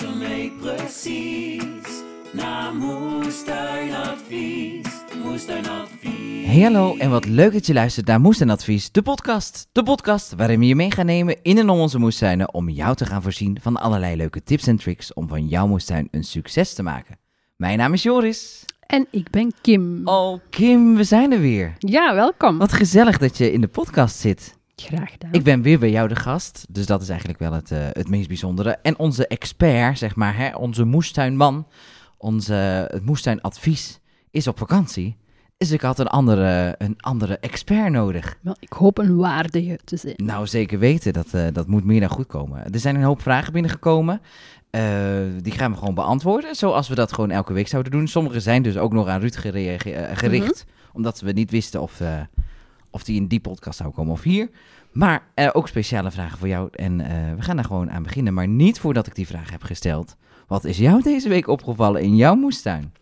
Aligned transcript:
Luister 0.00 0.28
mee 0.28 0.52
precies 0.60 2.02
naar 2.32 2.74
Moestuinadvies. 2.74 4.86
Moestuinadvies. 5.22 6.46
Hey 6.46 6.60
hallo 6.60 6.96
en 6.96 7.10
wat 7.10 7.26
leuk 7.26 7.52
dat 7.52 7.66
je 7.66 7.72
luistert 7.72 8.06
naar 8.06 8.20
Moestuinadvies, 8.20 8.92
de 8.92 9.02
podcast. 9.02 9.68
De 9.72 9.82
podcast 9.82 10.34
waarin 10.34 10.58
we 10.58 10.66
je 10.66 10.74
mee 10.74 10.90
gaan 10.90 11.06
nemen 11.06 11.42
in 11.42 11.58
en 11.58 11.68
om 11.68 11.78
onze 11.78 11.98
moestuinen 11.98 12.54
om 12.54 12.68
jou 12.68 12.96
te 12.96 13.06
gaan 13.06 13.22
voorzien 13.22 13.58
van 13.60 13.76
allerlei 13.76 14.16
leuke 14.16 14.42
tips 14.42 14.66
en 14.66 14.76
tricks 14.76 15.14
om 15.14 15.28
van 15.28 15.46
jouw 15.46 15.66
moestuin 15.66 16.08
een 16.10 16.24
succes 16.24 16.74
te 16.74 16.82
maken. 16.82 17.18
Mijn 17.56 17.78
naam 17.78 17.92
is 17.92 18.02
Joris. 18.02 18.64
En 18.86 19.06
ik 19.10 19.30
ben 19.30 19.52
Kim. 19.60 20.00
Oh 20.04 20.40
Kim, 20.50 20.96
we 20.96 21.04
zijn 21.04 21.32
er 21.32 21.40
weer. 21.40 21.74
Ja, 21.78 22.14
welkom. 22.14 22.58
Wat 22.58 22.72
gezellig 22.72 23.18
dat 23.18 23.38
je 23.38 23.52
in 23.52 23.60
de 23.60 23.68
podcast 23.68 24.16
zit. 24.16 24.55
Graag 24.82 25.10
gedaan. 25.10 25.32
Ik 25.32 25.42
ben 25.42 25.62
weer 25.62 25.78
bij 25.78 25.90
jou 25.90 26.08
de 26.08 26.16
gast, 26.16 26.66
dus 26.68 26.86
dat 26.86 27.02
is 27.02 27.08
eigenlijk 27.08 27.38
wel 27.38 27.52
het, 27.52 27.70
eh, 27.70 27.78
het 27.92 28.08
meest 28.08 28.28
bijzondere. 28.28 28.70
En 28.82 28.98
onze 28.98 29.26
expert, 29.26 29.98
zeg 29.98 30.16
maar, 30.16 30.36
hè, 30.36 30.56
onze 30.56 30.84
moestuinman, 30.84 31.66
onze, 32.18 32.52
het 32.90 33.04
moestuinadvies, 33.04 34.00
is 34.30 34.46
op 34.46 34.58
vakantie. 34.58 35.16
Dus 35.56 35.70
ik 35.70 35.80
had 35.80 35.98
een 35.98 36.06
andere, 36.06 36.74
een 36.78 36.94
andere 36.96 37.38
expert 37.38 37.90
nodig. 37.90 38.38
Wel, 38.42 38.56
ik 38.58 38.72
hoop 38.72 38.98
een 38.98 39.16
waardige 39.16 39.78
te 39.84 39.96
zijn. 39.96 40.14
Nou, 40.16 40.46
zeker 40.46 40.78
weten, 40.78 41.12
dat, 41.12 41.34
eh, 41.34 41.46
dat 41.52 41.66
moet 41.66 41.84
meer 41.84 42.00
dan 42.00 42.08
goed 42.08 42.26
komen. 42.26 42.72
Er 42.72 42.80
zijn 42.80 42.96
een 42.96 43.02
hoop 43.02 43.22
vragen 43.22 43.52
binnengekomen. 43.52 44.20
Eh, 44.70 44.82
die 45.40 45.52
gaan 45.52 45.72
we 45.72 45.78
gewoon 45.78 45.94
beantwoorden, 45.94 46.54
zoals 46.54 46.88
we 46.88 46.94
dat 46.94 47.12
gewoon 47.12 47.30
elke 47.30 47.52
week 47.52 47.68
zouden 47.68 47.92
doen. 47.92 48.08
Sommige 48.08 48.40
zijn 48.40 48.62
dus 48.62 48.76
ook 48.76 48.92
nog 48.92 49.08
aan 49.08 49.20
Ruud 49.20 49.36
gericht, 50.14 50.64
omdat 50.92 51.20
we 51.20 51.32
niet 51.32 51.50
wisten 51.50 51.82
of, 51.82 52.00
of 52.96 53.04
die 53.04 53.16
in 53.16 53.26
die 53.26 53.40
podcast 53.40 53.78
zou 53.78 53.92
komen 53.92 54.12
of 54.12 54.22
hier. 54.22 54.48
Maar 54.92 55.22
eh, 55.34 55.48
ook 55.52 55.68
speciale 55.68 56.10
vragen 56.10 56.38
voor 56.38 56.48
jou. 56.48 56.68
En 56.72 57.00
eh, 57.00 57.34
we 57.34 57.42
gaan 57.42 57.56
daar 57.56 57.64
gewoon 57.64 57.90
aan 57.90 58.02
beginnen. 58.02 58.34
Maar 58.34 58.48
niet 58.48 58.78
voordat 58.80 59.06
ik 59.06 59.14
die 59.14 59.26
vraag 59.26 59.50
heb 59.50 59.62
gesteld. 59.62 60.16
Wat 60.46 60.64
is 60.64 60.78
jou 60.78 61.02
deze 61.02 61.28
week 61.28 61.46
opgevallen 61.48 62.02
in 62.02 62.16
jouw 62.16 62.34
moestuin? 62.34 62.92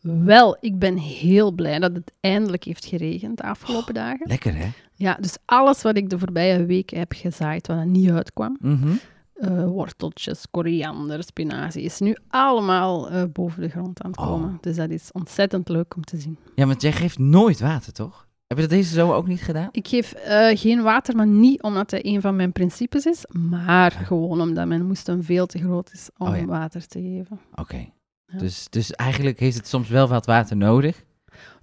Wel, 0.00 0.56
ik 0.60 0.78
ben 0.78 0.96
heel 0.96 1.52
blij 1.52 1.78
dat 1.78 1.92
het 1.94 2.12
eindelijk 2.20 2.64
heeft 2.64 2.84
geregend 2.84 3.36
de 3.36 3.42
afgelopen 3.42 3.94
dagen. 3.94 4.26
Lekker, 4.28 4.54
hè? 4.56 4.68
Ja, 4.94 5.16
dus 5.20 5.36
alles 5.44 5.82
wat 5.82 5.96
ik 5.96 6.10
de 6.10 6.18
voorbije 6.18 6.66
weken 6.66 6.98
heb 6.98 7.12
gezaaid, 7.12 7.66
wat 7.66 7.76
er 7.76 7.86
niet 7.86 8.10
uitkwam, 8.10 8.56
Mhm. 8.60 8.88
eh, 9.34 9.64
worteltjes, 9.64 10.46
koriander, 10.50 11.22
spinazie, 11.24 11.82
is 11.82 11.98
nu 11.98 12.16
allemaal 12.28 13.28
boven 13.32 13.62
de 13.62 13.68
grond 13.68 14.02
aan 14.02 14.10
het 14.10 14.20
Oh. 14.20 14.26
komen. 14.26 14.58
Dus 14.60 14.76
dat 14.76 14.90
is 14.90 15.08
ontzettend 15.12 15.68
leuk 15.68 15.96
om 15.96 16.04
te 16.04 16.16
zien. 16.16 16.38
Ja, 16.54 16.66
want 16.66 16.82
jij 16.82 16.92
geeft 16.92 17.18
nooit 17.18 17.60
water, 17.60 17.92
toch? 17.92 18.26
Heb 18.52 18.60
je 18.60 18.68
dat 18.68 18.78
deze 18.78 18.94
zomer 18.94 19.14
ook 19.16 19.26
niet 19.26 19.42
gedaan? 19.42 19.68
Ik 19.70 19.88
geef 19.88 20.12
eh, 20.12 20.58
geen 20.58 20.82
water, 20.82 21.16
maar 21.16 21.26
niet 21.26 21.62
omdat 21.62 21.90
het 21.90 22.04
een 22.06 22.20
van 22.20 22.36
mijn 22.36 22.52
principes 22.52 23.06
is, 23.06 23.24
maar 23.50 23.90
gewoon 23.90 24.40
omdat 24.40 24.66
mijn 24.66 24.86
moestuin 24.86 25.22
veel 25.22 25.46
te 25.46 25.58
groot 25.58 25.90
is 25.92 26.08
om 26.18 26.28
Oh 26.28 26.36
ja. 26.36 26.44
water 26.44 26.86
te 26.86 27.00
geven. 27.00 27.40
Oké. 27.54 27.76
Ja. 28.26 28.38
Dus, 28.38 28.66
dus 28.70 28.92
eigenlijk 28.92 29.40
heeft 29.40 29.56
het 29.56 29.68
soms 29.68 29.88
wel 29.88 30.08
wat 30.08 30.26
water 30.26 30.56
nodig. 30.56 31.04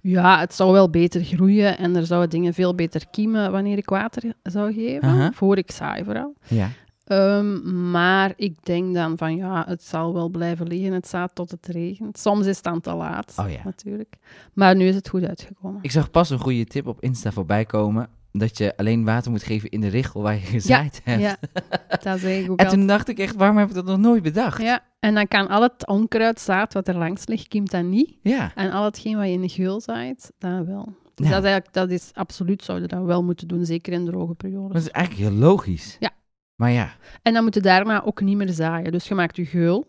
Ja, 0.00 0.40
het 0.40 0.54
zou 0.54 0.72
wel 0.72 0.90
beter 0.90 1.24
groeien 1.24 1.78
en 1.78 1.96
er 1.96 2.06
zouden 2.06 2.30
dingen 2.30 2.54
veel 2.54 2.74
beter 2.74 3.06
kiemen 3.10 3.52
wanneer 3.52 3.78
ik 3.78 3.88
water 3.88 4.22
zou 4.42 4.72
geven. 4.72 5.34
Voor 5.34 5.56
ik 5.56 5.70
saai 5.70 6.04
vooral. 6.04 6.34
Ja. 6.48 6.68
Ehm, 7.10 7.90
maar 7.90 8.32
ik 8.36 8.64
denk 8.64 8.94
dan 8.94 9.18
van 9.18 9.36
ja, 9.36 9.64
het 9.68 9.82
zal 9.84 10.14
wel 10.14 10.28
blijven 10.28 10.66
liggen, 10.66 10.92
het 10.92 11.08
zaad 11.08 11.34
tot 11.34 11.50
het 11.50 11.66
regent. 11.66 12.18
Soms 12.18 12.46
is 12.46 12.54
het 12.56 12.64
dan 12.64 12.80
te 12.80 12.94
laat, 12.94 13.34
Oh 13.36 13.50
ja. 13.50 13.60
natuurlijk. 13.64 14.16
Maar 14.52 14.76
nu 14.76 14.84
is 14.86 14.94
het 14.94 15.08
goed 15.08 15.24
uitgekomen. 15.24 15.78
Ik 15.82 15.90
zag 15.90 16.10
pas 16.10 16.30
een 16.30 16.38
goede 16.38 16.64
tip 16.64 16.86
op 16.86 17.00
Insta 17.00 17.32
voorbij 17.32 17.64
komen. 17.64 18.08
Dat 18.32 18.58
je 18.58 18.76
alleen 18.76 19.04
water 19.04 19.30
moet 19.30 19.42
geven 19.42 19.68
in 19.70 19.80
de 19.80 19.88
richel 19.88 20.22
waar 20.22 20.34
je 20.34 20.40
gezaaid 20.40 21.00
hebt. 21.04 21.20
Ja, 21.22 21.36
dat 22.02 22.20
zeg 22.20 22.42
ik 22.44 22.50
ook 22.50 22.58
En 22.60 22.68
toen 22.68 22.86
dacht 22.86 23.08
ik 23.08 23.18
echt, 23.18 23.36
waarom 23.36 23.56
heb 23.56 23.68
ik 23.68 23.74
dat 23.74 23.84
nog 23.84 23.98
nooit 23.98 24.22
bedacht? 24.22 24.62
Ja, 24.62 24.80
en 25.00 25.14
dan 25.14 25.28
kan 25.28 25.48
al 25.48 25.62
het 25.62 25.86
onkruidzaad 25.86 26.72
wat 26.74 26.88
er 26.88 26.96
langs 26.96 27.26
ligt, 27.26 27.48
kiemt 27.48 27.70
dan 27.70 27.88
niet. 27.88 28.16
Ja. 28.22 28.52
En 28.54 28.70
al 28.70 28.84
hetgeen 28.84 29.16
wat 29.16 29.26
je 29.26 29.32
in 29.32 29.40
de 29.40 29.48
geul 29.48 29.80
zaait, 29.80 30.32
dan 30.38 30.66
wel. 30.66 30.94
Dus 31.14 31.26
Ja. 31.28 31.32
dat, 31.34 31.44
is 31.44 31.50
eigenlijk, 31.50 31.72
dat 31.72 31.90
is 31.90 32.10
absoluut, 32.14 32.62
zouden 32.62 32.88
we 32.88 32.94
dat 32.96 33.04
wel 33.04 33.22
moeten 33.24 33.48
doen, 33.48 33.64
zeker 33.64 33.92
in 33.92 34.04
droge 34.04 34.34
periodes. 34.34 34.72
Dat 34.72 34.82
is 34.82 34.90
eigenlijk 34.90 35.28
heel 35.30 35.38
logisch. 35.40 35.96
Ja. 36.00 36.10
Maar 36.60 36.70
ja, 36.70 36.92
En 37.22 37.32
dan 37.32 37.44
moet 37.44 37.54
je 37.54 37.60
daarna 37.60 38.04
ook 38.04 38.20
niet 38.20 38.36
meer 38.36 38.48
zaaien. 38.48 38.92
Dus 38.92 39.08
je 39.08 39.14
maakt 39.14 39.36
je 39.36 39.44
geul, 39.44 39.86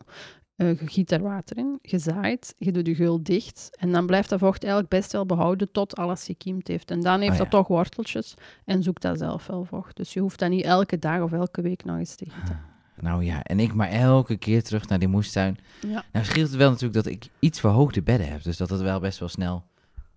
eh, 0.56 0.80
je 0.80 0.88
giet 0.88 1.12
er 1.12 1.22
water 1.22 1.58
in, 1.58 1.80
je 1.82 2.00
zaait, 2.00 2.56
je 2.58 2.72
doet 2.72 2.88
je 2.88 2.96
geul 2.96 3.24
dicht. 3.24 3.70
En 3.80 3.92
dan 3.92 4.06
blijft 4.06 4.30
dat 4.30 4.40
vocht 4.40 4.64
eigenlijk 4.64 4.94
best 4.94 5.12
wel 5.12 5.26
behouden 5.26 5.72
tot 5.72 5.96
alles 5.96 6.26
gekiemd 6.26 6.68
heeft. 6.68 6.92
En 6.92 7.02
dan 7.02 7.20
heeft 7.20 7.32
Oh 7.32 7.38
dat 7.38 7.50
toch 7.50 7.68
worteltjes 7.68 8.34
en 8.66 8.84
zoekt 8.84 9.02
dat 9.02 9.18
zelf 9.18 9.48
wel 9.48 9.66
vocht. 9.66 9.96
Dus 9.96 10.14
je 10.14 10.20
hoeft 10.20 10.40
dat 10.40 10.50
niet 10.50 10.64
elke 10.64 11.00
dag 11.00 11.22
of 11.22 11.32
elke 11.32 11.62
week 11.62 11.84
nog 11.84 11.98
eens 11.98 12.16
te 12.16 12.26
gieten. 12.30 12.60
nou 13.00 13.24
ja. 13.24 13.44
En 13.44 13.60
ik 13.60 13.74
maar 13.74 13.90
elke 13.90 14.38
keer 14.38 14.64
terug 14.64 14.88
naar 14.88 15.00
die 15.00 15.08
moestuin. 15.08 15.58
Ja. 15.88 16.04
Nou 16.12 16.26
scheelt 16.26 16.48
het 16.48 16.58
wel 16.58 16.70
natuurlijk 16.70 17.04
dat 17.04 17.14
ik 17.14 17.30
iets 17.40 17.60
verhoogde 17.60 18.02
bedden 18.02 18.28
heb. 18.28 18.44
Dus 18.44 18.58
dat 18.58 18.70
het 18.70 18.82
wel 18.82 19.00
best 19.00 19.20
wel 19.20 19.30
snel 19.30 19.64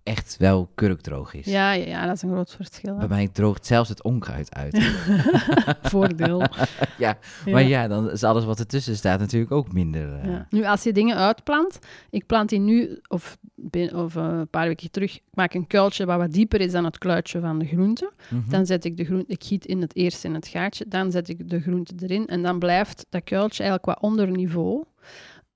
echt 0.05 0.35
wel 0.37 0.69
kurkdroog 0.75 1.33
is. 1.33 1.45
Ja, 1.45 1.71
ja, 1.71 1.85
ja, 1.85 2.05
dat 2.05 2.15
is 2.15 2.21
een 2.21 2.29
groot 2.31 2.51
verschil. 2.55 2.93
hè. 2.93 2.99
Bij 2.99 3.17
mij 3.17 3.27
droogt 3.27 3.65
zelfs 3.65 3.89
het 3.89 4.03
onkruid 4.03 4.53
uit. 4.55 4.77
Voordeel. 5.81 6.43
ja, 6.97 7.17
maar 7.51 7.63
ja, 7.63 7.87
dan 7.87 8.11
is 8.11 8.23
alles 8.23 8.45
wat 8.45 8.59
ertussen 8.59 8.95
staat 8.95 9.19
natuurlijk 9.19 9.51
ook 9.51 9.73
minder. 9.73 10.13
eh, 10.13 10.29
Ja. 10.29 10.47
Nu, 10.49 10.65
als 10.65 10.83
je 10.83 10.91
dingen 10.93 11.15
uitplant, 11.15 11.79
ik 12.09 12.25
plant 12.25 12.49
die 12.49 12.59
nu, 12.59 12.99
of, 13.07 13.37
of 13.93 14.15
eh, 14.15 14.23
een 14.23 14.47
paar 14.49 14.67
weken 14.67 14.91
terug, 14.91 15.15
ik 15.15 15.21
maak 15.33 15.53
een 15.53 15.67
kuiltje 15.67 16.05
wat 16.05 16.17
wat 16.17 16.31
dieper 16.31 16.61
is 16.61 16.71
dan 16.71 16.85
het 16.85 16.97
kluitje 16.97 17.39
van 17.39 17.59
de 17.59 17.65
groente. 17.65 18.11
mhm. 18.29 18.49
Dan 18.49 18.65
zet 18.65 18.85
ik 18.85 18.97
de 18.97 19.05
groente, 19.05 19.31
ik 19.33 19.43
giet 19.43 19.65
in 19.65 19.81
het 19.81 19.95
eerst 19.95 20.23
in 20.23 20.33
het 20.33 20.47
gaatje, 20.47 20.85
dan 20.87 21.11
zet 21.11 21.29
ik 21.29 21.49
de 21.49 21.61
groente 21.61 21.93
erin 21.99 22.27
en 22.27 22.41
dan 22.41 22.59
blijft 22.59 23.05
dat 23.09 23.23
kuiltje 23.23 23.63
eigenlijk 23.63 23.99
wat 23.99 24.09
onder 24.09 24.31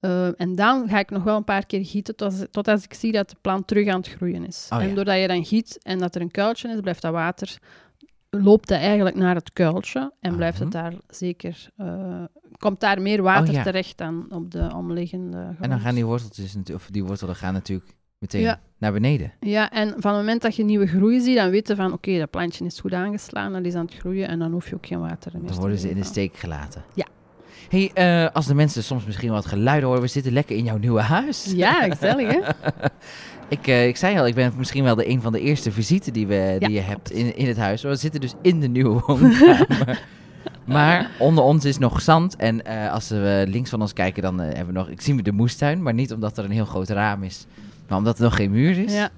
niveau. 0.02 0.28
Eh, 0.28 0.34
en 0.38 0.56
dan 0.56 0.88
ga 0.90 1.00
ik 1.00 1.10
nog 1.10 1.24
wel 1.24 1.36
een 1.38 1.44
paar 1.44 1.66
keer 1.66 1.86
gieten 1.86 2.16
tot, 2.16 2.52
tot 2.52 2.68
als 2.68 2.84
ik 2.84 2.94
zie 2.94 3.12
dat 3.12 3.30
de 3.30 3.36
plant 3.42 3.68
terug 3.68 3.88
aan 3.88 3.98
het 4.00 4.10
groeien 4.10 4.46
is. 4.48 4.68
Oh 4.74 4.82
ja. 4.82 4.88
En 4.88 4.96
doordat 4.96 5.20
je 5.20 5.28
dan 5.28 5.46
giet 5.46 5.80
en 5.84 6.00
dat 6.00 6.16
er 6.16 6.22
een 6.22 6.32
kuiltje 6.32 6.70
is, 6.70 6.80
blijft 6.80 7.02
dat 7.02 7.12
water, 7.12 7.58
loopt 8.30 8.68
dat 8.68 8.80
eigenlijk 8.80 9.16
naar 9.16 9.36
het 9.36 9.54
kuiltje 9.54 10.12
en 10.20 10.36
blijft 10.36 10.60
het 10.60 10.72
daar 10.72 10.94
zeker, 11.08 11.68
eh, 11.78 12.24
komt 12.58 12.80
daar 12.80 13.02
meer 13.02 13.22
water 13.22 13.48
Oh 13.50 13.54
ja. 13.56 13.64
terecht 13.64 13.98
dan 13.98 14.26
op 14.30 14.52
de 14.52 14.72
omliggende 14.76 15.38
En 15.38 15.56
dan 15.60 15.66
grond. 15.68 15.82
gaan 15.82 15.96
die 15.96 16.06
worteltjes, 16.06 16.56
of 16.74 16.88
die 16.92 17.04
wortelen 17.04 17.36
gaan 17.36 17.54
natuurlijk 17.54 17.90
meteen 18.18 18.42
Ja. 18.42 18.60
naar 18.78 18.92
beneden. 18.94 19.34
Ja, 19.40 19.70
en 19.72 19.88
van 19.98 20.12
het 20.12 20.20
moment 20.20 20.42
dat 20.42 20.56
je 20.56 20.64
nieuwe 20.64 20.88
groei 20.88 21.20
ziet, 21.20 21.36
dan 21.36 21.50
weet 21.50 21.68
je 21.68 21.76
van, 21.76 21.94
oké, 21.94 22.18
dat 22.18 22.30
plantje 22.30 22.66
is 22.66 22.80
goed 22.80 22.94
aangeslaan, 22.94 23.54
dat 23.54 23.66
is 23.66 23.74
aan 23.76 23.86
het 23.86 23.96
groeien 23.96 24.28
en 24.28 24.40
dan 24.40 24.52
hoef 24.52 24.70
je 24.70 24.76
ook 24.76 24.86
geen 24.86 25.00
water 25.00 25.32
meer 25.34 25.42
Dan 25.44 25.52
te 25.54 25.60
worden 25.60 25.78
ze 25.80 25.90
in 25.90 25.96
de 25.96 26.04
steek 26.04 26.36
gelaten. 26.36 26.84
Ja. 26.94 27.06
Hey, 27.70 27.92
eh, 27.94 28.34
als 28.34 28.46
de 28.46 28.54
mensen 28.54 28.84
soms 28.84 29.06
misschien 29.06 29.32
wat 29.32 29.46
geluiden 29.46 29.88
horen, 29.88 30.02
we 30.04 30.08
zitten 30.08 30.34
lekker 30.34 30.56
in 30.56 30.64
jouw 30.64 30.78
nieuwe 30.78 31.02
huis. 31.02 31.52
Ja, 31.56 31.82
gezellig 31.90 32.32
hè? 32.34 32.40
ik, 33.48 33.68
eh, 33.68 33.88
ik 33.88 33.98
zei 33.98 34.20
al, 34.20 34.28
ik 34.28 34.36
ben 34.36 34.54
misschien 34.58 34.84
wel 34.84 34.96
de 34.96 35.10
een 35.10 35.22
van 35.22 35.32
de 35.32 35.40
eerste 35.42 35.72
visite 35.72 36.12
die, 36.12 36.28
we, 36.28 36.56
die 36.60 36.70
Ja. 36.70 36.76
je 36.76 36.88
hebt 36.88 37.12
in, 37.12 37.36
in 37.38 37.48
het 37.48 37.58
huis. 37.58 37.82
We 37.82 37.96
zitten 37.96 38.22
dus 38.22 38.34
in 38.42 38.60
de 38.60 38.68
nieuwe 38.68 39.02
woonkamer. 39.06 40.02
maar 40.66 41.10
onder 41.20 41.44
ons 41.44 41.66
is 41.66 41.78
nog 41.78 42.02
zand. 42.02 42.36
En 42.36 42.66
eh, 42.66 42.92
als 42.94 43.10
we 43.10 43.46
links 43.48 43.70
van 43.70 43.82
ons 43.82 43.94
kijken, 43.94 44.22
dan 44.24 44.40
hebben 44.40 44.66
we 44.66 44.72
nog, 44.80 44.88
ik 44.90 45.02
zie 45.02 45.16
we 45.16 45.22
de 45.22 45.32
moestuin. 45.32 45.82
Maar 45.84 45.94
niet 45.94 46.14
omdat 46.14 46.38
er 46.38 46.44
een 46.44 46.52
heel 46.52 46.66
groot 46.66 46.90
raam 46.90 47.24
is, 47.24 47.46
maar 47.88 47.98
omdat 47.98 48.18
er 48.18 48.24
nog 48.24 48.36
geen 48.36 48.52
muur 48.52 48.78
is. 48.78 48.94
Ja. 48.94 49.10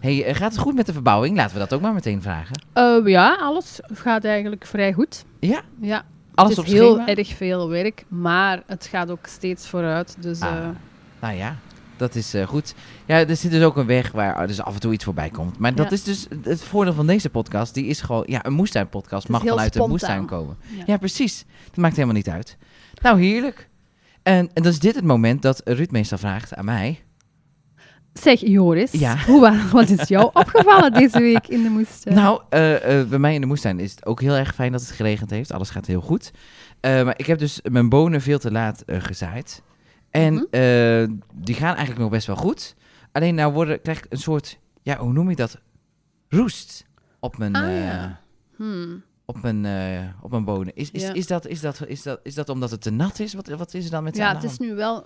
Hey, 0.00 0.34
gaat 0.34 0.52
het 0.52 0.60
goed 0.60 0.74
met 0.74 0.86
de 0.86 0.92
verbouwing? 0.92 1.36
Laten 1.36 1.52
we 1.52 1.58
dat 1.58 1.72
ook 1.72 1.80
maar 1.80 1.92
meteen 1.92 2.22
vragen. 2.22 2.62
Ja, 3.04 3.34
alles 3.40 3.80
gaat 3.92 4.24
eigenlijk 4.24 4.66
vrij 4.66 4.92
goed. 4.92 5.24
Ja, 5.40 5.60
Ja, 5.80 6.04
alles 6.40 6.56
het 6.56 6.66
is 6.66 6.72
heel 6.72 6.94
schema? 6.94 7.06
erg 7.08 7.28
veel 7.28 7.68
werk, 7.68 8.04
maar 8.08 8.62
het 8.66 8.86
gaat 8.86 9.10
ook 9.10 9.26
steeds 9.26 9.68
vooruit. 9.68 10.16
Dus 10.20 10.40
Ah. 10.40 10.56
eh, 10.56 10.68
Nou 11.20 11.34
ja, 11.34 11.56
dat 11.96 12.14
is 12.14 12.34
eh, 12.34 12.46
goed. 12.46 12.74
Ja, 13.06 13.26
er 13.26 13.36
zit 13.36 13.50
dus 13.50 13.62
ook 13.62 13.76
een 13.76 13.86
weg 13.86 14.12
waar 14.12 14.36
er 14.40 14.46
dus 14.46 14.60
af 14.60 14.74
en 14.74 14.80
toe 14.80 14.92
iets 14.92 15.04
voorbij 15.04 15.30
komt. 15.30 15.58
Maar 15.58 15.74
dat 15.74 15.86
Ja. 15.86 15.92
is 15.92 16.02
dus 16.04 16.26
het 16.42 16.62
voordeel 16.62 16.94
van 16.94 17.06
deze 17.06 17.30
podcast. 17.30 17.74
Die 17.74 17.84
is 17.86 18.00
gewoon, 18.00 18.22
ja, 18.26 18.46
een 18.46 18.52
moestuinpodcast 18.52 19.28
mag 19.28 19.44
vanuit 19.44 19.72
de 19.72 19.86
moestuin 19.88 20.26
komen. 20.26 20.56
Ja. 20.76 20.82
Ja. 20.86 20.96
precies. 20.96 21.44
Dat 21.66 21.76
maakt 21.76 21.94
helemaal 21.94 22.16
niet 22.16 22.28
uit. 22.28 22.56
Nou, 23.02 23.20
heerlijk. 23.20 23.68
En, 24.22 24.50
en 24.54 24.62
dan 24.62 24.72
is 24.72 24.78
dit 24.78 24.94
het 24.94 25.04
moment 25.04 25.42
dat 25.42 25.60
Ruud 25.64 25.90
meestal 25.90 26.18
vraagt 26.18 26.54
aan 26.54 26.64
mij. 26.64 27.00
Zeg 28.12 28.40
Joris, 28.40 28.92
Ja. 28.92 29.16
hoe, 29.26 29.40
wa- 29.40 29.66
wat 29.72 29.88
is 29.88 30.08
jou 30.08 30.30
opgevallen 30.32 30.92
deze 30.92 31.18
week 31.20 31.46
in 31.46 31.62
de 31.62 31.68
moestuin? 31.68 32.14
Nou, 32.14 32.42
eh, 32.48 33.00
eh, 33.00 33.08
bij 33.08 33.18
mij 33.18 33.34
in 33.34 33.40
de 33.40 33.46
moestuin 33.46 33.78
is 33.80 33.90
het 33.90 34.06
ook 34.06 34.20
heel 34.20 34.34
erg 34.34 34.54
fijn 34.54 34.72
dat 34.72 34.80
het 34.80 34.90
geregend 34.90 35.30
heeft. 35.30 35.52
Alles 35.52 35.70
gaat 35.70 35.86
heel 35.86 36.00
goed. 36.00 36.30
Eh, 36.80 37.04
maar 37.04 37.14
ik 37.18 37.26
heb 37.26 37.38
dus 37.38 37.60
mijn 37.70 37.88
bonen 37.88 38.20
veel 38.20 38.38
te 38.38 38.50
laat 38.52 38.82
gezaaid. 38.86 39.62
En 40.10 40.34
Mhm. 40.50 41.08
die 41.34 41.54
gaan 41.54 41.68
eigenlijk 41.74 41.98
nog 41.98 42.10
best 42.10 42.26
wel 42.26 42.36
goed. 42.36 42.74
Alleen 43.12 43.34
nou 43.34 43.52
worden, 43.52 43.80
krijg 43.82 43.98
ik 43.98 44.06
een 44.08 44.18
soort, 44.18 44.58
ja, 44.82 44.96
hoe 44.96 45.12
noem 45.12 45.30
je 45.30 45.36
dat? 45.36 45.60
Roest 46.28 46.86
op 47.20 47.38
mijn, 47.38 47.54
Ah, 47.54 47.76
ja. 47.76 48.20
Hmm. 48.56 49.02
op 49.24 49.42
mijn, 49.42 49.66
op 50.22 50.30
mijn 50.30 50.44
bonen. 50.44 50.74
Is, 50.74 50.90
is, 50.90 51.02
Ja. 51.02 51.12
is, 51.12 51.26
dat, 51.26 51.46
is, 51.46 51.60
dat, 51.60 51.80
is, 51.86 52.02
dat, 52.02 52.20
is 52.22 52.34
dat 52.34 52.48
omdat 52.48 52.70
het 52.70 52.82
te 52.82 52.90
nat 52.90 53.18
is? 53.18 53.34
Wat, 53.34 53.48
wat 53.48 53.74
is 53.74 53.84
er 53.84 53.90
dan 53.90 54.02
met 54.04 54.16
Ja, 54.16 54.34
het 54.34 54.44
is 54.44 54.58
nu 54.58 54.74
wel... 54.74 55.04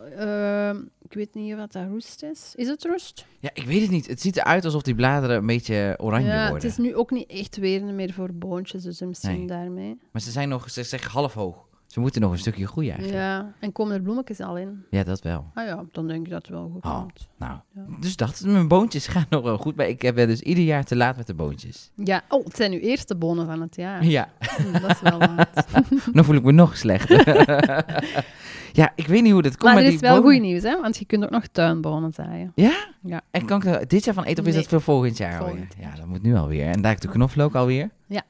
ik 1.09 1.13
weet 1.13 1.35
niet 1.35 1.55
wat 1.57 1.73
dat 1.73 1.87
roest 1.89 2.23
is. 2.23 2.53
Is 2.57 2.69
het 2.69 2.85
roest? 2.85 3.27
Ja, 3.41 3.51
ik 3.55 3.65
weet 3.65 3.81
het 3.83 3.91
niet. 3.91 4.07
Het 4.07 4.21
ziet 4.21 4.37
eruit 4.37 4.65
alsof 4.65 4.83
die 4.83 4.95
bladeren 4.95 5.37
een 5.37 5.47
beetje 5.47 5.95
oranje 6.01 6.27
ja, 6.29 6.37
worden. 6.49 6.55
het 6.55 6.65
is 6.65 6.77
nu 6.77 6.95
ook 6.97 7.11
niet 7.11 7.31
echt 7.31 7.57
weer 7.57 7.85
meer 7.85 8.13
voor 8.13 8.33
boontjes, 8.35 8.83
dus 8.83 9.01
misschien 9.01 9.39
Nee. 9.39 9.47
daarmee. 9.47 9.99
Maar 10.13 10.23
ze 10.23 10.31
zijn 10.31 10.49
nog, 10.49 10.71
ze 10.71 10.83
zeggen 10.83 11.11
half 11.11 11.35
hoog. 11.35 11.57
Ze 11.87 12.01
moeten 12.01 12.21
nog 12.21 12.33
een 12.33 12.39
stukje 12.39 12.67
groeien 12.67 12.91
eigenlijk. 12.93 13.23
Ja, 13.23 13.37
Ja, 13.37 13.55
en 13.61 13.73
komen 13.73 13.95
er 13.95 14.03
bloemetjes 14.03 14.41
al 14.41 14.57
in? 14.59 14.85
dat 14.91 15.21
wel. 15.23 15.51
Ah 15.55 15.67
ja, 15.67 15.85
dan 15.93 16.07
denk 16.07 16.25
ik 16.27 16.33
dat 16.33 16.43
het 16.43 16.51
wel 16.51 16.69
goed 16.73 16.85
Oh. 16.85 16.99
komt. 17.01 17.29
Nou, 17.39 17.53
Ja. 17.75 17.85
dus 18.01 18.17
dat, 18.17 18.43
mijn 18.47 18.69
boontjes 18.69 19.07
gaan 19.15 19.27
nog 19.29 19.43
wel 19.43 19.59
goed. 19.59 19.77
Maar 19.77 19.89
ik 19.89 19.99
ben 20.15 20.27
dus 20.29 20.41
ieder 20.41 20.65
jaar 20.65 20.85
te 20.85 20.97
laat 20.97 21.17
met 21.17 21.27
de 21.27 21.35
boontjes. 21.35 21.91
Ja, 21.97 22.23
oh, 22.29 22.45
het 22.45 22.57
zijn 22.57 22.73
uw 22.73 22.79
eerste 22.79 23.17
bonen 23.17 23.47
van 23.47 23.61
het 23.61 23.77
jaar. 23.77 24.05
Ja, 24.05 24.29
Hm, 24.39 24.73
dat 24.81 24.91
is 24.91 25.01
wel 25.01 25.19
laat. 25.29 25.67
dan 26.13 26.25
voel 26.25 26.37
ik 26.37 26.43
me 26.45 26.53
nog 26.53 26.77
slechter. 26.77 27.23
ja, 28.77 28.93
ik 28.97 29.07
weet 29.07 29.23
niet 29.23 29.33
hoe 29.33 29.43
dat 29.43 29.57
komt. 29.57 29.73
maar 29.75 29.83
er 29.83 29.89
die 29.89 29.95
is 29.95 30.01
wel 30.01 30.23
goed 30.23 30.41
nieuws, 30.41 30.63
hè? 30.63 30.81
Want 30.81 30.97
je 30.97 31.05
kunt 31.05 31.25
ook 31.25 31.31
nog 31.31 31.47
tuinbonen 31.53 32.13
zaaien. 32.13 32.53
Ja? 32.55 32.87
Ja. 33.03 33.21
En 33.31 33.45
kan 33.47 33.63
ik 33.63 33.91
dit 33.91 34.05
jaar 34.05 34.15
van 34.15 34.25
eten 34.25 34.43
of 34.43 34.49
is 34.49 34.55
Nee. 34.55 34.63
dat 34.63 34.71
voor 34.71 34.81
volgend 34.81 35.17
jaar 35.17 35.39
Volgend 35.39 35.75
alweer? 35.75 35.89
Ja, 35.91 35.97
dat 35.97 36.07
moet 36.07 36.23
nu 36.23 36.35
alweer. 36.37 36.67
En 36.67 36.83
daar 36.83 37.01
de 37.01 37.09
knoflook 37.09 37.55
alweer. 37.55 37.91
Ja. 38.07 38.23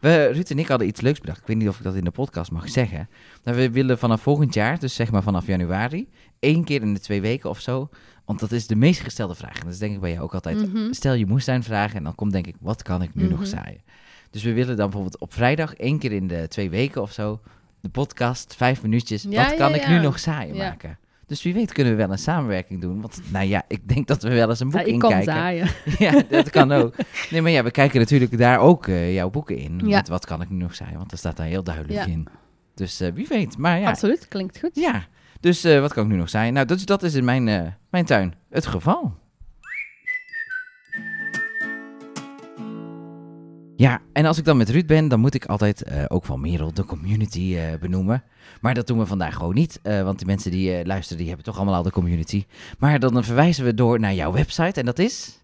We, 0.00 0.26
Ruud 0.26 0.50
en 0.50 0.58
ik 0.58 0.68
hadden 0.68 0.88
iets 0.88 1.00
leuks 1.00 1.20
bedacht. 1.20 1.40
Ik 1.40 1.46
weet 1.46 1.56
niet 1.56 1.68
of 1.68 1.76
ik 1.78 1.84
dat 1.84 1.94
in 1.94 2.04
de 2.04 2.10
podcast 2.10 2.50
mag 2.50 2.68
zeggen. 2.68 3.08
Maar 3.44 3.54
we 3.54 3.70
willen 3.70 3.98
vanaf 3.98 4.20
volgend 4.22 4.54
jaar, 4.54 4.78
dus 4.78 4.94
zeg 4.94 5.10
maar 5.10 5.22
vanaf 5.22 5.46
januari, 5.46 6.08
één 6.38 6.64
keer 6.64 6.82
in 6.82 6.94
de 6.94 7.00
twee 7.00 7.20
weken 7.20 7.50
of 7.50 7.60
zo. 7.60 7.88
Want 8.24 8.40
dat 8.40 8.52
is 8.52 8.66
de 8.66 8.76
meest 8.76 9.00
gestelde 9.00 9.34
vraag. 9.34 9.54
En 9.54 9.64
dat 9.64 9.72
is 9.72 9.78
denk 9.78 9.94
ik 9.94 10.00
bij 10.00 10.10
jou 10.10 10.22
ook 10.22 10.34
altijd. 10.34 10.72
Mhm. 10.72 10.92
Stel 10.92 11.14
je 11.14 11.26
moestuin 11.26 11.62
vragen 11.62 11.96
en 11.96 12.04
dan 12.04 12.14
komt 12.14 12.32
denk 12.32 12.46
ik, 12.46 12.54
wat 12.60 12.82
kan 12.82 13.02
ik 13.02 13.14
nu 13.14 13.28
nog 13.28 13.38
Mhm. 13.38 13.48
zaaien? 13.48 13.80
Dus 14.30 14.42
we 14.42 14.52
willen 14.52 14.76
dan 14.76 14.84
bijvoorbeeld 14.86 15.18
op 15.18 15.32
vrijdag, 15.32 15.74
één 15.74 15.98
keer 15.98 16.12
in 16.12 16.26
de 16.26 16.48
twee 16.48 16.70
weken 16.70 17.02
of 17.02 17.12
zo, 17.12 17.40
de 17.82 17.88
podcast, 17.88 18.54
vijf 18.56 18.82
minuutjes. 18.82 19.26
Ja, 19.28 19.44
wat 19.44 19.54
kan 19.54 19.70
ja, 19.70 19.76
ik 19.76 19.88
nu 19.88 19.98
nog 19.98 20.18
Ja. 20.18 20.46
maken? 20.54 20.98
Dus 21.26 21.42
wie 21.42 21.54
weet 21.54 21.72
kunnen 21.72 21.92
we 21.92 21.98
wel 21.98 22.10
een 22.10 22.18
samenwerking 22.18 22.80
doen. 22.80 23.00
Want 23.00 23.20
nou 23.30 23.46
ja, 23.46 23.62
ik 23.68 23.88
denk 23.88 24.06
dat 24.06 24.22
we 24.22 24.28
wel 24.34 24.48
eens 24.48 24.60
een 24.60 24.70
boek 24.70 24.80
Ja, 24.80 24.86
ik 24.86 24.98
kom 24.98 25.12
inkijken. 25.12 25.70
Ja, 26.06 26.22
dat 26.28 26.50
kan 26.50 26.72
ook. 26.72 26.94
Nee, 27.30 27.42
maar 27.42 27.50
ja, 27.50 27.62
we 27.62 27.70
kijken 27.70 28.00
natuurlijk 28.00 28.38
daar 28.38 28.58
ook 28.58 28.86
eh, 28.86 29.14
jouw 29.14 29.30
boeken 29.30 29.56
in. 29.56 29.80
Ja. 29.84 29.96
Met 29.96 30.08
wat 30.08 30.26
kan 30.26 30.42
ik 30.42 30.50
nu 30.50 30.56
nog 30.56 30.74
zaaien? 30.74 30.98
Want 30.98 31.12
er 31.12 31.18
staat 31.18 31.36
daar 31.36 31.46
heel 31.46 31.62
duidelijk 31.62 32.06
in. 32.06 32.26
Dus 32.74 33.00
eh, 33.00 33.12
wie 33.14 33.26
weet. 33.28 33.58
Maar 33.58 33.78
ja, 33.80 33.88
Absoluut, 33.88 34.28
klinkt 34.28 34.58
goed. 34.58 34.70
ja. 34.74 35.04
Dus 35.40 35.64
eh, 35.64 35.80
wat 35.80 35.92
kan 35.92 36.04
ik 36.04 36.10
nu 36.10 36.16
nog 36.16 36.28
zaaien? 36.28 36.52
Nou, 36.52 36.66
dat 36.66 36.78
is, 36.78 36.84
dat 36.84 37.02
is 37.02 37.14
in 37.14 37.24
mijn, 37.24 37.76
mijn 37.90 38.04
tuin 38.04 38.34
het 38.50 38.66
geval. 38.66 39.14
Ja, 43.82 44.00
en 44.12 44.24
als 44.24 44.38
ik 44.38 44.44
dan 44.44 44.56
met 44.56 44.70
Ruud 44.70 44.86
ben, 44.86 45.08
dan 45.08 45.20
moet 45.20 45.34
ik 45.34 45.46
altijd 45.46 45.82
eh, 45.82 46.04
ook 46.08 46.24
van 46.24 46.40
Merel 46.40 46.72
de 46.72 46.84
community 46.84 47.56
eh, 47.56 47.78
benoemen. 47.80 48.22
Maar 48.60 48.74
dat 48.74 48.86
doen 48.86 48.98
we 48.98 49.06
vandaag 49.06 49.34
gewoon 49.34 49.54
niet, 49.54 49.80
eh, 49.82 50.02
want 50.02 50.18
de 50.18 50.24
mensen 50.24 50.50
die 50.50 50.86
luisteren, 50.86 51.18
die 51.18 51.26
hebben 51.26 51.44
toch 51.44 51.56
allemaal 51.56 51.74
al 51.74 51.82
de 51.82 51.90
community. 51.90 52.44
Maar 52.78 53.00
dan 53.00 53.24
verwijzen 53.24 53.64
we 53.64 53.74
door 53.74 54.00
naar 54.00 54.14
jouw 54.14 54.32
website 54.32 54.80
en 54.80 54.86
dat 54.86 54.98
is... 54.98 55.40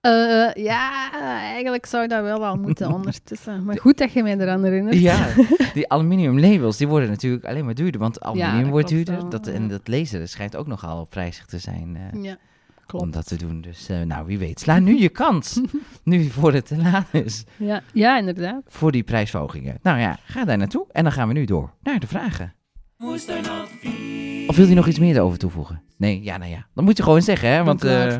Eh, 0.00 0.64
ja, 0.64 1.10
eigenlijk 1.52 1.86
zou 1.86 2.06
dat 2.06 2.22
wel 2.22 2.44
al 2.46 2.56
moeten 2.56 2.92
ondertussen. 2.94 3.64
Maar 3.64 3.78
goed 3.78 3.98
dat 3.98 4.12
je 4.12 4.22
mij 4.22 4.38
eraan 4.38 4.64
herinnert. 4.64 4.96
Ja, 4.98 5.28
die 5.74 5.88
aluminium 5.88 6.40
labels, 6.40 6.76
die 6.76 6.88
worden 6.88 7.08
natuurlijk 7.08 7.44
alleen 7.44 7.64
maar 7.64 7.74
duurder. 7.74 8.00
Want 8.00 8.20
aluminium 8.20 8.62
dat 8.62 8.70
wordt 8.70 8.88
duurder. 8.88 9.16
wel, 9.16 9.28
Dat, 9.28 9.46
en 9.46 9.62
ja. 9.62 9.68
dat 9.68 9.88
laseren 9.88 10.28
schijnt 10.28 10.56
ook 10.56 10.66
nogal 10.66 11.06
prijzig 11.06 11.46
te 11.46 11.58
zijn 11.58 11.96
eh, 11.96 12.22
Ja, 12.22 12.30
om 12.32 12.86
klopt. 12.86 13.12
dat 13.12 13.26
te 13.26 13.36
doen. 13.36 13.60
Dus 13.60 13.88
eh, 13.88 14.00
nou, 14.00 14.26
wie 14.26 14.38
weet. 14.38 14.60
Sla 14.60 14.78
nu 14.78 14.98
je 15.00 15.08
kans. 15.08 15.60
nu 16.04 16.24
voor 16.24 16.52
het 16.52 16.66
te 16.66 16.76
laat 16.76 17.06
is. 17.12 17.44
Ja, 17.56 17.82
ja, 17.92 18.18
inderdaad. 18.18 18.62
Voor 18.66 18.92
die 18.92 19.02
prijsverhogingen. 19.02 19.78
Nou 19.82 19.98
ja, 19.98 20.18
ga 20.24 20.44
daar 20.44 20.58
naartoe. 20.58 20.86
En 20.92 21.02
dan 21.02 21.12
gaan 21.12 21.28
we 21.28 21.34
nu 21.34 21.44
door 21.44 21.74
naar 21.82 21.98
de 22.00 22.06
vragen. 22.06 22.54
Moestuinadvies. 22.96 24.35
Of 24.46 24.56
wil 24.56 24.66
je 24.66 24.74
nog 24.74 24.86
iets 24.86 24.98
meer 24.98 25.16
erover 25.16 25.38
toevoegen? 25.38 25.82
Nee, 25.96 26.22
ja, 26.22 26.36
nou 26.36 26.50
ja. 26.50 26.66
Dan 26.74 26.84
moet 26.84 26.96
je 26.96 27.02
gewoon 27.02 27.22
zeggen, 27.22 27.48
hè. 27.48 27.64
Want 27.64 27.84
eh, 27.84 28.16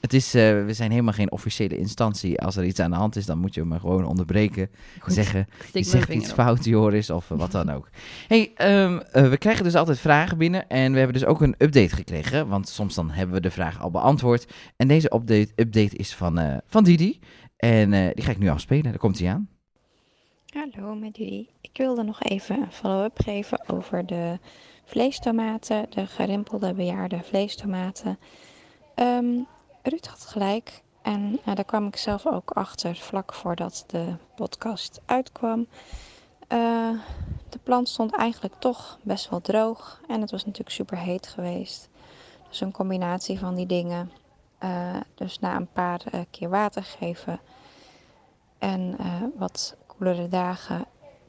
het 0.00 0.14
is, 0.14 0.34
eh, 0.34 0.64
we 0.64 0.72
zijn 0.72 0.90
helemaal 0.90 1.12
geen 1.12 1.30
officiële 1.30 1.78
instantie. 1.78 2.40
Als 2.40 2.56
er 2.56 2.64
iets 2.64 2.80
aan 2.80 2.90
de 2.90 2.96
hand 2.96 3.16
is, 3.16 3.26
dan 3.26 3.38
moet 3.38 3.54
je 3.54 3.64
me 3.64 3.78
gewoon 3.78 4.04
onderbreken. 4.04 4.70
Goed, 5.00 5.12
zeggen, 5.12 5.46
ik 5.72 5.72
je 5.72 5.82
zegt 5.82 6.08
iets 6.08 6.28
op. 6.30 6.34
fout, 6.34 6.64
Joris, 6.64 7.10
of 7.10 7.28
wat 7.28 7.52
dan 7.52 7.70
ook. 7.70 7.88
hey, 8.28 8.52
ehm, 8.54 8.98
eh, 8.98 9.28
we 9.28 9.36
krijgen 9.36 9.64
dus 9.64 9.74
altijd 9.74 9.98
vragen 9.98 10.38
binnen. 10.38 10.68
En 10.68 10.92
we 10.92 10.98
hebben 10.98 11.20
dus 11.20 11.28
ook 11.28 11.40
een 11.40 11.54
update 11.58 11.94
gekregen. 11.94 12.48
Want 12.48 12.68
soms 12.68 12.94
dan 12.94 13.10
hebben 13.10 13.34
we 13.34 13.40
de 13.40 13.50
vraag 13.50 13.80
al 13.80 13.90
beantwoord. 13.90 14.52
En 14.76 14.88
deze 14.88 15.14
update, 15.14 15.52
update 15.56 15.96
is 15.96 16.14
van, 16.14 16.38
eh, 16.38 16.56
van 16.66 16.84
Didi. 16.84 17.20
En 17.56 17.92
eh, 17.92 18.14
die 18.14 18.24
ga 18.24 18.30
ik 18.30 18.38
nu 18.38 18.48
afspelen. 18.48 18.84
Daar 18.84 18.98
komt 18.98 19.18
hij 19.18 19.28
aan. 19.28 19.48
Hallo 20.72 20.94
met 20.94 21.14
Didi. 21.14 21.48
Ik 21.60 21.76
wilde 21.76 22.02
nog 22.02 22.22
even 22.22 22.56
een 22.56 22.72
follow-up 22.72 23.20
geven 23.24 23.68
over 23.68 24.06
de 24.06 24.38
vleestomaten, 24.86 25.86
de 25.90 26.06
gerimpelde 26.06 26.74
bejaarde 26.74 27.22
vleestomaten. 27.22 28.18
Ehm 28.94 29.38
Ruud 29.88 30.06
had 30.06 30.26
gelijk 30.26 30.82
en 31.02 31.38
eh, 31.44 31.54
daar 31.54 31.64
kwam 31.64 31.86
ik 31.86 31.96
zelf 31.96 32.26
ook 32.26 32.50
achter 32.50 32.96
vlak 32.96 33.34
voordat 33.34 33.84
de 33.86 34.14
podcast 34.34 35.00
uitkwam. 35.04 35.66
Eh, 36.48 36.90
de 37.48 37.58
plant 37.62 37.88
stond 37.88 38.14
eigenlijk 38.16 38.54
toch 38.58 38.98
best 39.02 39.30
wel 39.30 39.40
droog 39.40 40.00
en 40.08 40.20
het 40.20 40.30
was 40.30 40.44
natuurlijk 40.44 40.74
super 40.74 40.98
heet 40.98 41.26
geweest. 41.26 41.88
Dus 42.48 42.60
een 42.60 42.72
combinatie 42.72 43.38
van 43.38 43.54
die 43.54 43.66
dingen. 43.66 44.10
Eh, 44.58 44.96
dus 45.14 45.38
na 45.38 45.56
een 45.56 45.72
paar 45.72 46.02
keer 46.30 46.48
water 46.48 46.82
geven 46.82 47.40
en 48.58 48.96
wat 49.36 49.76
koelere 49.86 50.28
dagen 50.28 50.84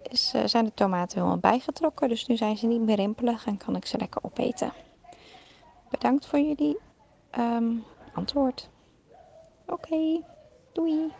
is, 0.09 0.31
eh, 0.35 0.41
zijn 0.45 0.65
de 0.65 0.73
tomaten 0.73 1.17
helemaal 1.17 1.39
bijgetrokken. 1.39 2.09
Dus 2.09 2.25
nu 2.25 2.37
zijn 2.37 2.57
ze 2.57 2.67
niet 2.67 2.81
meer 2.81 2.95
rimpelig 2.95 3.45
en 3.45 3.57
kan 3.57 3.75
ik 3.75 3.85
ze 3.85 3.97
lekker 3.97 4.23
opeten. 4.23 4.71
Bedankt 5.89 6.25
voor 6.25 6.39
jullie 6.39 6.77
ehm, 7.31 7.71
antwoord. 8.13 8.69
Oké, 9.65 10.21
doei. 10.73 11.11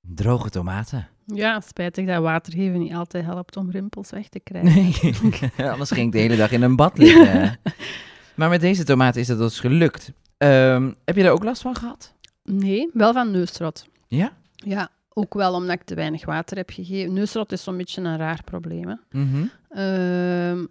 Droge 0.00 0.50
tomaten. 0.50 1.08
Ja, 1.26 1.60
spijtig 1.60 2.06
dat 2.06 2.22
water 2.22 2.52
geven 2.52 2.78
niet 2.78 2.94
altijd 2.94 3.24
helpt 3.24 3.56
om 3.56 3.70
rimpels 3.70 4.10
weg 4.10 4.28
te 4.28 4.40
krijgen. 4.40 4.74
Nee, 4.74 5.70
anders 5.72 5.90
ging 5.90 6.06
ik 6.06 6.12
de 6.12 6.18
hele 6.18 6.36
dag 6.36 6.50
in 6.50 6.62
een 6.62 6.76
bad 6.76 6.98
liggen. 6.98 7.58
maar 8.36 8.48
met 8.48 8.60
deze 8.60 8.84
tomaten 8.84 9.20
is 9.20 9.26
dat 9.26 9.38
dus 9.38 9.60
gelukt. 9.60 10.12
Ehm, 10.36 10.92
heb 11.04 11.16
je 11.16 11.22
daar 11.22 11.32
ook 11.32 11.44
last 11.44 11.62
van 11.62 11.74
gehad? 11.74 12.14
Nee, 12.42 12.90
wel 12.92 13.12
van 13.12 13.30
neusrot. 13.30 13.86
Ja? 14.08 14.32
Ja, 14.54 14.88
ook 15.18 15.34
wel 15.34 15.54
omdat 15.54 15.74
ik 15.74 15.82
te 15.82 15.94
weinig 15.94 16.24
water 16.24 16.56
heb 16.56 16.70
gegeven. 16.70 17.12
Neusrot 17.12 17.52
is 17.52 17.62
zo'n 17.62 17.76
beetje 17.76 18.02
een 18.02 18.16
raar 18.16 18.42
probleem. 18.44 18.88
Hè. 18.88 18.94
Mhm. 19.20 19.44
Ehm, 19.68 20.64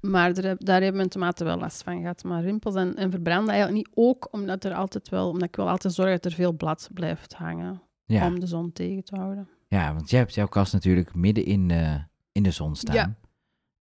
maar 0.00 0.34
daar, 0.34 0.44
heb- 0.44 0.64
daar 0.64 0.78
hebben 0.80 0.96
mijn 0.96 1.08
tomaten 1.08 1.46
wel 1.46 1.58
last 1.58 1.82
van 1.82 2.00
gehad. 2.00 2.24
Maar 2.24 2.42
rimpels 2.42 2.74
en, 2.74 2.94
en 2.96 3.10
verbranden 3.10 3.54
eigenlijk 3.54 3.86
niet. 3.86 3.96
Ook 3.96 4.28
omdat, 4.30 4.64
er 4.64 4.74
altijd 4.74 5.08
wel, 5.08 5.28
omdat 5.28 5.48
ik 5.48 5.56
wil 5.56 5.68
altijd 5.68 5.94
zorgen 5.94 6.14
dat 6.14 6.24
er 6.24 6.32
veel 6.32 6.52
blad 6.52 6.88
blijft 6.94 7.34
hangen. 7.34 7.82
Ja. 8.04 8.26
Om 8.26 8.40
de 8.40 8.46
zon 8.46 8.72
tegen 8.72 9.04
te 9.04 9.16
houden. 9.16 9.48
ja, 9.68 9.94
want 9.94 10.10
jij 10.10 10.18
hebt 10.20 10.34
jouw 10.34 10.46
kast 10.46 10.72
natuurlijk 10.72 11.14
midden 11.14 11.44
in, 11.44 11.70
eh, 11.70 11.94
in 12.32 12.42
de 12.42 12.50
zon 12.50 12.76
staan. 12.76 12.94
Ja. 12.94 13.14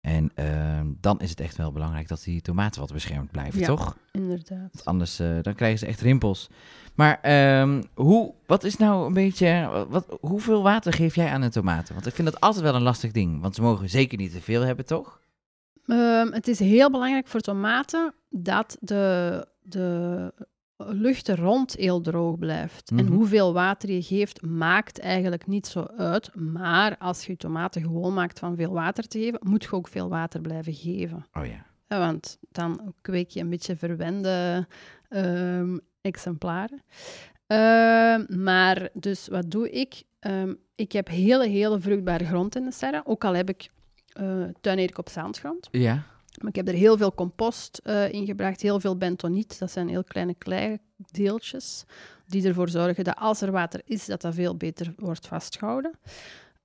En 0.04 0.30
ehm, 0.34 0.86
dan 1.00 1.20
is 1.20 1.30
het 1.30 1.40
echt 1.40 1.56
wel 1.56 1.72
belangrijk 1.72 2.08
dat 2.08 2.22
die 2.24 2.40
tomaten 2.40 2.80
wat 2.80 2.92
beschermd 2.92 3.30
blijven, 3.30 3.60
Ja. 3.60 3.66
toch? 3.66 3.96
Inderdaad. 4.12 4.70
Want 4.72 4.84
anders 4.84 5.18
eh, 5.18 5.28
dan 5.42 5.54
krijgen 5.54 5.78
ze 5.78 5.86
echt 5.86 6.00
rimpels. 6.00 6.48
Maar 6.94 7.18
ehm, 7.20 7.82
hoe, 7.94 8.34
wat 8.46 8.64
is 8.64 8.76
nou 8.76 9.06
een 9.06 9.12
beetje, 9.12 9.84
wat, 9.88 10.06
hoeveel 10.20 10.62
water 10.62 10.92
geef 10.92 11.14
jij 11.14 11.28
aan 11.30 11.40
de 11.40 11.48
tomaten? 11.50 11.94
Want 11.94 12.06
ik 12.06 12.14
vind 12.14 12.30
dat 12.32 12.40
altijd 12.40 12.62
wel 12.64 12.74
een 12.74 12.82
lastig 12.82 13.10
ding. 13.12 13.40
Want 13.40 13.54
ze 13.54 13.62
mogen 13.62 13.90
zeker 13.90 14.18
niet 14.18 14.32
te 14.32 14.40
veel 14.40 14.62
hebben, 14.62 14.86
toch? 14.86 15.20
Ehm, 15.86 16.32
het 16.32 16.48
is 16.48 16.58
heel 16.58 16.90
belangrijk 16.90 17.26
voor 17.26 17.40
tomaten 17.40 18.14
dat 18.30 18.76
de, 18.80 19.46
de 19.62 20.32
lucht 20.76 21.28
er 21.28 21.38
rond 21.40 21.74
heel 21.76 22.00
droog 22.00 22.38
blijft. 22.38 22.90
En 22.90 23.04
Mhm. 23.04 23.12
hoeveel 23.12 23.52
water 23.52 23.90
je 23.90 24.02
geeft, 24.02 24.42
maakt 24.42 24.98
eigenlijk 24.98 25.46
niet 25.46 25.66
zo 25.66 25.86
uit. 25.96 26.34
Maar 26.34 26.96
als 26.98 27.24
je 27.26 27.32
je 27.32 27.38
tomaten 27.38 27.82
gewoon 27.82 28.14
maakt 28.14 28.38
van 28.38 28.56
veel 28.56 28.72
water 28.72 29.08
te 29.08 29.18
geven, 29.18 29.40
moet 29.42 29.62
je 29.62 29.72
ook 29.72 29.88
veel 29.88 30.08
water 30.08 30.40
blijven 30.40 30.72
geven. 30.74 31.26
Oh 31.32 31.46
ja. 31.46 31.66
Ja, 31.88 31.98
want 31.98 32.38
dan 32.50 32.94
kweek 33.00 33.30
je 33.30 33.40
een 33.40 33.50
beetje 33.50 33.76
verwende 33.76 34.66
ehm, 35.08 35.78
exemplaren. 36.00 36.82
Ehm, 37.46 38.42
maar 38.42 38.88
dus 38.92 39.28
wat 39.28 39.50
doe 39.50 39.70
ik? 39.70 40.02
Ehm, 40.20 40.54
ik 40.74 40.92
heb 40.92 41.08
hele, 41.08 41.48
hele 41.48 41.80
vruchtbare 41.80 42.24
grond 42.24 42.56
in 42.56 42.64
de 42.64 42.72
serre. 42.72 43.02
Ook 43.04 43.24
al 43.24 43.34
heb 43.34 43.48
ik 43.48 43.70
uh, 44.20 44.44
tuinerik 44.60 44.98
op 44.98 45.08
zandgrond. 45.08 45.68
Ja. 45.70 46.02
Maar 46.40 46.48
ik 46.48 46.56
heb 46.56 46.68
er 46.68 46.74
heel 46.74 46.96
veel 46.96 47.14
compost 47.14 47.80
uh, 47.84 48.12
in 48.12 48.26
gebracht, 48.26 48.60
heel 48.60 48.80
veel 48.80 48.96
bentoniet. 48.96 49.58
Dat 49.58 49.70
zijn 49.70 49.88
heel 49.88 50.04
kleine 50.04 50.34
kleideeltjes 50.34 51.84
die 52.26 52.46
ervoor 52.46 52.68
zorgen 52.68 53.04
dat 53.04 53.16
als 53.16 53.40
er 53.40 53.52
water 53.52 53.80
is, 53.84 54.06
dat 54.06 54.20
dat 54.20 54.34
veel 54.34 54.56
beter 54.56 54.94
wordt 54.96 55.26
vastgehouden. 55.26 55.98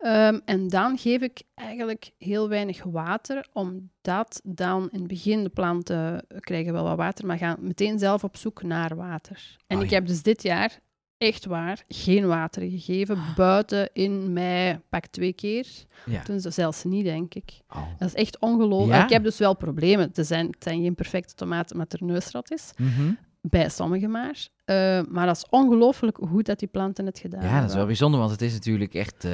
Um, 0.02 0.42
en 0.46 0.68
dan 0.68 0.98
geef 0.98 1.22
ik 1.22 1.42
eigenlijk 1.56 2.12
heel 2.18 2.50
weinig 2.50 2.84
water, 2.84 3.48
omdat 3.54 4.42
dan 4.44 4.90
in 4.92 5.00
het 5.00 5.08
begin 5.08 5.44
de 5.44 5.50
planten 5.50 6.26
krijgen 6.40 6.74
wel 6.74 6.84
wat 6.84 6.98
water, 6.98 7.26
maar 7.26 7.38
gaan 7.38 7.58
meteen 7.60 8.00
zelf 8.00 8.24
op 8.24 8.38
zoek 8.38 8.64
naar 8.64 8.96
water. 8.96 9.58
En 9.68 9.78
Oh, 9.78 9.84
ik 9.84 9.90
heb 9.90 10.08
dus 10.08 10.22
dit 10.22 10.44
jaar 10.44 10.80
echt 11.20 11.46
waar, 11.46 11.84
geen 11.88 12.28
water 12.28 12.62
gegeven. 12.62 13.18
Buiten 13.36 13.90
in 13.94 14.34
mei 14.34 14.80
pak 14.90 15.06
twee 15.06 15.34
keer. 15.34 15.68
Ja. 16.06 16.22
Toen 16.22 16.40
ze 16.40 16.50
zelfs 16.52 16.84
niet, 16.84 17.04
denk 17.04 17.34
ik. 17.34 17.52
Oh. 17.70 17.88
Dat 17.98 18.08
is 18.08 18.14
echt 18.14 18.40
ongelooflijk. 18.40 18.98
Ja? 18.98 19.04
Ik 19.04 19.10
heb 19.10 19.24
dus 19.24 19.38
wel 19.38 19.56
problemen. 19.56 20.12
Het 20.14 20.28
zijn, 20.28 20.46
het 20.46 20.64
zijn 20.64 20.82
geen 20.82 20.96
perfecte 20.96 21.34
tomaten 21.34 21.78
met 21.78 21.94
er 21.94 22.04
neusrat 22.04 22.52
is. 22.52 22.72
Mhm. 22.78 23.12
Bij 23.42 23.70
sommigen 23.70 24.12
maar. 24.12 24.48
Eh, 24.66 25.02
maar 25.10 25.26
dat 25.26 25.36
is 25.36 25.46
ongelooflijk 25.50 26.18
goed 26.28 26.46
dat 26.46 26.60
die 26.60 26.68
planten 26.68 27.06
het 27.06 27.20
gedaan 27.20 27.42
Ja, 27.42 27.46
dat 27.48 27.54
is 27.54 27.60
wel 27.60 27.68
hebben. 27.68 27.88
bijzonder, 27.88 28.20
want 28.20 28.32
het 28.32 28.42
is 28.42 28.54
natuurlijk 28.54 28.94
echt... 28.94 29.24
eh, 29.26 29.32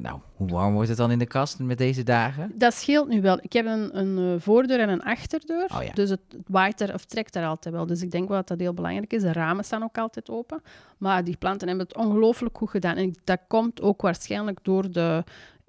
nou, 0.00 0.20
hoe 0.36 0.48
warm 0.48 0.72
wordt 0.74 0.88
het 0.88 0.98
dan 0.98 1.10
in 1.10 1.18
de 1.18 1.26
kast 1.26 1.58
met 1.58 1.78
deze 1.78 2.02
dagen? 2.02 2.52
Dat 2.54 2.74
scheelt 2.74 3.08
nu 3.08 3.20
wel. 3.20 3.38
Ik 3.40 3.52
heb 3.52 3.66
een, 3.66 3.98
een 3.98 4.34
eh, 4.34 4.40
voordeur 4.40 4.80
en 4.80 4.88
een 4.88 5.02
achterdeur. 5.02 5.70
Oh 5.76 5.82
ja. 5.82 5.92
Dus 5.92 6.10
het 6.10 6.20
het 6.28 6.42
waait 6.48 6.80
er 6.80 6.94
of 6.94 7.04
trekt 7.04 7.36
er 7.36 7.46
altijd 7.46 7.74
wel. 7.74 7.86
Dus 7.86 8.02
ik 8.02 8.10
denk 8.10 8.28
wel 8.28 8.36
dat 8.36 8.48
dat 8.48 8.60
heel 8.60 8.74
belangrijk 8.74 9.12
is. 9.12 9.22
De 9.22 9.32
ramen 9.32 9.64
staan 9.64 9.82
ook 9.82 9.98
altijd 9.98 10.30
open. 10.30 10.62
Maar 10.98 11.24
die 11.24 11.36
planten 11.36 11.68
hebben 11.68 11.86
het 11.86 11.96
ongelooflijk 11.96 12.56
goed 12.58 12.70
gedaan. 12.70 12.96
En 12.96 13.14
dat 13.24 13.40
komt 13.48 13.82
ook 13.82 14.02
waarschijnlijk 14.02 14.58
door 14.62 14.90
de 14.90 15.24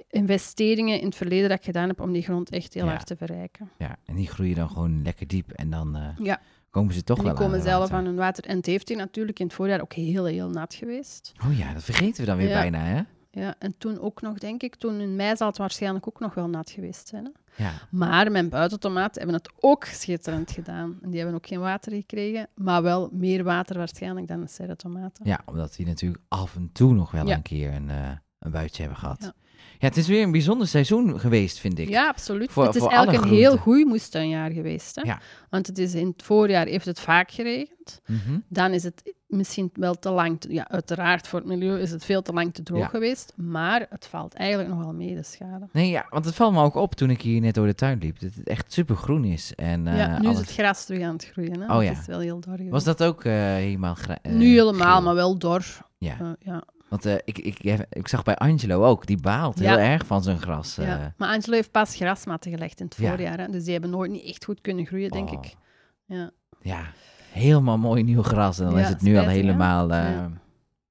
investeringen 0.09 0.99
in 0.99 1.05
het 1.05 1.15
verleden 1.15 1.49
dat 1.49 1.57
ik 1.57 1.63
gedaan 1.65 1.87
heb 1.87 2.01
om 2.01 2.11
die 2.11 2.23
grond 2.23 2.49
echt 2.49 2.73
heel 2.73 2.85
Ja. 2.85 2.89
hard 2.91 3.05
te 3.07 3.15
verrijken. 3.15 3.69
Ja, 3.77 3.95
en 4.05 4.15
die 4.15 4.27
groeien 4.27 4.55
dan 4.55 4.69
gewoon 4.69 5.01
lekker 5.03 5.27
diep 5.27 5.51
en 5.51 5.69
dan 5.69 5.97
Ja. 6.21 6.39
Komen 6.75 6.93
ze 6.93 7.03
toch 7.03 7.15
die 7.17 7.25
wel 7.25 7.35
aan 7.35 7.41
komen 7.43 7.61
zelf 7.61 7.79
water. 7.79 7.95
aan 7.97 8.05
hun 8.05 8.15
water. 8.15 8.43
En 8.45 8.57
het 8.57 8.65
heeft 8.65 8.87
hier 8.87 8.97
natuurlijk 8.97 9.39
in 9.39 9.45
het 9.45 9.55
voorjaar 9.55 9.81
ook 9.81 9.93
heel, 9.93 10.25
heel 10.25 10.49
nat 10.49 10.73
geweest. 10.73 11.31
Oh 11.45 11.57
ja, 11.57 11.73
dat 11.73 11.83
vergeten 11.83 12.19
we 12.21 12.25
dan 12.25 12.37
weer 12.37 12.47
Ja. 12.47 12.59
bijna, 12.59 12.79
hè? 12.79 13.01
Ja, 13.31 13.55
en 13.59 13.75
toen 13.77 13.99
ook 13.99 14.21
nog, 14.21 14.37
denk 14.37 14.63
ik, 14.63 14.75
toen 14.75 14.99
in 14.99 15.15
mei 15.15 15.35
zal 15.35 15.47
het 15.47 15.57
waarschijnlijk 15.57 16.07
ook 16.07 16.19
nog 16.19 16.33
wel 16.33 16.47
nat 16.49 16.69
geweest 16.69 17.07
zijn. 17.07 17.23
Hè? 17.25 17.63
Ja. 17.63 17.71
Maar 17.91 18.31
mijn 18.31 18.49
buitentomaten 18.49 19.21
hebben 19.21 19.35
het 19.41 19.49
ook 19.59 19.83
schitterend 19.83 20.51
gedaan. 20.51 20.97
En 21.01 21.09
die 21.09 21.19
hebben 21.19 21.35
ook 21.37 21.47
geen 21.47 21.59
water 21.59 21.91
gekregen, 21.91 22.47
maar 22.55 22.81
wel 22.83 23.09
meer 23.11 23.43
water 23.43 23.77
waarschijnlijk 23.77 24.27
dan 24.27 24.41
de 24.41 24.47
serretomaten. 24.47 25.25
ja, 25.25 25.39
omdat 25.45 25.75
die 25.75 25.85
natuurlijk 25.85 26.23
af 26.27 26.55
en 26.55 26.69
toe 26.73 26.93
nog 26.93 27.11
wel 27.11 27.27
Ja. 27.27 27.35
een 27.35 27.41
keer 27.41 27.73
een, 27.73 27.89
eh, 27.89 28.09
een 28.39 28.51
buitje 28.51 28.81
hebben 28.81 28.99
gehad. 28.99 29.21
Ja. 29.21 29.33
Ja. 29.79 29.87
het 29.87 29.97
is 29.97 30.07
weer 30.07 30.23
een 30.23 30.31
bijzonder 30.31 30.67
seizoen 30.67 31.19
geweest, 31.19 31.59
vind 31.59 31.79
ik. 31.79 31.89
Ja, 31.89 32.07
absoluut. 32.07 32.51
Voor- 32.51 32.65
het 32.65 32.75
is 32.75 32.85
eigenlijk 32.85 33.23
een 33.23 33.29
heel 33.29 33.57
goed 33.57 33.85
moestuinjaar 33.85 34.51
geweest. 34.51 34.95
Hè? 34.95 35.01
Ja. 35.01 35.19
Want 35.49 35.67
het 35.67 35.77
is 35.77 35.93
in 35.95 36.07
het 36.07 36.23
voorjaar 36.23 36.65
heeft 36.65 36.85
het 36.85 36.99
vaak 36.99 37.31
geregend. 37.31 38.01
Mhm. 38.05 38.39
Dan 38.49 38.71
is 38.71 38.83
het 38.83 39.13
misschien 39.27 39.69
wel 39.73 39.93
te 39.99 40.09
lang. 40.09 40.39
te- 40.41 40.53
ja, 40.53 40.67
uiteraard 40.69 41.27
voor 41.27 41.39
het 41.39 41.47
milieu 41.47 41.79
is 41.79 41.91
het 41.91 42.05
veel 42.05 42.21
te 42.21 42.33
lang 42.33 42.53
te 42.53 42.63
droog 42.63 42.79
Ja. 42.79 42.87
geweest. 42.87 43.33
Maar 43.35 43.85
het 43.89 44.05
valt 44.07 44.33
eigenlijk 44.33 44.69
nog 44.69 44.79
wel 44.79 44.93
mee, 44.93 45.15
de 45.15 45.23
schade. 45.23 45.67
Nee, 45.71 45.89
ja, 45.89 46.05
want 46.09 46.25
het 46.25 46.35
valt 46.35 46.53
me 46.53 46.61
ook 46.61 46.75
op 46.75 46.95
toen 46.95 47.09
ik 47.09 47.21
hier 47.21 47.41
net 47.41 47.53
door 47.53 47.65
de 47.65 47.75
tuin 47.75 47.99
liep. 47.99 48.19
Dat 48.19 48.31
het 48.35 48.47
echt 48.47 48.73
super 48.73 48.95
groen 48.95 49.25
is. 49.25 49.53
En, 49.55 49.87
eh, 49.87 49.97
ja, 49.97 50.19
nu 50.19 50.27
alles- 50.27 50.39
is 50.39 50.45
het 50.47 50.55
gras 50.55 50.85
terug 50.85 51.01
aan 51.03 51.13
het 51.13 51.25
groeien. 51.25 51.61
Hè? 51.61 51.75
Oh 51.75 51.83
ja. 51.83 51.89
Het 51.89 51.99
is 51.99 52.05
wel 52.07 52.19
heel 52.19 52.39
dor 52.39 52.53
geweest. 52.55 52.71
Was 52.71 52.83
dat 52.83 53.03
ook 53.03 53.23
eh, 53.23 53.33
helemaal 53.33 53.95
gra- 53.95 54.17
eh, 54.21 54.31
nu 54.33 54.45
helemaal, 54.47 54.93
geel? 54.95 55.03
maar 55.05 55.15
wel 55.15 55.37
dor. 55.37 55.63
Ja, 55.97 56.17
Eh, 56.19 56.29
ja. 56.39 56.63
Want 57.01 57.05
eh, 57.05 57.13
ik, 57.25 57.37
ik, 57.37 57.85
ik 57.89 58.07
zag 58.07 58.23
bij 58.23 58.35
Angelo 58.35 58.85
ook, 58.85 59.05
die 59.05 59.17
baalt 59.17 59.59
heel 59.59 59.77
erg 59.77 60.05
van 60.05 60.23
zijn 60.23 60.39
gras. 60.39 60.77
eh. 60.77 60.87
Ja. 60.87 61.13
Maar 61.17 61.29
Angelo 61.29 61.55
heeft 61.55 61.71
pas 61.71 61.95
grasmatten 61.95 62.51
gelegd 62.51 62.79
in 62.79 62.85
het 62.85 62.95
Ja. 62.97 63.09
voorjaar. 63.09 63.37
Hè? 63.39 63.47
Dus 63.49 63.63
die 63.63 63.71
hebben 63.71 63.89
nooit 63.89 64.11
niet 64.11 64.25
echt 64.25 64.45
goed 64.45 64.61
kunnen 64.61 64.85
groeien, 64.85 65.11
denk 65.11 65.29
Oh. 65.31 65.33
ik. 65.43 65.55
Ja. 66.05 66.31
Ja, 66.61 66.83
helemaal 67.31 67.77
mooi 67.77 68.03
nieuw 68.03 68.23
gras. 68.23 68.59
En 68.59 68.65
dan 68.69 68.79
is 68.79 68.87
het 68.87 69.01
nu 69.01 69.15
al 69.15 69.21
spijtig, 69.21 69.41
helemaal, 69.43 69.91
eh, 69.91 70.25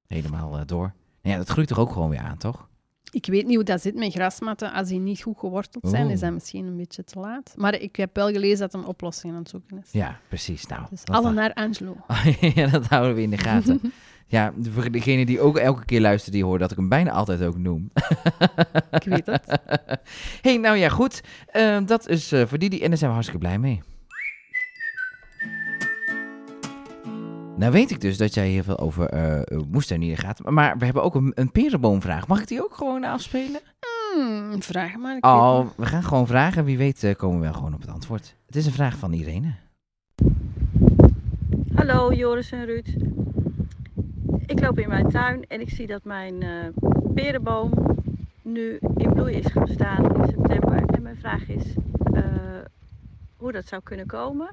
helemaal 0.06 0.58
eh, 0.58 0.62
door. 0.66 0.92
Ja, 1.22 1.36
dat 1.36 1.48
groeit 1.48 1.68
toch 1.68 1.78
ook 1.78 1.92
gewoon 1.92 2.08
weer 2.10 2.18
aan, 2.20 2.36
toch? 2.38 2.68
Ik 3.10 3.26
weet 3.26 3.46
niet 3.46 3.54
hoe 3.54 3.64
dat 3.64 3.80
zit 3.80 3.94
met 3.94 4.12
grasmatten. 4.12 4.72
Als 4.72 4.88
die 4.88 4.98
niet 4.98 5.22
goed 5.22 5.38
geworteld 5.38 5.88
zijn, 5.88 6.02
Oeh. 6.04 6.12
is 6.12 6.20
dat 6.20 6.32
misschien 6.32 6.66
een 6.66 6.76
beetje 6.76 7.04
te 7.04 7.18
laat. 7.18 7.54
Maar 7.56 7.74
ik 7.80 7.96
heb 7.96 8.14
wel 8.16 8.28
gelezen 8.30 8.58
dat 8.58 8.74
een 8.74 8.86
oplossing 8.86 9.32
aan 9.32 9.38
het 9.38 9.48
zoeken 9.48 9.78
is. 9.78 9.92
Ja, 9.92 10.18
precies. 10.28 10.66
Nou, 10.66 10.82
Dus 10.90 11.04
alle 11.04 11.32
naar 11.32 11.52
Angelo. 11.54 11.96
ja, 12.54 12.66
dat 12.66 12.86
houden 12.86 13.14
we 13.14 13.22
in 13.22 13.30
de 13.30 13.38
gaten. 13.38 13.80
ja, 14.26 14.52
voor 14.70 14.90
degene 14.90 15.26
die 15.26 15.40
ook 15.40 15.56
elke 15.56 15.84
keer 15.84 16.00
luistert, 16.00 16.32
die 16.32 16.44
hoort 16.44 16.60
dat 16.60 16.70
ik 16.70 16.76
hem 16.76 16.88
bijna 16.88 17.10
altijd 17.10 17.42
ook 17.42 17.58
noem. 17.58 17.90
Ik 18.90 19.04
weet 19.04 19.26
het. 19.26 19.58
hey, 20.42 20.56
nou 20.56 20.76
ja, 20.76 20.88
goed. 20.88 21.20
Eh, 21.46 21.78
dat 21.86 22.08
is 22.08 22.32
eh, 22.32 22.46
voor 22.46 22.58
Didi 22.58 22.82
en 22.82 22.88
daar 22.88 22.98
zijn 22.98 23.10
we 23.10 23.16
hartstikke 23.16 23.46
blij 23.46 23.58
mee. 23.58 23.82
Nou 27.56 27.72
weet 27.72 27.90
ik 27.90 28.00
dus 28.00 28.16
dat 28.16 28.34
jij 28.34 28.48
heel 28.48 28.62
veel 28.62 28.78
over 28.78 29.08
eh 29.08 29.58
moestuinieren 29.70 30.24
gaat. 30.24 30.50
Maar 30.50 30.78
we 30.78 30.84
hebben 30.84 31.02
ook 31.02 31.14
een, 31.14 31.32
een 31.34 31.52
perenboomvraag. 31.52 32.26
Mag 32.26 32.40
ik 32.40 32.48
die 32.48 32.64
ook 32.64 32.74
gewoon 32.74 33.04
afspelen? 33.04 33.60
Hmm, 34.14 34.62
vraag 34.62 34.96
maar. 34.96 35.16
Ik 35.16 35.26
Oh, 35.26 35.66
we 35.76 35.86
gaan 35.86 36.02
gewoon 36.02 36.26
vragen. 36.26 36.64
Wie 36.64 36.78
weet 36.78 37.14
komen 37.16 37.38
we 37.38 37.44
wel 37.44 37.54
gewoon 37.54 37.74
op 37.74 37.80
het 37.80 37.90
antwoord. 37.90 38.36
Het 38.46 38.56
is 38.56 38.66
een 38.66 38.72
vraag 38.72 38.96
van 38.96 39.12
Irene. 39.12 39.54
Hallo 41.74 42.12
Joris 42.12 42.52
en 42.52 42.64
Ruud. 42.64 42.96
Ik 44.46 44.60
loop 44.60 44.78
in 44.78 44.88
mijn 44.88 45.08
tuin 45.08 45.44
en 45.48 45.60
ik 45.60 45.70
zie 45.70 45.86
dat 45.86 46.04
mijn 46.04 46.42
eh, 46.42 46.50
perenboom 47.14 47.72
nu 48.42 48.78
in 48.96 49.12
bloei 49.12 49.34
is 49.34 49.46
gaan 49.46 49.68
staan 49.68 50.16
in 50.16 50.28
september. 50.28 50.84
En 50.86 51.02
mijn 51.02 51.16
vraag 51.16 51.48
is 51.48 51.74
eh, 52.12 52.22
hoe 53.36 53.52
dat 53.52 53.66
zou 53.66 53.82
kunnen 53.82 54.06
komen. 54.06 54.48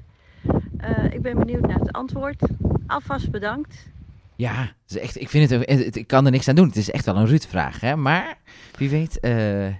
Eh, 0.76 1.12
ik 1.12 1.22
ben 1.22 1.38
benieuwd 1.38 1.66
naar 1.66 1.78
het 1.78 1.92
antwoord. 1.92 2.42
Alvast 2.86 3.30
bedankt. 3.30 3.91
Ja, 4.42 4.72
is 4.88 4.98
echt, 4.98 5.20
ik, 5.20 5.28
vind 5.28 5.50
het, 5.50 5.96
ik 5.96 6.06
kan 6.06 6.24
er 6.24 6.30
niks 6.30 6.48
aan 6.48 6.54
doen. 6.54 6.66
Het 6.66 6.76
is 6.76 6.90
echt 6.90 7.04
wel 7.04 7.16
een 7.16 7.26
Ruud-vraag, 7.26 7.80
hè? 7.80 7.96
Maar 7.96 8.38
wie 8.78 8.90
weet... 8.90 9.20
eh, 9.20 9.32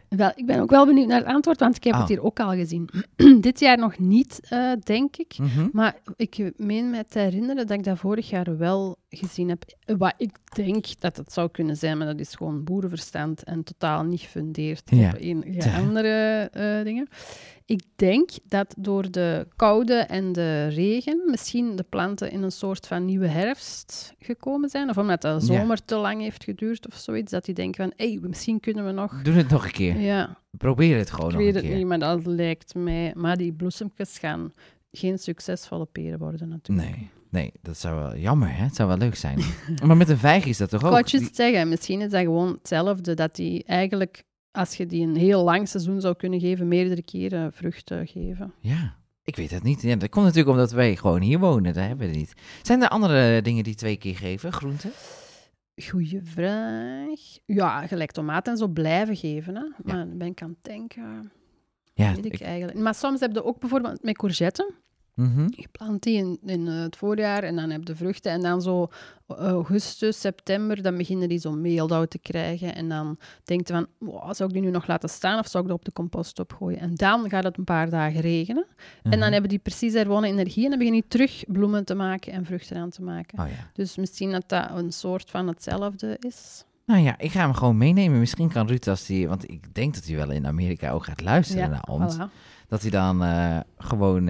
Wel, 0.09 0.33
ik 0.35 0.47
ben 0.47 0.61
ook 0.61 0.71
wel 0.71 0.87
benieuwd 0.87 1.07
naar 1.09 1.19
het 1.19 1.27
antwoord, 1.27 1.61
want 1.61 1.77
ik 1.77 1.85
heb 1.85 1.93
Oh. 1.95 2.01
het 2.01 2.09
hier 2.09 2.23
ook 2.23 2.41
al 2.41 2.51
gezien. 2.55 2.89
Dit 3.41 3.61
jaar 3.61 3.79
nog 3.79 3.99
niet, 3.99 4.41
eh, 4.49 4.73
denk 4.83 5.17
ik. 5.17 5.35
mhm. 5.39 5.69
Maar 5.73 5.97
ik 6.17 6.53
meen 6.57 6.91
me 6.91 7.05
te 7.09 7.19
herinneren 7.19 7.67
dat 7.67 7.79
ik 7.79 7.85
dat 7.85 7.99
vorig 7.99 8.31
jaar 8.31 8.57
wel 8.59 8.97
gezien 9.09 9.49
heb. 9.49 9.65
Wat 9.99 10.15
ik 10.17 10.37
denk 10.55 10.87
dat 11.01 11.17
het 11.17 11.33
zou 11.33 11.51
kunnen 11.51 11.77
zijn, 11.77 11.99
maar 11.99 12.07
dat 12.07 12.21
is 12.21 12.35
gewoon 12.35 12.65
boerenverstand 12.65 13.45
en 13.45 13.65
totaal 13.65 14.05
niet 14.05 14.21
gefundeerd 14.21 14.83
Ja. 14.85 15.11
op 15.11 15.45
Ja. 15.47 15.77
andere 15.79 16.49
eh, 16.53 16.85
dingen. 16.85 17.09
Ik 17.73 17.83
denk 17.97 18.31
dat 18.49 18.75
door 18.79 19.11
de 19.11 19.47
koude 19.57 19.95
en 19.95 20.33
de 20.33 20.67
regen 20.67 21.23
misschien 21.31 21.77
de 21.77 21.83
planten 21.89 22.31
in 22.31 22.43
een 22.43 22.53
soort 22.53 22.87
van 22.87 23.05
nieuwe 23.05 23.27
herfst 23.27 24.15
gekomen 24.19 24.69
zijn. 24.69 24.89
Of 24.89 24.99
omdat 24.99 25.23
de 25.23 25.37
zomer 25.41 25.85
te 25.85 25.97
lang 25.97 26.21
heeft 26.21 26.45
geduurd 26.45 26.87
of 26.87 26.95
zoiets. 26.95 27.31
Dat 27.33 27.45
die 27.45 27.55
denken 27.55 27.85
van, 27.85 27.93
hé, 27.97 28.13
hey, 28.13 28.19
misschien 28.29 28.61
kunnen 28.61 28.85
we 28.87 28.93
nog... 28.93 29.23
Doe 29.23 29.35
het 29.35 29.49
nog 29.49 29.65
een 29.65 29.71
keer. 29.73 30.01
Ja, 30.01 30.37
Probeer 30.51 30.99
het 30.99 31.11
gewoon 31.11 31.31
ik 31.31 31.35
nog 31.35 31.43
weet 31.45 31.55
een 31.55 31.61
het 31.61 31.65
keer. 31.69 31.77
niet, 31.77 31.87
maar 31.87 31.99
dat 31.99 32.27
lijkt 32.27 32.75
mij... 32.75 33.13
Maar 33.17 33.37
die 33.37 33.53
bloesemjes 33.53 34.19
gaan 34.19 34.53
geen 34.93 35.19
succesvolle 35.19 35.87
peren 35.93 36.19
worden 36.19 36.49
natuurlijk. 36.49 36.89
Nee, 36.91 37.11
nee, 37.31 37.53
dat 37.63 37.77
zou 37.79 38.01
wel 38.01 38.17
jammer, 38.17 38.57
hè? 38.57 38.65
Het 38.65 38.75
zou 38.77 38.89
wel 38.89 38.99
leuk 38.99 39.15
zijn. 39.17 39.39
maar 39.87 39.97
met 39.97 40.09
een 40.09 40.19
vijg 40.19 40.45
is 40.45 40.57
dat 40.59 40.71
toch 40.71 40.81
Ik 40.81 40.87
ook? 40.87 40.93
wou 40.93 41.03
het 41.03 41.11
Die- 41.13 41.21
juist 41.21 41.37
zeggen, 41.37 41.69
misschien 41.69 42.01
is 42.01 42.11
dat 42.11 42.21
gewoon 42.23 42.53
hetzelfde, 42.53 43.15
dat 43.15 43.35
die 43.35 43.65
eigenlijk, 43.65 44.25
als 44.53 44.77
je 44.77 44.87
die 44.87 45.07
een 45.07 45.17
heel 45.17 45.45
lang 45.45 45.69
seizoen 45.69 46.01
zou 46.01 46.15
kunnen 46.17 46.41
geven, 46.41 46.69
meerdere 46.69 47.03
keren 47.03 47.53
vruchten 47.53 48.07
geven. 48.07 48.53
Ja, 48.61 48.97
ik 49.25 49.37
weet 49.37 49.51
het 49.51 49.63
niet. 49.63 49.83
Ja, 49.83 49.97
dat 49.97 50.09
komt 50.09 50.25
natuurlijk 50.25 50.53
omdat 50.57 50.73
wij 50.73 50.97
gewoon 50.97 51.21
hier 51.21 51.39
wonen. 51.39 51.75
Dat 51.75 51.87
hebben 51.87 52.11
we 52.11 52.17
niet. 52.17 52.33
Zijn 52.63 52.83
er 52.83 52.89
andere 52.89 53.43
dingen 53.43 53.65
die 53.65 53.75
twee 53.75 53.97
keer 53.97 54.17
geven? 54.17 54.53
Groenten? 54.53 54.91
Goeie 55.85 56.21
vraag. 56.25 57.21
Ja, 57.47 57.87
gelijk 57.87 58.11
tomaten 58.11 58.53
en 58.53 58.59
zo 58.59 58.69
blijven 58.69 59.17
geven, 59.17 59.55
hè. 59.57 59.65
Maar 59.85 60.09
ben 60.09 60.27
ik 60.29 60.43
aan 60.43 60.49
het 60.51 60.65
denken, 60.65 61.33
Ja, 61.95 62.15
weet 62.15 62.25
ik, 62.25 62.33
ik- 62.35 62.41
eigenlijk. 62.41 62.79
Maar 62.79 62.95
soms 62.95 63.21
heb 63.21 63.33
je 63.35 63.45
ook 63.45 63.61
bijvoorbeeld 63.61 64.03
met 64.03 64.17
courgetten. 64.17 64.75
Mhm. 65.15 65.47
Je 65.51 65.69
plant 65.73 66.03
die 66.03 66.17
in, 66.17 66.39
in 66.45 66.69
eh, 66.69 66.81
het 66.81 66.97
voorjaar 66.97 67.43
en 67.43 67.57
dan 67.57 67.71
heb 67.71 67.87
je 67.87 67.95
vruchten. 67.97 68.33
En 68.33 68.41
dan 68.43 68.63
zo 68.63 68.89
eh, 69.27 69.37
augustus, 69.37 70.21
september, 70.21 70.83
dan 70.83 70.97
beginnen 70.97 71.29
die 71.29 71.39
zo 71.39 71.53
meeldauw 71.53 72.05
te 72.05 72.19
krijgen. 72.19 72.75
En 72.75 72.89
dan 72.89 73.19
denk 73.45 73.67
je 73.67 73.73
van, 73.73 73.87
wow, 73.99 74.35
zou 74.35 74.49
ik 74.49 74.55
die 74.55 74.65
nu 74.65 74.71
nog 74.71 74.87
laten 74.87 75.09
staan 75.09 75.39
of 75.39 75.47
zou 75.47 75.63
ik 75.65 75.69
dat 75.71 75.79
op 75.79 75.85
de 75.85 75.93
compost 75.93 76.39
opgooien? 76.39 76.79
En 76.79 76.95
dan 76.95 77.29
gaat 77.31 77.45
het 77.45 77.59
een 77.59 77.65
paar 77.65 77.91
dagen 77.91 78.21
regenen. 78.21 78.67
En 79.03 79.11
dan 79.11 79.19
Mhm. 79.21 79.33
hebben 79.33 79.51
die 79.51 79.59
precies 79.59 79.93
herwonnen 79.93 80.31
energie 80.31 80.65
en 80.65 80.69
dan 80.71 80.79
beginnen 80.79 81.01
die 81.01 81.11
terug 81.11 81.45
bloemen 81.47 81.85
te 81.85 81.95
maken 81.95 82.33
en 82.33 82.45
vruchten 82.45 82.77
aan 82.77 82.91
te 82.91 83.03
maken. 83.03 83.39
Oh 83.39 83.49
ja. 83.49 83.71
Dus 83.73 83.97
misschien 83.97 84.31
dat 84.31 84.45
dat 84.47 84.71
een 84.75 84.93
soort 84.93 85.31
van 85.31 85.47
hetzelfde 85.49 86.17
is. 86.21 86.65
Nou 86.87 87.01
ja, 87.05 87.19
ik 87.19 87.31
ga 87.31 87.41
hem 87.41 87.55
gewoon 87.55 87.77
meenemen. 87.77 88.19
Misschien 88.19 88.49
kan 88.53 88.67
Ruud 88.67 88.87
als 88.89 89.07
hij... 89.07 89.29
Want 89.29 89.51
ik 89.51 89.75
denk 89.75 89.95
dat 89.95 90.05
hij 90.05 90.17
wel 90.17 90.31
in 90.31 90.47
Amerika 90.47 90.91
ook 90.91 91.05
gaat 91.05 91.21
luisteren 91.21 91.71
naar 91.71 91.85
ons. 91.91 92.17
voilà. 92.17 92.31
Dat 92.69 92.83
hij 92.83 92.91
dan 92.91 93.23
eh, 93.25 93.59
gewoon 93.79 94.29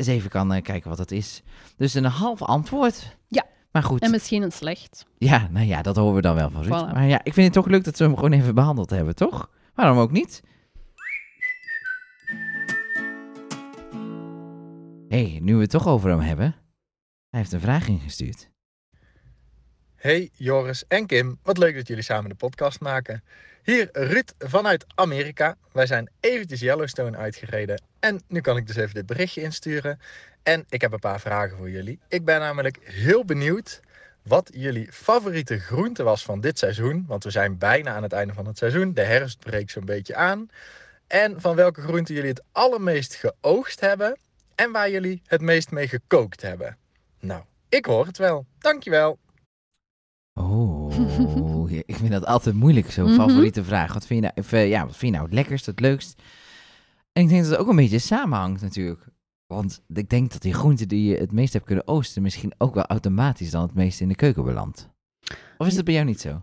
eens 0.00 0.08
even 0.08 0.30
kan 0.30 0.52
eh, 0.52 0.62
kijken 0.62 0.88
wat 0.88 0.98
dat 0.98 1.10
is. 1.10 1.42
Dus 1.76 1.94
een 1.94 2.04
half 2.04 2.42
antwoord. 2.42 3.16
Ja. 3.28 3.44
Maar 3.72 3.82
goed. 3.82 4.00
En 4.00 4.10
misschien 4.10 4.42
een 4.42 4.52
slecht. 4.52 5.06
Ja, 5.18 5.48
nou 5.50 5.66
ja, 5.66 5.82
dat 5.82 5.96
horen 5.96 6.14
we 6.14 6.20
dan 6.20 6.34
wel 6.34 6.50
van 6.50 6.62
Ruud. 6.62 6.84
Voilà. 6.84 6.92
Maar 6.92 7.06
ja, 7.06 7.20
ik 7.24 7.32
vind 7.32 7.46
het 7.46 7.54
toch 7.54 7.66
leuk 7.66 7.84
dat 7.84 7.98
we 7.98 8.04
hem 8.04 8.14
gewoon 8.14 8.32
even 8.32 8.54
behandeld 8.54 8.90
hebben, 8.90 9.14
toch? 9.14 9.50
Waarom 9.74 9.98
ook 9.98 10.10
niet? 10.10 10.42
Hé, 15.08 15.30
hey, 15.30 15.38
nu 15.42 15.54
we 15.54 15.60
het 15.60 15.70
toch 15.70 15.86
over 15.86 16.10
hem 16.10 16.20
hebben. 16.20 16.54
Hij 17.30 17.40
heeft 17.40 17.52
een 17.52 17.60
vraag 17.60 17.88
ingestuurd. 17.88 18.49
Hey 20.00 20.30
Joris 20.32 20.84
en 20.88 21.06
Kim, 21.06 21.38
wat 21.42 21.58
leuk 21.58 21.74
dat 21.74 21.88
jullie 21.88 22.02
samen 22.02 22.30
de 22.30 22.36
podcast 22.36 22.80
maken. 22.80 23.24
Hier 23.62 23.88
Ruud 23.92 24.32
vanuit 24.38 24.84
Amerika. 24.94 25.56
Wij 25.72 25.86
zijn 25.86 26.10
eventjes 26.20 26.60
Yellowstone 26.60 27.16
uitgereden 27.16 27.82
en 27.98 28.22
nu 28.28 28.40
kan 28.40 28.56
ik 28.56 28.66
dus 28.66 28.76
even 28.76 28.94
dit 28.94 29.06
berichtje 29.06 29.42
insturen. 29.42 30.00
En 30.42 30.64
ik 30.68 30.80
heb 30.80 30.92
een 30.92 30.98
paar 30.98 31.20
vragen 31.20 31.56
voor 31.56 31.70
jullie. 31.70 31.98
Ik 32.08 32.24
ben 32.24 32.40
namelijk 32.40 32.78
heel 32.82 33.24
benieuwd 33.24 33.80
wat 34.22 34.50
jullie 34.54 34.92
favoriete 34.92 35.58
groente 35.58 36.02
was 36.02 36.24
van 36.24 36.40
dit 36.40 36.58
seizoen. 36.58 37.04
Want 37.06 37.24
we 37.24 37.30
zijn 37.30 37.58
bijna 37.58 37.94
aan 37.94 38.02
het 38.02 38.12
einde 38.12 38.34
van 38.34 38.46
het 38.46 38.58
seizoen. 38.58 38.94
De 38.94 39.04
herfst 39.04 39.38
breekt 39.38 39.70
zo'n 39.70 39.84
beetje 39.84 40.14
aan. 40.14 40.48
En 41.06 41.40
van 41.40 41.56
welke 41.56 41.80
groente 41.80 42.12
jullie 42.12 42.30
het 42.30 42.42
allermeest 42.52 43.14
geoogst 43.14 43.80
hebben. 43.80 44.18
En 44.54 44.72
waar 44.72 44.90
jullie 44.90 45.22
het 45.26 45.40
meest 45.40 45.70
mee 45.70 45.88
gekookt 45.88 46.42
hebben. 46.42 46.76
Nou, 47.18 47.42
ik 47.68 47.84
hoor 47.84 48.06
het 48.06 48.18
wel. 48.18 48.46
Dankjewel. 48.58 49.18
Oh, 50.34 51.70
ik 51.86 51.94
vind 51.96 52.10
dat 52.10 52.26
altijd 52.26 52.54
moeilijk, 52.54 52.90
zo'n 52.90 53.04
Mhm. 53.04 53.14
favoriete 53.14 53.64
vraag. 53.64 53.92
Wat 53.92 54.06
vind, 54.06 54.24
je 54.24 54.30
nou, 54.34 54.48
eh, 54.50 54.68
ja, 54.68 54.80
wat 54.86 54.96
vind 54.96 55.12
je 55.12 55.18
nou 55.18 55.24
het 55.24 55.34
lekkerst, 55.34 55.66
het 55.66 55.80
leukst? 55.80 56.22
En 57.12 57.22
ik 57.22 57.28
denk 57.28 57.42
dat 57.42 57.50
het 57.50 57.60
ook 57.60 57.68
een 57.68 57.76
beetje 57.76 57.98
samenhangt 57.98 58.62
natuurlijk. 58.62 59.06
Want 59.46 59.82
ik 59.88 60.08
denk 60.08 60.32
dat 60.32 60.42
die 60.42 60.54
groente 60.54 60.86
die 60.86 61.10
je 61.10 61.16
het 61.16 61.32
meest 61.32 61.52
hebt 61.52 61.64
kunnen 61.64 61.88
oosten... 61.88 62.22
misschien 62.22 62.52
ook 62.58 62.74
wel 62.74 62.84
automatisch 62.86 63.50
dan 63.50 63.62
het 63.62 63.74
meest 63.74 64.00
in 64.00 64.08
de 64.08 64.14
keuken 64.14 64.44
belandt. 64.44 64.88
Of 65.58 65.66
is 65.66 65.74
dat 65.74 65.84
bij 65.84 65.94
jou 65.94 66.06
niet 66.06 66.20
zo? 66.20 66.42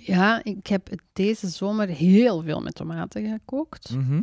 Ja, 0.00 0.40
ik 0.44 0.66
heb 0.66 0.88
deze 1.12 1.48
zomer 1.48 1.88
heel 1.88 2.42
veel 2.42 2.60
met 2.60 2.74
tomaten 2.74 3.28
gekookt. 3.30 3.90
Mhm. 3.96 4.22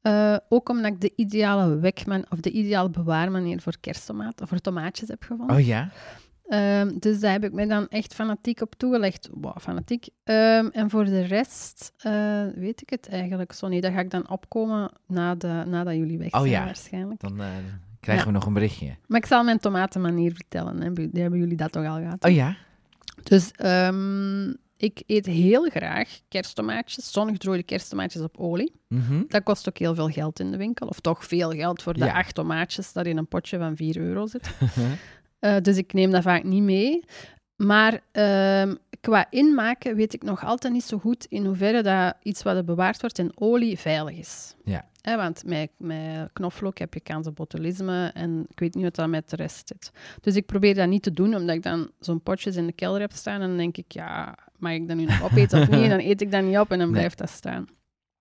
Eh, 0.00 0.36
ook 0.48 0.68
omdat 0.68 0.92
ik 0.92 1.00
de 1.00 1.12
ideale 1.16 1.78
wekman 1.78 2.24
of 2.30 2.40
de 2.40 2.50
ideale 2.50 2.90
bewaarmanier 2.90 3.60
voor 3.60 3.76
kersttomaten 3.80 4.42
of 4.42 4.48
voor 4.48 4.58
tomaatjes 4.60 5.08
heb 5.08 5.22
gevonden. 5.22 5.56
Oh 5.56 5.66
ja? 5.66 5.90
Ehm, 6.48 6.98
dus 6.98 7.20
daar 7.20 7.32
heb 7.32 7.44
ik 7.44 7.52
me 7.52 7.66
dan 7.66 7.88
echt 7.88 8.14
fanatiek 8.14 8.60
op 8.60 8.74
toegelegd. 8.74 9.28
Wow, 9.32 9.58
fanatiek. 9.60 10.06
Ehm, 10.24 10.66
en 10.72 10.90
voor 10.90 11.04
de 11.04 11.20
rest 11.22 11.92
eh, 11.96 12.42
weet 12.54 12.82
ik 12.82 12.90
het 12.90 13.08
eigenlijk 13.08 13.52
zo 13.52 13.68
niet. 13.68 13.82
Dat 13.82 13.92
ga 13.92 14.00
ik 14.00 14.10
dan 14.10 14.28
opkomen 14.28 14.90
na 15.06 15.34
de, 15.34 15.62
nadat 15.66 15.94
jullie 15.94 16.18
weg 16.18 16.32
Oh 16.32 16.40
zijn 16.40 16.52
ja. 16.52 16.64
waarschijnlijk. 16.64 17.20
Dan 17.20 17.40
eh, 17.40 17.46
krijgen 18.00 18.26
we 18.26 18.32
nog 18.32 18.46
een 18.46 18.52
berichtje. 18.52 18.96
Maar 19.06 19.20
ik 19.20 19.26
zal 19.26 19.44
mijn 19.44 19.58
tomatenmanier 19.58 20.32
vertellen. 20.34 20.80
Hebben, 20.82 21.10
hebben 21.12 21.38
jullie 21.38 21.56
dat 21.56 21.72
toch 21.72 21.86
al 21.86 21.96
gehad? 21.98 22.24
Oh 22.24 22.30
ja? 22.30 22.56
Dus 23.22 23.50
ehm, 23.50 24.48
ik 24.76 25.02
eet 25.06 25.26
heel 25.26 25.68
graag 25.70 26.08
kersttomaatjes, 26.28 27.12
zongedrooide 27.12 27.62
kersttomaatjes 27.62 28.22
op 28.22 28.36
olie. 28.38 28.72
Mhm. 28.88 29.22
Dat 29.28 29.42
kost 29.42 29.68
ook 29.68 29.78
heel 29.78 29.94
veel 29.94 30.08
geld 30.08 30.40
in 30.40 30.50
de 30.50 30.56
winkel. 30.56 30.86
Of 30.88 31.00
toch 31.00 31.24
veel 31.24 31.50
geld 31.50 31.82
voor 31.82 31.92
de 31.92 32.04
Ja. 32.04 32.12
acht 32.18 32.34
tomaatjes 32.34 32.92
dat 32.92 33.06
in 33.06 33.16
een 33.16 33.28
potje 33.28 33.58
van 33.58 33.76
4 33.76 33.96
euro 33.96 34.26
zit. 34.26 34.50
Eh, 35.44 35.56
dus 35.62 35.76
ik 35.76 35.92
neem 35.92 36.10
dat 36.10 36.22
vaak 36.22 36.42
niet 36.44 36.62
mee. 36.62 37.04
Maar 37.56 38.00
ehm, 38.12 38.74
qua 39.00 39.26
inmaken 39.30 39.96
weet 39.96 40.14
ik 40.14 40.22
nog 40.22 40.44
altijd 40.44 40.72
niet 40.72 40.84
zo 40.84 40.98
goed 40.98 41.26
in 41.28 41.44
hoeverre 41.44 41.82
dat 41.82 42.14
iets 42.22 42.42
wat 42.42 42.56
er 42.56 42.64
bewaard 42.64 43.00
wordt 43.00 43.18
in 43.18 43.32
olie 43.34 43.78
veilig 43.78 44.16
is. 44.18 44.54
Ja. 44.64 44.84
Want 45.16 45.44
met, 45.46 45.70
met 45.76 46.32
knoflook 46.32 46.78
heb 46.78 46.94
je 46.94 47.00
kans 47.00 47.26
op 47.26 47.36
botulisme 47.36 48.10
en 48.14 48.46
ik 48.48 48.60
weet 48.60 48.74
niet 48.74 48.84
wat 48.84 48.94
dat 48.94 49.08
met 49.08 49.30
de 49.30 49.36
rest 49.36 49.68
zit. 49.68 49.90
Dus 50.20 50.36
ik 50.36 50.46
probeer 50.46 50.74
dat 50.74 50.88
niet 50.88 51.02
te 51.02 51.10
doen, 51.10 51.34
omdat 51.34 51.56
ik 51.56 51.62
dan 51.62 51.90
zo'n 52.00 52.22
potjes 52.22 52.56
in 52.56 52.66
de 52.66 52.72
kelder 52.72 53.00
heb 53.00 53.12
staan 53.12 53.40
en 53.40 53.48
dan 53.48 53.56
denk 53.56 53.76
ik, 53.76 53.92
ja, 53.92 54.36
mag 54.58 54.72
ik 54.72 54.88
dat 54.88 54.96
nu 54.96 55.04
nog 55.04 55.22
opeten 55.32 55.60
of 55.60 55.68
niet? 55.68 55.82
En 55.82 55.88
dan 55.88 55.98
eet 56.00 56.20
ik 56.20 56.30
dat 56.30 56.42
niet 56.42 56.58
op 56.58 56.70
en 56.70 56.78
dan 56.78 56.86
Nee. 56.90 56.96
blijft 56.96 57.18
dat 57.18 57.30
staan. 57.30 57.66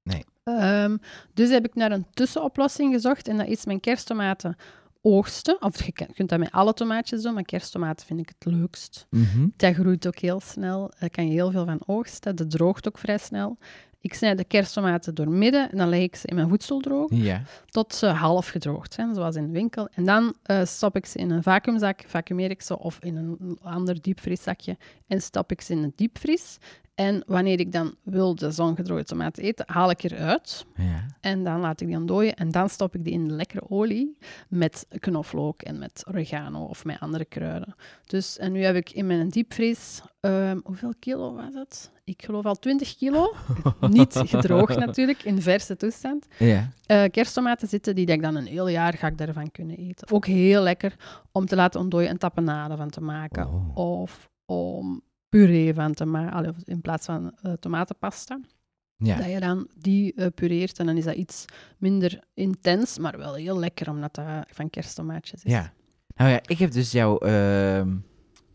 Nee. 0.03 0.23
Ehm, 0.43 0.97
dus 1.33 1.49
heb 1.49 1.65
ik 1.65 1.75
naar 1.75 1.91
een 1.91 2.05
tussenoplossing 2.13 2.93
gezocht 2.93 3.27
en 3.27 3.37
dat 3.37 3.47
is 3.47 3.65
mijn 3.65 3.79
kersttomaten 3.79 4.55
oogsten. 5.05 5.61
Of 5.61 5.85
je 5.85 5.91
kunt 5.91 6.29
dat 6.29 6.39
met 6.39 6.51
alle 6.51 6.73
tomaatjes 6.73 7.21
doen, 7.21 7.33
maar 7.33 7.43
kersttomaten 7.43 8.05
vind 8.05 8.19
ik 8.19 8.31
het 8.39 8.53
leukst. 8.53 9.05
Mhm. 9.09 9.47
Dat 9.57 9.73
groeit 9.73 10.07
ook 10.07 10.17
heel 10.19 10.39
snel. 10.39 10.91
Daar 10.99 11.09
kan 11.09 11.25
je 11.25 11.31
heel 11.31 11.51
veel 11.51 11.65
van 11.65 11.81
oogsten. 11.85 12.35
Dat 12.35 12.51
droogt 12.51 12.87
ook 12.87 12.97
vrij 12.97 13.17
snel. 13.17 13.57
Ik 14.01 14.13
snijd 14.13 14.37
de 14.37 14.43
kersttomaten 14.43 15.15
door 15.15 15.29
midden 15.29 15.71
en 15.71 15.77
dan 15.77 15.89
leg 15.89 16.01
ik 16.01 16.15
ze 16.15 16.27
in 16.27 16.35
mijn 16.35 16.49
voedseldroog 16.49 17.09
Ja. 17.13 17.41
tot 17.65 17.93
ze 17.95 18.05
half 18.05 18.47
gedroogd 18.47 18.93
zijn, 18.93 19.13
zoals 19.15 19.35
in 19.35 19.45
de 19.45 19.51
winkel. 19.51 19.87
En 19.91 20.05
dan 20.05 20.35
eh, 20.43 20.65
stop 20.65 20.95
ik 20.95 21.05
ze 21.05 21.17
in 21.17 21.29
een 21.29 21.43
vacuümzak, 21.43 22.03
vacuumeer 22.07 22.49
ik 22.49 22.61
ze 22.61 22.79
of 22.79 22.97
in 22.99 23.15
een 23.15 23.57
ander 23.61 24.01
diepvrieszakje 24.01 24.77
en 25.07 25.21
stop 25.21 25.51
ik 25.51 25.61
ze 25.61 25.73
in 25.73 25.81
de 25.81 25.91
diepvries. 25.95 26.57
En 26.95 27.23
wanneer 27.27 27.59
ik 27.59 27.71
dan 27.71 27.95
wil 28.03 28.35
de 28.35 28.51
zongedroogde 28.51 29.03
tomaat 29.05 29.37
eten, 29.37 29.65
haal 29.67 29.89
ik 29.89 30.03
eruit 30.03 30.65
Ja. 30.75 31.05
en 31.21 31.43
dan 31.43 31.59
laat 31.59 31.81
ik 31.81 31.87
die 31.87 31.97
ontdooien 31.97 32.35
en 32.35 32.51
dan 32.51 32.69
stop 32.69 32.95
ik 32.95 33.03
die 33.03 33.13
in 33.13 33.31
lekkere 33.35 33.69
olie 33.69 34.17
met 34.49 34.85
knoflook 34.99 35.61
en 35.61 35.79
met 35.79 36.03
oregano 36.07 36.63
of 36.65 36.85
met 36.85 36.99
andere 36.99 37.25
kruiden. 37.25 37.75
Dus, 38.05 38.37
en 38.37 38.51
nu 38.51 38.63
heb 38.63 38.75
ik 38.75 38.89
in 38.91 39.07
mijn 39.07 39.29
diepvries, 39.29 40.01
ehm, 40.19 40.59
hoeveel 40.63 40.93
kilo 40.99 41.33
was 41.35 41.53
het? 41.53 41.91
Ik 42.03 42.23
geloof 42.25 42.45
al 42.45 42.55
20 42.55 42.95
kilo. 42.97 43.33
Niet 43.89 44.13
gedroogd 44.25 44.77
natuurlijk, 44.77 45.23
in 45.23 45.41
verse 45.41 45.75
toestand. 45.75 46.27
Ja. 46.39 46.69
Eh, 46.85 47.03
kersttomaten 47.11 47.67
zitten 47.67 47.95
die 47.95 48.05
dat 48.05 48.15
ik 48.15 48.21
dan 48.21 48.35
een 48.35 48.45
heel 48.47 48.67
jaar 48.67 48.93
ga 48.93 49.07
ik 49.07 49.17
daarvan 49.17 49.51
kunnen 49.51 49.77
eten. 49.77 50.11
Ook 50.11 50.25
heel 50.25 50.61
lekker 50.61 50.95
om 51.31 51.45
te 51.45 51.55
laten 51.55 51.79
ontdooien 51.79 52.09
en 52.09 52.17
tapenade 52.17 52.75
van 52.77 52.89
te 52.89 53.01
maken. 53.01 53.47
Oh. 53.47 53.77
Of 53.77 54.29
om 54.45 55.01
puree 55.39 55.73
van 55.73 55.93
te 55.93 56.05
maken, 56.05 56.55
in 56.65 56.81
plaats 56.81 57.05
van 57.05 57.31
eh, 57.41 57.51
tomatenpasta. 57.53 58.39
Ja. 58.97 59.17
Dat 59.17 59.29
je 59.29 59.39
dan 59.39 59.67
die 59.75 60.13
eh, 60.13 60.27
pureert 60.35 60.79
en 60.79 60.85
dan 60.85 60.97
is 60.97 61.03
dat 61.03 61.15
iets 61.15 61.45
minder 61.77 62.19
intens, 62.33 62.97
maar 62.97 63.17
wel 63.17 63.33
heel 63.33 63.59
lekker 63.59 63.89
omdat 63.89 64.15
dat 64.15 64.25
van 64.51 64.69
kersttomaatjes 64.69 65.43
is. 65.43 65.51
Ja. 65.51 65.73
Nou 66.15 66.29
ja, 66.31 66.39
ik 66.45 66.57
heb 66.57 66.71
dus 66.71 66.91
jou... 66.91 67.25
ehm, 67.25 67.95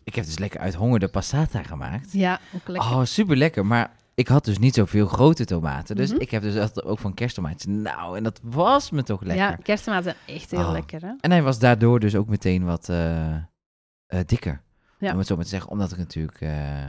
ik 0.05 0.15
heb 0.15 0.25
dus 0.25 0.39
lekker 0.39 0.61
uit 0.61 0.75
honger 0.75 0.99
de 0.99 1.09
passata 1.09 1.63
gemaakt. 1.63 2.13
Ja, 2.13 2.41
ook 2.55 2.69
lekker. 2.69 2.91
Oh, 2.91 3.05
super 3.05 3.37
lekker. 3.37 3.67
Maar 3.67 3.91
ik 4.15 4.29
had 4.29 4.45
dus 4.45 4.59
niet 4.59 4.75
zoveel 4.75 5.07
grote 5.07 5.45
tomaten. 5.45 5.97
Dus 5.97 6.11
Mhm. 6.13 6.21
ik 6.21 6.31
heb 6.31 6.43
dus 6.43 6.55
echt 6.55 6.85
ook 6.85 6.99
van 6.99 7.15
kersttomaatjes. 7.15 7.65
Nou, 7.83 8.17
en 8.17 8.23
dat 8.23 8.41
was 8.45 8.91
me 8.91 9.03
toch 9.03 9.23
lekker. 9.23 9.45
Ja, 9.45 9.55
kersttomaten 9.57 10.05
zijn 10.25 10.37
echt 10.39 10.51
heel 10.51 10.61
Oh. 10.67 10.73
lekker. 10.73 11.01
Hè? 11.03 11.13
En 11.21 11.31
hij 11.31 11.43
was 11.43 11.59
daardoor 11.59 12.01
dus 12.01 12.15
ook 12.15 12.29
meteen 12.29 12.65
wat 12.65 12.89
eh, 12.89 13.37
dikker. 14.27 14.63
Ja. 14.99 15.13
Om 15.13 15.19
het 15.19 15.27
zo 15.27 15.35
maar 15.35 15.45
te 15.45 15.51
zeggen. 15.51 15.71
Omdat 15.71 15.93
ik 15.93 15.99
natuurlijk... 15.99 16.41
eh, 16.41 16.85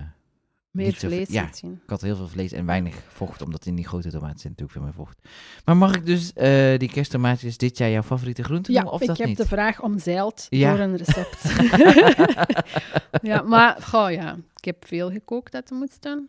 Meer 0.72 0.94
vlees 0.94 1.30
ja. 1.30 1.50
zien. 1.54 1.80
ik 1.84 1.90
had 1.90 2.02
heel 2.02 2.16
veel 2.16 2.28
vlees 2.28 2.52
en 2.52 2.66
weinig 2.66 2.96
vocht. 3.08 3.42
Omdat 3.42 3.66
in 3.66 3.76
die 3.76 3.88
grote 3.88 4.10
tomaten 4.12 4.40
zit 4.40 4.44
natuurlijk 4.50 4.72
veel 4.72 4.82
meer 4.82 4.94
vocht. 4.94 5.28
Maar 5.66 5.78
mag 5.78 5.96
ik 5.96 6.06
dus 6.06 6.34
eh, 6.34 6.78
die 6.80 6.90
kersttomaatjes 6.92 7.58
dit 7.58 7.78
jaar 7.78 7.90
jouw 7.90 8.02
favoriete 8.04 8.44
groente 8.44 8.72
Ja, 8.72 8.78
noemen? 8.82 8.94
Of 8.96 9.02
ik 9.02 9.08
dat 9.08 9.18
heb 9.18 9.28
niet? 9.28 9.38
de 9.38 9.46
vraag 9.48 9.82
omzeild 9.82 10.48
Ja. 10.50 10.72
door 10.72 10.80
een 10.80 10.96
recept. 10.98 11.44
ja, 13.30 13.42
maar 13.42 13.82
goh, 13.82 14.12
ja, 14.12 14.38
ik 14.56 14.66
heb 14.66 14.86
veel 14.88 15.12
gekookt 15.12 15.52
dat 15.52 15.70
er 15.70 15.76
moet 15.76 15.92
staan. 15.92 16.28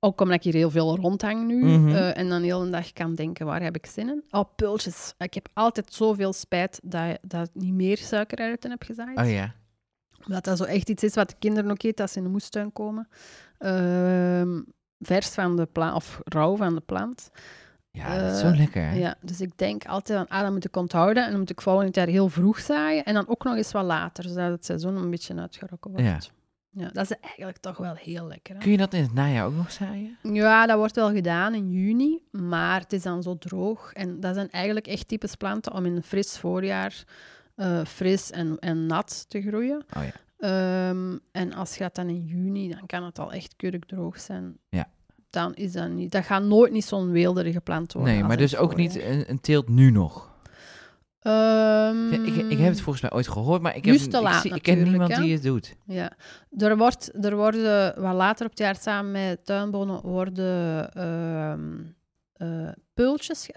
Ook 0.00 0.20
omdat 0.20 0.36
ik 0.36 0.42
hier 0.42 0.54
heel 0.54 0.70
veel 0.70 0.96
rondhang 0.96 1.46
nu. 1.46 1.64
Mhm. 1.64 1.88
eh, 1.88 2.18
en 2.18 2.28
dan 2.28 2.42
heel 2.42 2.62
een 2.62 2.70
dag 2.70 2.92
kan 2.92 3.14
denken, 3.14 3.46
waar 3.46 3.62
heb 3.62 3.76
ik 3.76 3.86
zin 3.86 4.08
in? 4.08 4.22
Oh, 4.30 4.44
pultjes. 4.56 5.14
Ik 5.18 5.34
heb 5.34 5.48
altijd 5.52 5.92
zoveel 5.92 6.32
spijt 6.32 6.80
dat, 6.82 7.18
dat 7.22 7.46
ik 7.46 7.62
niet 7.62 7.74
meer 7.74 7.96
suikeruiten 7.96 8.70
heb 8.70 8.82
gezaaid. 8.82 9.18
Oh 9.18 9.30
ja. 9.30 9.54
Omdat 10.26 10.44
dat 10.44 10.56
zo 10.58 10.64
echt 10.64 10.88
iets 10.88 11.02
is 11.02 11.14
wat 11.14 11.28
de 11.28 11.36
kinderen 11.38 11.70
ook 11.70 11.82
eten 11.82 12.02
als 12.04 12.12
ze 12.12 12.18
in 12.18 12.24
de 12.24 12.30
moestuin 12.30 12.72
komen. 12.72 13.08
Ehm, 13.58 14.60
vers 15.00 15.28
van 15.28 15.56
de 15.56 15.66
plant, 15.66 15.94
of 15.94 16.20
rauw 16.24 16.56
van 16.56 16.74
de 16.74 16.80
plant. 16.80 17.30
Ja, 17.90 18.18
dat 18.18 18.32
is 18.32 18.42
Eh, 18.42 18.48
zo 18.50 18.56
lekker. 18.56 18.82
hè? 18.82 18.94
Ja, 18.94 19.14
dus 19.20 19.40
ik 19.40 19.52
denk 19.58 19.84
altijd 19.86 20.18
aan, 20.18 20.28
ah, 20.28 20.42
dat 20.42 20.52
moet 20.52 20.64
ik 20.64 20.76
onthouden. 20.76 21.24
En 21.24 21.30
dan 21.30 21.38
moet 21.40 21.50
ik 21.50 21.60
volgend 21.60 21.94
jaar 21.94 22.06
heel 22.06 22.28
vroeg 22.28 22.60
zaaien. 22.60 23.04
En 23.04 23.14
dan 23.14 23.28
ook 23.28 23.44
nog 23.44 23.56
eens 23.56 23.72
wat 23.72 23.84
later, 23.84 24.24
zodat 24.24 24.50
het 24.50 24.64
seizoen 24.64 24.96
een 24.96 25.10
beetje 25.10 25.34
uitgerokken 25.36 25.90
wordt. 25.90 26.06
Ja. 26.06 26.18
Ja. 26.70 26.90
dat 26.92 27.10
is 27.10 27.16
eigenlijk 27.20 27.58
toch 27.58 27.76
wel 27.76 27.94
heel 27.94 28.26
lekker. 28.26 28.54
Hè? 28.54 28.60
Kun 28.60 28.70
je 28.70 28.76
dat 28.76 28.94
in 28.94 29.02
het 29.02 29.12
najaar 29.14 29.46
ook 29.46 29.54
nog 29.54 29.72
zaaien? 29.72 30.16
Ja, 30.22 30.66
dat 30.66 30.76
wordt 30.76 30.94
wel 30.96 31.10
gedaan 31.12 31.54
in 31.54 31.70
juni, 31.70 32.18
maar 32.30 32.80
het 32.80 32.92
is 32.92 33.02
dan 33.02 33.22
zo 33.22 33.38
droog. 33.38 33.92
En 33.92 34.20
dat 34.20 34.34
zijn 34.34 34.50
eigenlijk 34.50 34.86
echt 34.86 35.08
types 35.08 35.34
planten 35.34 35.72
om 35.72 35.86
in 35.86 35.96
een 35.96 36.02
fris 36.02 36.38
voorjaar 36.38 37.04
eh, 37.56 37.84
fris 37.84 38.30
en, 38.30 38.56
en 38.58 38.86
nat 38.86 39.24
te 39.28 39.42
groeien. 39.42 39.84
Oh 39.96 40.02
ja. 40.02 40.12
Ehm, 40.38 41.16
en 41.32 41.52
als 41.52 41.76
je 41.76 41.82
dat 41.82 41.94
dan 41.94 42.08
in 42.08 42.24
juni, 42.24 42.68
dan 42.70 42.86
kan 42.86 43.04
het 43.04 43.18
al 43.18 43.32
echt 43.32 43.56
kurkdroog 43.56 44.20
zijn. 44.20 44.56
Ja. 44.68 44.88
Dan 45.30 45.54
is 45.54 45.72
dat 45.72 45.88
niet... 45.90 46.12
Dat 46.12 46.24
gaat 46.24 46.42
nooit 46.42 46.72
niet 46.72 46.84
zo'n 46.84 47.10
weelderige 47.10 47.60
plant 47.60 47.92
worden. 47.92 48.12
Nee, 48.14 48.22
maar 48.24 48.36
dus 48.36 48.56
ook 48.56 48.76
niet 48.76 49.00
een, 49.02 49.30
een 49.30 49.40
teelt 49.40 49.68
nu 49.68 49.90
nog. 49.90 50.34
Ehm, 51.20 52.10
Ja, 52.12 52.24
ik, 52.24 52.34
ik 52.50 52.58
heb 52.58 52.68
het 52.68 52.80
volgens 52.80 53.00
mij 53.02 53.12
ooit 53.12 53.28
gehoord, 53.28 53.62
maar 53.62 53.76
ik, 53.76 53.84
heb, 53.84 53.96
te 53.96 54.04
ik, 54.04 54.12
laat 54.22 54.42
zie- 54.42 54.54
ik 54.54 54.62
ken 54.62 54.82
niemand 54.82 55.14
hè? 55.16 55.22
die 55.22 55.32
het 55.32 55.42
doet. 55.42 55.76
Ja, 55.86 56.12
er, 56.58 56.76
wordt, 56.76 57.24
er 57.24 57.36
worden 57.36 58.02
wat 58.02 58.14
later 58.14 58.44
op 58.44 58.50
het 58.50 58.60
jaar 58.60 58.76
samen 58.76 59.10
met 59.12 59.44
tuinbonen 59.44 60.00
worden 60.00 60.92
eh, 62.36 62.68
pultjes, 62.94 63.50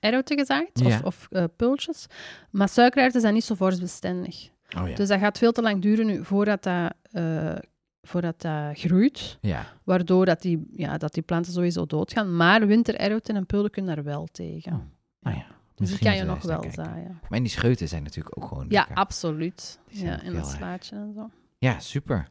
erwten 0.00 0.38
gezaaid, 0.38 0.70
Ja. 0.72 0.86
of, 0.86 1.02
of 1.02 1.26
eh, 1.30 1.44
pultjes. 1.56 2.06
Maar 2.50 2.68
suikererwten 2.68 3.20
zijn 3.20 3.34
niet 3.34 3.44
zo 3.44 3.54
vorstbestendig. 3.54 4.48
Oh 4.78 4.88
ja. 4.88 4.94
Dus 4.94 5.08
dat 5.08 5.18
gaat 5.20 5.38
veel 5.38 5.52
te 5.52 5.62
lang 5.62 5.82
duren 5.82 6.06
nu 6.06 6.24
voordat 6.24 6.62
dat, 6.62 6.94
eh, 7.10 7.54
voordat 8.02 8.40
dat 8.40 8.78
groeit, 8.78 9.38
ja. 9.40 9.66
waardoor 9.84 10.24
dat 10.26 10.42
die, 10.42 10.68
ja, 10.72 10.98
dat 10.98 11.14
die 11.14 11.22
planten 11.22 11.52
sowieso 11.52 11.86
doodgaan. 11.86 12.36
Maar 12.36 12.66
wintererwten 12.66 13.36
en 13.36 13.46
pullen 13.46 13.70
kunnen 13.70 13.94
daar 13.94 14.04
wel 14.04 14.26
tegen. 14.32 14.72
Oh, 14.72 14.78
Nou 15.20 15.36
ja. 15.36 15.46
dus 15.74 15.88
die 15.88 15.98
kan 15.98 16.16
je 16.16 16.22
nog 16.24 16.42
wel 16.42 16.58
kijken. 16.58 16.84
zaaien. 16.84 17.18
Maar 17.22 17.38
en 17.38 17.42
die 17.42 17.52
scheuten 17.52 17.88
zijn 17.88 18.02
natuurlijk 18.02 18.38
ook 18.38 18.48
gewoon 18.48 18.66
Ja, 18.68 18.86
absoluut. 18.94 19.78
Ja, 19.88 20.22
in 20.22 20.34
erg. 20.36 20.46
slaatje 20.46 20.96
en 20.96 21.12
zo. 21.14 21.30
Ja, 21.58 21.80
super. 21.80 22.28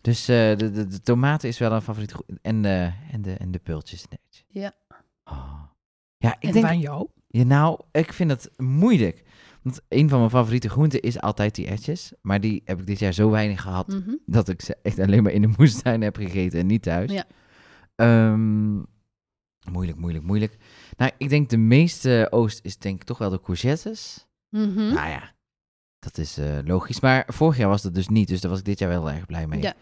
Dus 0.00 0.28
eh, 0.28 0.56
de, 0.56 0.70
de, 0.70 0.86
de 0.86 1.00
tomaten 1.00 1.48
is 1.48 1.58
wel 1.58 1.72
een 1.72 1.82
favoriet. 1.82 2.14
En 2.42 2.62
de, 2.62 2.92
en 3.10 3.22
de, 3.22 3.32
en 3.34 3.50
de 3.50 3.58
pultjes. 3.58 4.04
Ja. 4.48 4.72
Oh. 5.24 5.62
Ja, 6.22 6.34
ik 6.38 6.42
en 6.48 6.52
denk... 6.52 6.66
van 6.66 6.78
jou? 6.80 7.08
Ja, 7.26 7.42
nou, 7.44 7.80
ik 7.92 8.12
vind 8.12 8.30
het 8.30 8.50
moeilijk. 8.56 9.22
Want 9.62 9.80
een 9.88 10.08
van 10.08 10.18
mijn 10.18 10.30
favoriete 10.30 10.68
groenten 10.68 11.00
is 11.00 11.20
altijd 11.20 11.54
die 11.54 11.66
etjes. 11.66 12.12
Maar 12.22 12.40
die 12.40 12.62
heb 12.64 12.80
ik 12.80 12.86
dit 12.86 12.98
jaar 12.98 13.12
zo 13.12 13.30
weinig 13.30 13.60
gehad 13.60 13.88
Mhm. 13.88 14.14
dat 14.26 14.48
ik 14.48 14.60
ze 14.62 14.76
echt 14.82 14.98
alleen 14.98 15.22
maar 15.22 15.32
in 15.32 15.42
de 15.42 15.54
moestuin 15.58 16.00
heb 16.02 16.16
gegeten 16.16 16.60
en 16.60 16.66
niet 16.66 16.82
thuis. 16.82 17.12
Ja. 17.12 17.24
Ehm, 17.94 18.74
moeilijk, 19.70 19.98
moeilijk, 19.98 20.24
moeilijk. 20.24 20.56
Nou, 20.96 21.10
ik 21.18 21.28
denk 21.28 21.48
de 21.48 21.56
meeste 21.56 22.26
oost 22.30 22.60
is 22.62 22.78
denk 22.78 23.00
ik 23.00 23.06
toch 23.06 23.18
wel 23.18 23.30
de 23.30 23.40
courgettes. 23.40 24.26
Mhm. 24.48 24.74
Nou 24.74 25.08
ja, 25.08 25.34
dat 25.98 26.18
is 26.18 26.38
eh, 26.38 26.58
logisch. 26.64 27.00
Maar 27.00 27.24
vorig 27.26 27.56
jaar 27.56 27.68
was 27.68 27.82
dat 27.82 27.94
dus 27.94 28.08
niet, 28.08 28.28
dus 28.28 28.40
daar 28.40 28.50
was 28.50 28.60
ik 28.60 28.64
dit 28.66 28.78
jaar 28.78 28.88
wel 28.88 29.10
erg 29.10 29.26
blij 29.26 29.46
mee. 29.46 29.62
Ja. 29.62 29.74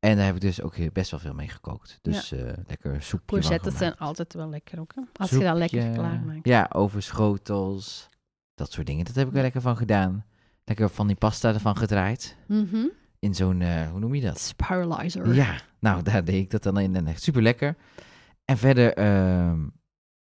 En 0.00 0.16
daar 0.16 0.26
heb 0.26 0.34
ik 0.34 0.40
dus 0.40 0.62
ook 0.62 0.92
best 0.92 1.10
wel 1.10 1.20
veel 1.20 1.34
mee 1.34 1.48
gekookt. 1.48 1.98
Dus 2.02 2.32
eh, 2.32 2.52
lekker 2.66 3.02
soepje 3.02 3.26
Courgettes 3.26 3.76
zijn 3.76 3.96
altijd 3.96 4.34
wel 4.34 4.48
lekker 4.48 4.80
ook. 4.80 4.92
Hè? 4.94 5.02
Als 5.12 5.30
je 5.30 5.38
dat 5.38 5.56
lekker 5.56 5.82
Soepje, 5.82 5.96
klaarmaakt. 5.96 6.46
Ja, 6.46 6.70
over 6.72 7.02
schotels. 7.02 8.08
Dat 8.54 8.72
soort 8.72 8.86
dingen. 8.86 9.04
Dat 9.04 9.14
heb 9.14 9.26
ik 9.26 9.32
wel 9.32 9.42
lekker 9.42 9.60
van 9.60 9.76
gedaan. 9.76 10.24
Lekker 10.64 10.88
van 10.88 11.06
die 11.06 11.16
pasta 11.16 11.52
ervan 11.52 11.76
gedraaid. 11.76 12.36
Mhm. 12.46 12.86
In 13.18 13.34
zo'n, 13.34 13.60
eh, 13.60 13.90
hoe 13.90 14.00
noem 14.00 14.14
je 14.14 14.20
dat? 14.20 14.40
Spiralizer. 14.40 15.34
Ja, 15.34 15.60
nou, 15.78 16.02
daar 16.02 16.24
deed 16.24 16.42
ik 16.42 16.50
dat 16.50 16.62
dan 16.62 16.78
in 16.78 16.96
en 16.96 17.06
echt 17.06 17.22
super 17.22 17.42
lekker. 17.42 17.76
En 18.44 18.58
verder, 18.58 18.94
ehm, 18.94 19.68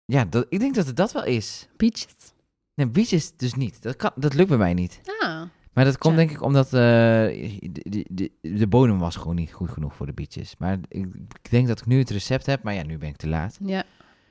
ja, 0.04 0.24
dat, 0.24 0.46
ik 0.48 0.58
denk 0.58 0.74
dat 0.74 0.86
het 0.86 0.96
dat 0.96 1.12
wel 1.12 1.24
is. 1.24 1.68
Peaches. 1.76 2.34
Nee, 2.74 2.88
bietjes 2.88 3.36
dus 3.36 3.54
niet. 3.54 3.82
Dat, 3.82 3.96
kan, 3.96 4.10
dat 4.14 4.34
lukt 4.34 4.48
bij 4.48 4.58
mij 4.58 4.74
niet. 4.74 5.00
Ah, 5.20 5.42
Maar 5.76 5.84
dat 5.84 5.98
komt 5.98 6.16
denk 6.16 6.30
ik 6.30 6.42
omdat 6.42 6.66
eh, 6.66 6.70
de, 6.72 7.70
de, 7.72 8.04
de, 8.10 8.30
de 8.54 8.66
bodem 8.66 8.98
was 8.98 9.16
gewoon 9.16 9.34
niet 9.36 9.52
goed 9.52 9.70
genoeg 9.70 9.94
voor 9.94 10.06
de 10.06 10.12
bietjes. 10.12 10.54
Maar 10.58 10.78
ik, 10.88 11.06
ik 11.42 11.50
denk 11.50 11.66
dat 11.68 11.80
ik 11.80 11.86
nu 11.86 11.98
het 11.98 12.10
recept 12.10 12.46
heb, 12.46 12.62
maar 12.62 12.74
ja, 12.74 12.82
nu 12.82 12.98
ben 12.98 13.08
ik 13.08 13.16
te 13.16 13.28
laat. 13.28 13.58
ja. 13.64 13.84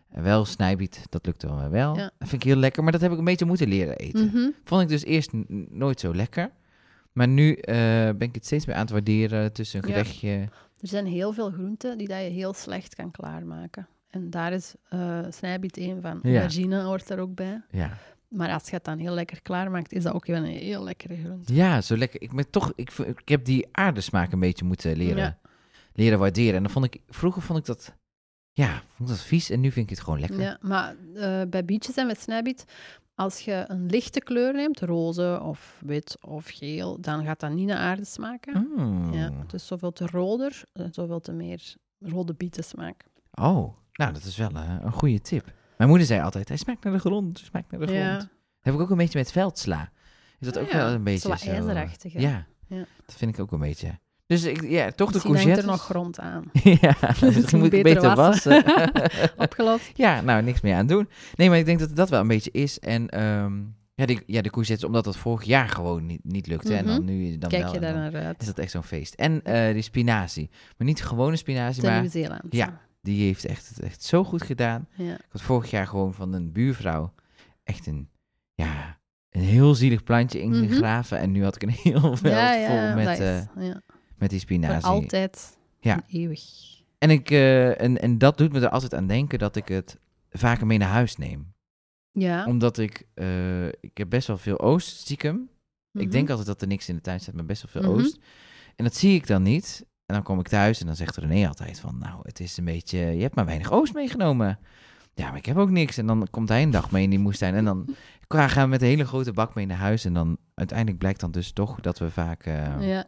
En 0.09 0.23
wel 0.23 0.45
snijbiet, 0.45 1.01
dat 1.09 1.25
lukte 1.25 1.47
wel 1.55 1.69
wel. 1.69 1.95
Ja. 1.95 2.11
Dat 2.17 2.29
vind 2.29 2.43
ik 2.43 2.43
heel 2.43 2.59
lekker, 2.59 2.83
maar 2.83 2.91
dat 2.91 3.01
heb 3.01 3.11
ik 3.11 3.17
een 3.17 3.23
beetje 3.23 3.45
moeten 3.45 3.67
leren 3.67 3.95
eten. 3.97 4.25
Mhm. 4.25 4.49
Vond 4.63 4.81
ik 4.81 4.87
dus 4.87 5.03
eerst 5.03 5.31
nooit 5.69 5.99
zo 5.99 6.15
lekker. 6.15 6.51
Maar 7.11 7.27
nu 7.27 7.53
eh, 7.53 7.75
ben 8.09 8.21
ik 8.21 8.35
het 8.35 8.45
steeds 8.45 8.65
meer 8.65 8.75
aan 8.75 8.81
het 8.81 8.91
waarderen 8.91 9.53
tussen 9.53 9.83
een 9.83 9.89
Ja. 9.89 9.95
gerechtje. 9.95 10.29
Er 10.81 10.87
zijn 10.87 11.05
heel 11.05 11.33
veel 11.33 11.51
groenten 11.51 11.97
die 11.97 12.07
dat 12.07 12.17
je 12.21 12.29
heel 12.29 12.53
slecht 12.53 12.95
kan 12.95 13.11
klaarmaken. 13.11 13.87
En 14.09 14.29
daar 14.29 14.53
is 14.53 14.73
eh 14.89 15.19
snijbiet 15.29 15.77
één 15.77 16.01
van. 16.01 16.19
Ja. 16.23 16.31
Aubergine 16.31 16.81
hoort 16.81 17.09
er 17.09 17.19
ook 17.19 17.35
bij. 17.35 17.61
Ja. 17.69 17.97
Maar 18.35 18.51
als 18.53 18.65
je 18.69 18.75
het 18.75 18.83
dan 18.83 18.97
heel 18.97 19.13
lekker 19.13 19.41
klaarmaakt, 19.41 19.93
is 19.93 20.03
dat 20.03 20.13
ook 20.13 20.25
wel 20.25 20.35
een 20.37 20.45
heel 20.45 20.83
lekkere 20.83 21.15
groente. 21.17 21.53
Ja, 21.53 21.81
zo 21.81 21.97
lekker. 21.97 22.21
Ik, 22.21 22.33
ben 22.33 22.49
toch, 22.49 22.71
ik, 22.75 22.91
ik 22.97 23.29
heb 23.29 23.45
die 23.45 23.67
aardesmaak 23.71 24.31
een 24.31 24.39
beetje 24.39 24.65
moeten 24.65 24.97
leren, 24.97 25.17
Ja. 25.17 25.37
leren 25.93 26.19
waarderen. 26.19 26.55
En 26.55 26.63
dan 26.63 26.71
vond 26.71 26.85
ik, 26.85 27.01
vroeger 27.09 27.41
vond 27.41 27.59
ik 27.59 27.65
dat, 27.65 27.95
ja, 28.53 28.69
vond 28.95 29.09
ik 29.09 29.15
dat 29.15 29.25
vies. 29.25 29.49
En 29.49 29.59
nu 29.59 29.71
vind 29.71 29.89
ik 29.89 29.95
het 29.95 30.05
gewoon 30.05 30.19
lekker. 30.19 30.39
Ja, 30.39 30.57
maar 30.61 30.95
eh, 31.15 31.41
bij 31.49 31.65
bietjes 31.65 31.95
en 31.95 32.07
met 32.07 32.19
snijbiet, 32.19 32.65
als 33.15 33.39
je 33.39 33.63
een 33.67 33.85
lichte 33.85 34.19
kleur 34.19 34.53
neemt, 34.53 34.79
roze 34.79 35.39
of 35.43 35.81
wit 35.85 36.17
of 36.21 36.45
geel, 36.47 37.01
dan 37.01 37.23
gaat 37.25 37.39
dat 37.39 37.51
niet 37.51 37.67
naar 37.67 37.77
aarde 37.77 38.05
smaken. 38.05 38.71
Mm. 38.75 39.13
Ja, 39.13 39.31
dus 39.47 39.67
zoveel 39.67 39.91
te 39.93 40.05
roder, 40.05 40.63
eh, 40.73 40.85
zoveel 40.91 41.19
te 41.19 41.31
meer 41.31 41.75
rode 41.99 42.33
bietensmaak. 42.33 43.03
Oh, 43.33 43.77
nou, 43.93 44.13
dat 44.13 44.23
is 44.23 44.37
wel 44.37 44.51
eh, 44.51 44.75
een 44.81 44.91
goede 44.91 45.21
tip. 45.21 45.53
Mijn 45.77 45.89
moeder 45.89 46.07
zei 46.07 46.21
altijd, 46.21 46.47
hij 46.47 46.57
smaakt 46.57 46.83
naar 46.83 46.93
de 46.93 46.99
grond, 46.99 47.37
hij 47.39 47.47
smaakt 47.47 47.71
naar 47.71 47.79
de 47.79 47.85
grond. 47.87 47.99
Ja, 48.01 48.17
Dat 48.17 48.27
heb 48.61 48.73
ik 48.73 48.79
ook 48.79 48.89
een 48.89 48.97
beetje 48.97 49.19
met 49.19 49.31
veldsla. 49.31 49.89
Is 50.39 50.47
dat 50.47 50.57
ook 50.57 50.65
Ah 50.67 50.71
ja, 50.71 50.77
wel 50.77 50.93
een 50.93 51.03
beetje 51.03 51.37
zo? 51.37 51.49
Ja, 52.19 52.45
Ja. 52.67 52.85
dat 53.05 53.15
vind 53.15 53.33
ik 53.33 53.39
ook 53.39 53.51
een 53.51 53.59
beetje. 53.59 53.99
Dus 54.27 54.43
ik, 54.43 54.61
ja, 54.69 54.91
toch 54.91 55.11
de 55.11 55.13
Misschien 55.13 55.35
hangt 55.35 55.43
courgette. 55.43 55.61
er 55.61 55.65
nog 55.67 55.81
grond 55.83 56.19
aan. 56.19 56.43
ja, 56.81 56.95
misschien 57.35 57.59
moet 57.59 57.73
ik 57.73 57.83
beter 57.83 58.15
wassen. 58.15 58.63
Opgelost. 59.37 59.91
ja, 59.93 60.21
nou, 60.21 60.43
niks 60.43 60.61
meer 60.61 60.75
aan 60.75 60.87
doen. 60.87 61.09
Nee, 61.35 61.49
maar 61.49 61.57
ik 61.57 61.65
denk 61.65 61.79
dat 61.79 61.95
dat 61.95 62.09
wel 62.09 62.19
een 62.21 62.27
beetje 62.27 62.51
is. 62.51 62.79
En 62.79 63.09
ehm, 63.09 63.53
ja, 63.95 64.05
die, 64.05 64.21
ja, 64.25 64.41
de 64.41 64.49
courgettes, 64.49 64.83
omdat 64.85 65.03
dat 65.03 65.17
vorig 65.17 65.43
jaar 65.43 65.69
gewoon 65.69 66.05
niet, 66.05 66.19
niet 66.23 66.47
lukte. 66.47 66.75
En 66.75 66.85
dan 66.85 66.95
Mhm. 66.95 67.05
nu 67.05 67.37
dan 67.37 67.49
Kijk 67.49 67.63
wel. 67.63 67.73
je 67.73 67.79
daar 67.79 67.93
naar 67.93 68.15
uit. 68.15 68.41
is 68.41 68.47
dat 68.47 68.57
echt 68.59 68.71
zo'n 68.71 68.83
feest. 68.83 69.13
En 69.13 69.43
eh, 69.43 69.73
die 69.73 69.81
spinazie. 69.81 70.49
Maar 70.77 70.87
niet 70.87 71.03
gewone 71.03 71.35
spinazie, 71.35 71.83
maar 71.83 72.01
Nieuw-Zeeland. 72.01 72.41
ja. 72.49 72.81
Die 73.05 73.25
heeft 73.25 73.45
echt, 73.45 73.69
het 73.69 73.79
echt 73.79 74.03
zo 74.03 74.23
goed 74.23 74.43
gedaan. 74.43 74.87
ja. 74.95 75.13
Ik 75.13 75.25
had 75.29 75.41
vorig 75.41 75.69
jaar 75.69 75.87
gewoon 75.87 76.13
van 76.13 76.33
een 76.33 76.51
buurvrouw 76.51 77.13
echt 77.63 77.87
een, 77.87 78.09
ja, 78.53 78.99
een 79.29 79.41
heel 79.41 79.75
zielig 79.75 80.03
plantje 80.03 80.39
ingegraven. 80.41 81.17
En 81.19 81.31
nu 81.31 81.43
had 81.43 81.55
ik 81.55 81.63
een 81.63 81.69
heel 81.83 81.99
veld 82.01 82.21
Mhm. 82.21 82.27
Ja, 82.33 82.67
vol 82.95 83.03
met, 83.03 83.19
eh, 83.19 83.37
met 84.17 84.29
die 84.29 84.29
Voor 84.29 84.39
spinazie. 84.39 84.89
altijd 84.89 85.57
Ja. 85.79 85.93
en 85.95 86.03
eeuwig. 86.07 86.41
En, 86.97 87.09
ik, 87.09 87.31
eh, 87.31 87.81
en, 87.81 88.01
en 88.01 88.17
dat 88.17 88.37
doet 88.37 88.51
me 88.51 88.59
er 88.59 88.69
altijd 88.69 88.93
aan 88.93 89.07
denken 89.07 89.39
dat 89.39 89.55
ik 89.55 89.67
het 89.67 89.97
vaker 90.29 90.65
mee 90.65 90.77
naar 90.77 90.89
huis 90.89 91.15
neem. 91.17 91.53
Ja. 92.11 92.45
Omdat 92.45 92.77
ik, 92.77 93.07
eh, 93.13 93.67
ik 93.67 93.97
heb 93.97 94.09
best 94.09 94.27
wel 94.27 94.37
veel 94.37 94.59
oost, 94.59 94.87
stiekem. 94.97 95.49
Ik 95.91 96.01
Mhm. 96.01 96.09
denk 96.09 96.29
altijd 96.29 96.47
dat 96.47 96.61
er 96.61 96.67
niks 96.67 96.89
in 96.89 96.95
de 96.95 97.01
tuin 97.01 97.19
staat, 97.19 97.35
maar 97.35 97.45
best 97.45 97.61
wel 97.71 97.81
veel 97.81 97.91
Mhm. 97.91 98.01
oost. 98.01 98.19
En 98.75 98.83
dat 98.83 98.95
zie 98.95 99.15
ik 99.15 99.27
dan 99.27 99.43
niet. 99.43 99.85
En 100.05 100.13
dan 100.15 100.23
kom 100.23 100.39
ik 100.39 100.47
thuis 100.47 100.79
en 100.79 100.85
dan 100.85 100.95
zegt 100.95 101.17
René 101.17 101.47
altijd 101.47 101.79
van, 101.79 101.97
nou, 101.97 102.19
het 102.23 102.39
is 102.39 102.57
een 102.57 102.65
beetje, 102.65 102.97
je 102.99 103.21
hebt 103.21 103.35
maar 103.35 103.45
weinig 103.45 103.71
oost 103.71 103.93
meegenomen. 103.93 104.59
Ja, 105.13 105.27
maar 105.27 105.37
ik 105.37 105.45
heb 105.45 105.57
ook 105.57 105.69
niks. 105.69 105.97
En 105.97 106.05
dan 106.07 106.27
komt 106.31 106.49
hij 106.49 106.61
een 106.63 106.69
dag 106.71 106.91
mee 106.91 107.03
in 107.03 107.09
die 107.09 107.19
moestuin. 107.19 107.53
En 107.55 107.65
dan 107.65 107.95
gaan 108.27 108.63
we 108.63 108.69
met 108.69 108.81
een 108.81 108.87
hele 108.87 109.05
grote 109.05 109.33
bak 109.33 109.55
mee 109.55 109.65
naar 109.65 109.77
huis. 109.77 110.05
En 110.05 110.13
dan 110.13 110.37
uiteindelijk 110.55 110.97
blijkt 110.97 111.19
dan 111.19 111.31
dus 111.31 111.51
toch 111.51 111.79
dat 111.79 111.99
we 111.99 112.11
vaak 112.11 112.45
eh, 112.45 112.53
ja. 112.87 113.03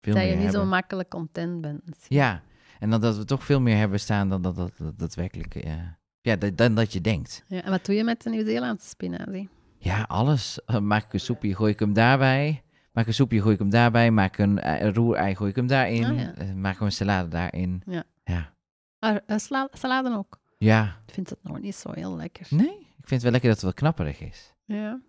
veel 0.00 0.14
Dat 0.14 0.22
meer 0.22 0.24
je 0.24 0.34
niet 0.34 0.42
hebben. 0.42 0.60
zo 0.60 0.66
makkelijk 0.66 1.08
content 1.08 1.60
bent. 1.60 2.06
Ja, 2.08 2.42
en 2.78 2.90
dan 2.90 3.00
dat 3.00 3.16
we 3.16 3.24
toch 3.24 3.44
veel 3.44 3.60
meer 3.60 3.76
hebben 3.76 4.00
staan 4.00 4.28
dan 4.28 4.42
dat 4.42 4.56
dat, 4.56 4.72
dat, 4.78 4.98
daadwerkelijk, 4.98 5.54
eh, 5.54 5.72
ja, 6.20 6.36
dat- 6.36 6.56
dan 6.56 6.74
dat 6.74 6.92
je 6.92 7.00
denkt. 7.00 7.44
Ja, 7.48 7.62
en 7.62 7.70
wat 7.70 7.84
doe 7.86 7.94
je 7.94 8.04
met 8.04 8.22
de 8.22 8.30
Nieuw-Zeelandse 8.30 8.88
spinazie? 8.88 9.48
Ja, 9.78 10.02
alles. 10.02 10.64
Eh, 10.66 10.78
Maak 10.78 11.04
ik 11.04 11.12
een 11.12 11.20
soepje, 11.20 11.54
gooi 11.54 11.72
ik 11.72 11.78
hem 11.80 11.92
daarbij. 11.92 12.62
Maak 12.94 13.06
een 13.06 13.14
soepje, 13.14 13.40
gooi 13.40 13.52
ik 13.54 13.58
hem 13.60 13.70
daarbij. 13.70 14.10
Maak 14.10 14.38
een, 14.38 14.82
een 14.84 14.94
roerei, 14.94 15.34
gooi 15.36 15.50
ik 15.50 15.56
hem 15.56 15.66
daarin. 15.66 16.04
Ah, 16.04 16.18
ja. 16.18 16.34
Eh, 16.34 16.52
Maak 16.52 16.80
een 16.80 16.92
salade 16.92 17.28
daarin. 17.28 17.82
Ja. 17.86 18.02
Ja. 18.24 18.52
Ah, 18.98 19.16
eh, 19.26 19.38
sla- 19.38 19.68
salade 19.72 20.16
ook. 20.16 20.38
Ja. 20.58 20.84
Ik 21.06 21.14
vind 21.14 21.30
het 21.30 21.38
nog 21.42 21.60
niet 21.60 21.74
zo 21.74 21.92
heel 21.92 22.16
lekker. 22.16 22.46
Nee, 22.50 22.66
ik 22.78 23.08
vind 23.08 23.10
het 23.10 23.22
wel 23.22 23.30
lekker 23.30 23.48
dat 23.48 23.56
het 23.60 23.66
wat 23.66 23.74
knapperig 23.74 24.20
is. 24.20 24.54
Ja. 24.64 25.00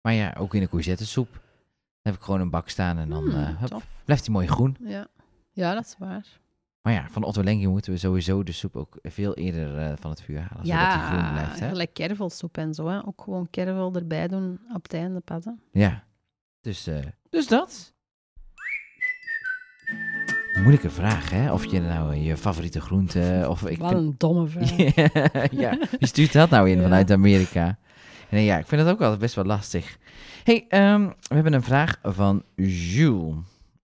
Maar 0.00 0.12
ja, 0.12 0.34
ook 0.38 0.54
in 0.54 0.60
de 0.60 0.68
courgettesoep. 0.68 1.32
Dan 1.32 1.40
heb 2.12 2.14
ik 2.14 2.20
gewoon 2.22 2.40
een 2.40 2.50
bak 2.50 2.68
staan 2.68 2.98
en 2.98 3.08
dan 3.08 3.22
Hmm, 3.30 3.40
eh, 3.40 3.56
hup, 3.60 3.82
blijft 4.04 4.24
hij 4.24 4.34
mooi 4.34 4.46
groen. 4.46 4.76
Ja. 4.80 5.06
ja, 5.52 5.74
dat 5.74 5.84
is 5.84 5.94
waar. 5.98 6.26
Maar 6.82 6.92
ja, 6.94 7.06
van 7.10 7.22
Otto 7.24 7.42
Lengi 7.42 7.66
moeten 7.68 7.92
we 7.92 7.98
sowieso 7.98 8.42
de 8.42 8.52
soep 8.52 8.76
ook 8.76 8.98
veel 9.02 9.34
eerder 9.34 9.78
eh, 9.78 9.92
van 10.00 10.10
het 10.10 10.22
vuur 10.22 10.40
halen. 10.40 10.66
zodat 10.66 10.82
hij 10.82 11.06
groen 11.06 11.32
blijft. 11.32 11.60
Hè? 11.60 11.68
gelijk 11.68 11.94
kervelsoep 11.94 12.56
en 12.58 12.74
zo. 12.74 12.86
Hè. 12.88 13.06
Ook 13.06 13.22
gewoon 13.22 13.50
kervel 13.50 13.94
erbij 13.94 14.28
doen 14.28 14.60
op 14.74 14.82
het 14.82 14.94
einde. 14.94 15.22
Hè. 15.24 15.50
Ja. 15.72 16.04
Dus, 16.66 16.86
eh, 16.86 16.98
dus 17.30 17.46
dat. 17.46 17.94
Moeilijke 20.58 20.90
vraag, 20.90 21.30
hè? 21.30 21.52
Of 21.52 21.64
je 21.64 21.80
nou 21.80 22.12
eh, 22.14 22.26
je 22.26 22.36
favoriete 22.36 22.80
groente... 22.80 23.46
Of 23.48 23.66
ik 23.66 23.78
Wat 23.78 23.92
een 23.92 24.14
domme 24.18 24.48
vraag. 24.56 24.76
ja, 25.50 25.78
wie 25.98 26.08
stuurt 26.08 26.32
dat 26.32 26.50
nou 26.50 26.70
in 26.70 26.76
Ja. 26.76 26.82
vanuit 26.82 27.10
Amerika? 27.10 27.78
Nee, 28.30 28.44
ja, 28.44 28.58
ik 28.58 28.66
vind 28.66 28.80
het 28.80 28.90
ook 28.90 29.00
altijd 29.00 29.20
best 29.20 29.34
wel 29.34 29.44
lastig. 29.44 29.98
hey, 30.44 30.64
ehm, 30.68 31.06
we 31.06 31.34
hebben 31.34 31.52
een 31.52 31.62
vraag 31.62 31.98
van 32.02 32.42
Jules. 32.56 33.34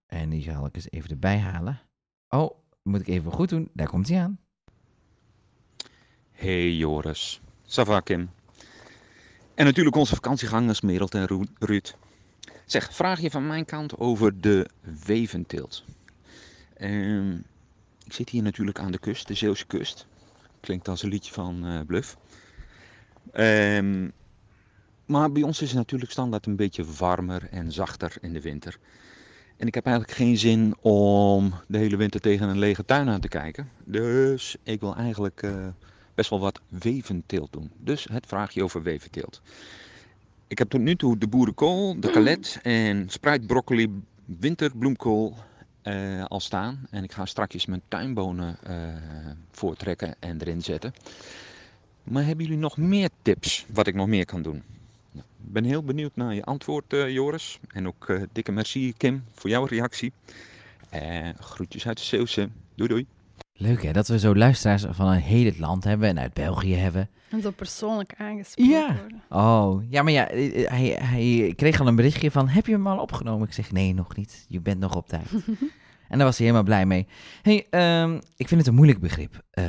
En 0.07 0.29
die 0.31 0.43
ga 0.43 0.65
ik 0.67 0.75
eens 0.77 0.91
even 0.91 1.11
erbij 1.11 1.39
halen. 1.39 1.81
Oh, 2.29 2.51
moet 2.83 3.01
ik 3.01 3.09
even 3.09 3.33
goed 3.33 3.49
doen. 3.49 3.69
Daar 3.73 3.89
komt 3.89 4.09
hij 4.09 4.21
aan. 4.21 4.39
Hey 6.31 6.73
Joris, 6.75 7.41
Sava 7.65 8.01
Kim. 8.01 8.31
En 9.55 9.65
natuurlijk 9.65 9.97
onze 9.97 10.15
vakantiegangers 10.15 10.81
Merelt 10.81 11.15
en 11.15 11.27
Ru- 11.27 11.47
Ruud. 11.59 11.95
Zeg, 12.73 12.95
vraagje 12.95 13.31
van 13.31 13.47
mijn 13.47 13.65
kant 13.65 13.99
over 13.99 14.41
de 14.41 14.69
weventeelt. 15.05 15.85
Ehm, 16.77 17.33
ik 18.05 18.13
zit 18.13 18.29
hier 18.29 18.43
natuurlijk 18.43 18.79
aan 18.79 18.93
de 18.93 18.99
kust, 18.99 19.27
de 19.27 19.35
Zeeuwse 19.35 19.67
kust. 19.67 20.07
Klinkt 20.61 20.89
als 20.89 21.03
een 21.03 21.09
liedje 21.09 21.33
van 21.33 21.67
eh, 21.67 21.81
Bluff. 21.87 22.17
Ehm, 23.33 24.09
maar 25.05 25.33
bij 25.33 25.43
ons 25.43 25.63
is 25.63 25.69
het 25.69 25.77
natuurlijk 25.77 26.11
standaard 26.11 26.47
een 26.47 26.57
beetje 26.57 26.85
warmer 26.85 27.49
en 27.51 27.73
zachter 27.73 28.17
in 28.21 28.33
de 28.33 28.41
winter. 28.41 28.79
En 29.57 29.67
ik 29.67 29.75
heb 29.75 29.87
eigenlijk 29.87 30.17
geen 30.17 30.39
zin 30.39 30.77
om 30.81 31.55
de 31.67 31.79
hele 31.79 31.97
winter 31.97 32.21
tegen 32.21 32.49
een 32.49 32.59
lege 32.59 32.85
tuin 32.85 33.09
aan 33.09 33.21
te 33.21 33.29
kijken. 33.29 33.69
Dus 33.85 34.57
ik 34.63 34.81
wil 34.81 34.97
eigenlijk 34.97 35.43
eh, 35.43 35.67
best 36.15 36.31
wel 36.31 36.41
wat 36.41 36.61
weventeelt 36.69 37.53
doen. 37.53 37.71
Dus 37.79 38.07
het 38.13 38.27
vraagje 38.27 38.63
over 38.63 38.83
weventeelt. 38.83 39.43
Ik 40.53 40.59
heb 40.59 40.69
tot 40.69 40.81
nu 40.81 40.97
toe 40.97 41.19
de 41.19 41.27
boerenkool, 41.27 42.01
de 42.01 42.11
kalet 42.11 42.59
en 42.63 43.09
spruitbroccoli, 43.09 44.03
winterbloemkool 44.25 45.37
eh, 45.83 46.25
al 46.25 46.41
staan. 46.41 46.87
En 46.91 47.05
ik 47.05 47.13
ga 47.13 47.27
straks 47.27 47.67
mijn 47.67 47.83
tuinbonen 47.89 48.57
eh, 48.63 48.77
voortrekken 49.51 50.15
en 50.19 50.41
erin 50.41 50.63
zetten. 50.63 50.95
Maar 52.03 52.25
hebben 52.25 52.45
jullie 52.45 52.61
nog 52.61 52.77
meer 52.77 53.09
tips 53.23 53.67
wat 53.73 53.87
ik 53.87 53.95
nog 53.95 54.07
meer 54.07 54.25
kan 54.25 54.43
doen? 54.43 54.63
Nou, 55.13 55.27
Ik 55.45 55.53
ben 55.53 55.65
heel 55.65 55.83
benieuwd 55.83 56.17
naar 56.17 56.35
je 56.35 56.45
antwoord, 56.45 56.93
eh, 56.93 57.11
Joris. 57.11 57.59
En 57.73 57.87
ook 57.87 58.19
dikke 58.33 58.53
merci, 58.53 58.93
Kim, 58.97 59.25
voor 59.35 59.51
jouw 59.51 59.65
reactie. 59.65 60.13
Groetjes 61.39 61.87
uit 61.87 61.97
de 61.97 62.05
Zeeuwse. 62.05 62.49
Doei 62.75 62.89
doei. 62.89 63.07
Leuk 63.55 63.83
hè, 63.83 63.93
dat 63.93 64.09
we 64.09 64.19
zo 64.19 64.35
luisteraars 64.35 64.85
van 64.91 65.07
een 65.09 65.21
heel 65.21 65.45
het 65.45 65.59
land 65.59 65.85
hebben 65.85 66.09
en 66.09 66.19
uit 66.19 66.33
België 66.35 66.75
hebben. 66.75 67.09
En 67.31 67.43
zo 67.43 67.51
persoonlijk 67.51 68.15
aangesproken 68.17 68.73
Ja. 68.73 68.97
worden. 69.01 69.23
Oh, 69.29 69.83
ja, 69.91 70.03
maar 70.03 70.13
ja, 70.13 70.29
eh, 70.29 70.71
hij, 70.71 70.87
hij 71.03 71.53
kreeg 71.57 71.81
al 71.81 71.87
een 71.87 71.97
berichtje 71.97 72.31
van, 72.31 72.49
heb 72.49 72.67
je 72.67 72.73
hem 72.73 72.87
al 72.87 72.99
opgenomen? 72.99 73.47
Ik 73.47 73.53
zeg, 73.55 73.73
nee, 73.73 73.95
nog 73.95 74.17
niet. 74.17 74.45
Je 74.49 74.61
bent 74.61 74.81
nog 74.81 74.97
op 74.97 75.09
tijd. 75.09 75.31
en 76.09 76.19
daar 76.19 76.27
was 76.27 76.37
hij 76.39 76.47
helemaal 76.47 76.63
blij 76.67 76.87
mee. 76.87 77.07
hey, 77.43 77.67
ehm, 77.71 78.15
ik 78.37 78.49
vind 78.49 78.61
het 78.61 78.69
een 78.69 78.75
moeilijk 78.75 79.01
begrip. 79.01 79.43
Eh, 79.51 79.65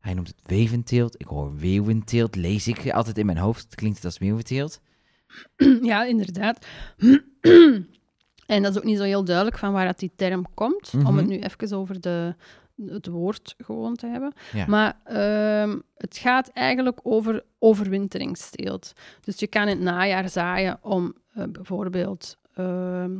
hij 0.00 0.14
noemt 0.14 0.28
het 0.28 0.40
weventeelt. 0.42 1.20
Ik 1.20 1.26
hoor 1.26 1.56
weeuwenteelt, 1.56 2.36
lees 2.36 2.68
ik 2.68 2.90
altijd 2.90 3.18
in 3.18 3.26
mijn 3.26 3.38
hoofd. 3.38 3.74
Klinkt 3.74 3.96
het 3.96 4.06
als 4.06 4.18
weeuwenteelt? 4.18 4.80
ja, 5.82 6.04
inderdaad. 6.04 6.66
en 8.46 8.62
dat 8.62 8.70
is 8.72 8.76
ook 8.78 8.84
niet 8.84 8.98
zo 8.98 9.04
heel 9.04 9.24
duidelijk 9.24 9.58
van 9.58 9.72
waar 9.72 9.86
dat 9.86 9.98
die 9.98 10.12
term 10.16 10.46
komt. 10.54 10.90
Om 10.94 11.00
Mhm. 11.00 11.16
het 11.16 11.26
nu 11.26 11.38
even 11.38 11.76
over 11.78 12.00
de, 12.00 12.34
het 12.86 13.06
woord 13.06 13.54
gewoon 13.58 13.96
te 13.96 14.06
hebben. 14.06 14.32
Ja. 14.52 14.66
Maar 14.66 14.96
ehm, 15.04 15.78
het 15.96 16.16
gaat 16.16 16.48
eigenlijk 16.48 17.00
over 17.02 17.44
overwinteringsteelt. 17.58 18.92
Dus 19.20 19.38
je 19.38 19.46
kan 19.46 19.62
in 19.62 19.68
het 19.68 19.80
najaar 19.80 20.28
zaaien 20.28 20.78
om 20.82 21.14
eh, 21.34 21.44
bijvoorbeeld 21.44 22.36
ehm, 22.54 23.16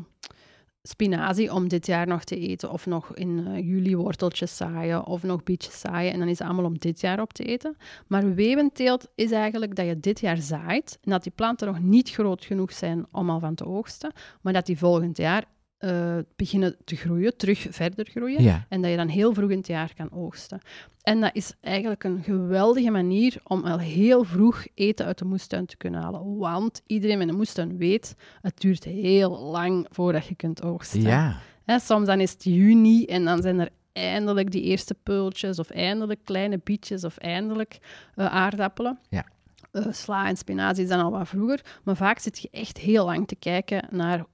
spinazie 0.82 1.52
om 1.52 1.68
dit 1.68 1.86
jaar 1.86 2.06
nog 2.06 2.24
te 2.24 2.36
eten. 2.36 2.70
Of 2.70 2.86
nog 2.86 3.14
in 3.14 3.46
eh, 3.46 3.58
juli 3.58 3.96
worteltjes 3.96 4.56
zaaien 4.56 5.06
of 5.06 5.22
nog 5.22 5.42
bietjes 5.42 5.80
zaaien. 5.80 6.12
En 6.12 6.18
dan 6.18 6.28
is 6.28 6.38
het 6.38 6.48
allemaal 6.48 6.64
om 6.64 6.78
dit 6.78 7.00
jaar 7.00 7.20
op 7.20 7.32
te 7.32 7.44
eten. 7.44 7.76
Maar 8.06 8.34
weventeelt 8.34 9.08
is 9.14 9.30
eigenlijk 9.30 9.74
dat 9.74 9.86
je 9.86 10.00
dit 10.00 10.20
jaar 10.20 10.36
zaait 10.36 10.98
en 11.02 11.10
dat 11.10 11.22
die 11.22 11.32
planten 11.34 11.66
nog 11.66 11.80
niet 11.80 12.10
groot 12.10 12.44
genoeg 12.44 12.72
zijn 12.72 13.06
om 13.12 13.30
al 13.30 13.40
van 13.40 13.54
te 13.54 13.66
oogsten, 13.66 14.12
maar 14.40 14.52
dat 14.52 14.66
die 14.66 14.78
volgend 14.78 15.16
jaar 15.16 15.44
eh, 15.80 16.16
beginnen 16.36 16.76
te 16.84 16.96
groeien, 16.96 17.36
terug 17.36 17.66
verder 17.70 18.06
groeien. 18.10 18.42
Ja. 18.42 18.66
En 18.68 18.82
dat 18.82 18.90
je 18.90 18.96
dan 18.96 19.08
heel 19.08 19.34
vroeg 19.34 19.50
in 19.50 19.56
het 19.56 19.66
jaar 19.66 19.92
kan 19.96 20.12
oogsten. 20.12 20.60
En 21.02 21.20
dat 21.20 21.30
is 21.34 21.54
eigenlijk 21.60 22.04
een 22.04 22.22
geweldige 22.22 22.90
manier 22.90 23.36
om 23.44 23.64
al 23.64 23.78
heel 23.78 24.24
vroeg 24.24 24.66
eten 24.74 25.06
uit 25.06 25.18
de 25.18 25.24
moestuin 25.24 25.66
te 25.66 25.76
kunnen 25.76 26.00
halen. 26.00 26.36
Want 26.36 26.82
iedereen 26.86 27.18
met 27.18 27.28
een 27.28 27.36
moestuin 27.36 27.76
weet, 27.76 28.16
het 28.40 28.60
duurt 28.60 28.84
heel 28.84 29.38
lang 29.38 29.86
voordat 29.90 30.26
je 30.26 30.34
kunt 30.34 30.62
oogsten. 30.62 31.00
Ja. 31.00 31.40
Hè, 31.64 31.78
soms 31.78 32.06
dan 32.06 32.20
is 32.20 32.32
het 32.32 32.44
juni 32.44 33.04
en 33.04 33.24
dan 33.24 33.42
zijn 33.42 33.58
er 33.58 33.68
eindelijk 33.92 34.50
die 34.50 34.62
eerste 34.62 34.94
peultjes 34.94 35.58
of 35.58 35.70
eindelijk 35.70 36.20
kleine 36.24 36.60
bietjes 36.64 37.04
of 37.04 37.16
eindelijk 37.16 37.78
eh, 38.14 38.26
aardappelen. 38.26 38.98
Ja. 39.08 39.26
Eh, 39.72 39.86
sla 39.90 40.28
en 40.28 40.36
spinazie 40.36 40.82
is 40.82 40.88
dan 40.88 41.00
al 41.00 41.10
wat 41.10 41.28
vroeger, 41.28 41.60
maar 41.84 41.96
vaak 41.96 42.18
zit 42.18 42.38
je 42.38 42.48
echt 42.50 42.78
heel 42.78 43.04
lang 43.04 43.28
te 43.28 43.36
kijken 43.36 43.88
naar 43.90 44.24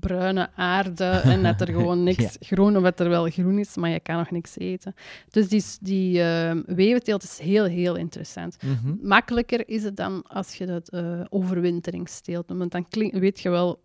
bruine 0.00 0.48
aarde 0.54 1.04
en 1.04 1.42
dat 1.42 1.60
er 1.60 1.66
gewoon 1.66 2.02
niks 2.10 2.22
Ja. 2.22 2.30
groen 2.40 2.76
of 2.76 2.82
dat 2.82 3.00
er 3.00 3.08
wel 3.08 3.30
groen 3.30 3.58
is, 3.58 3.76
maar 3.76 3.90
je 3.90 4.00
kan 4.00 4.16
nog 4.16 4.30
niks 4.30 4.58
eten. 4.58 4.94
Dus 5.30 5.48
die, 5.48 5.64
die 5.80 6.22
weventeelt 6.66 7.22
is 7.22 7.38
heel, 7.38 7.64
heel 7.64 7.96
interessant. 7.96 8.56
Mhm. 8.62 8.94
Makkelijker 9.08 9.68
is 9.68 9.82
het 9.84 9.96
dan 9.96 10.22
als 10.22 10.54
je 10.54 10.66
dat 10.66 10.88
eh 10.88 11.20
overwinteringsteelt 11.28 12.44
want 12.48 12.70
dan 12.70 12.88
klink- 12.88 13.12
weet 13.12 13.40
je 13.40 13.50
wel 13.50 13.80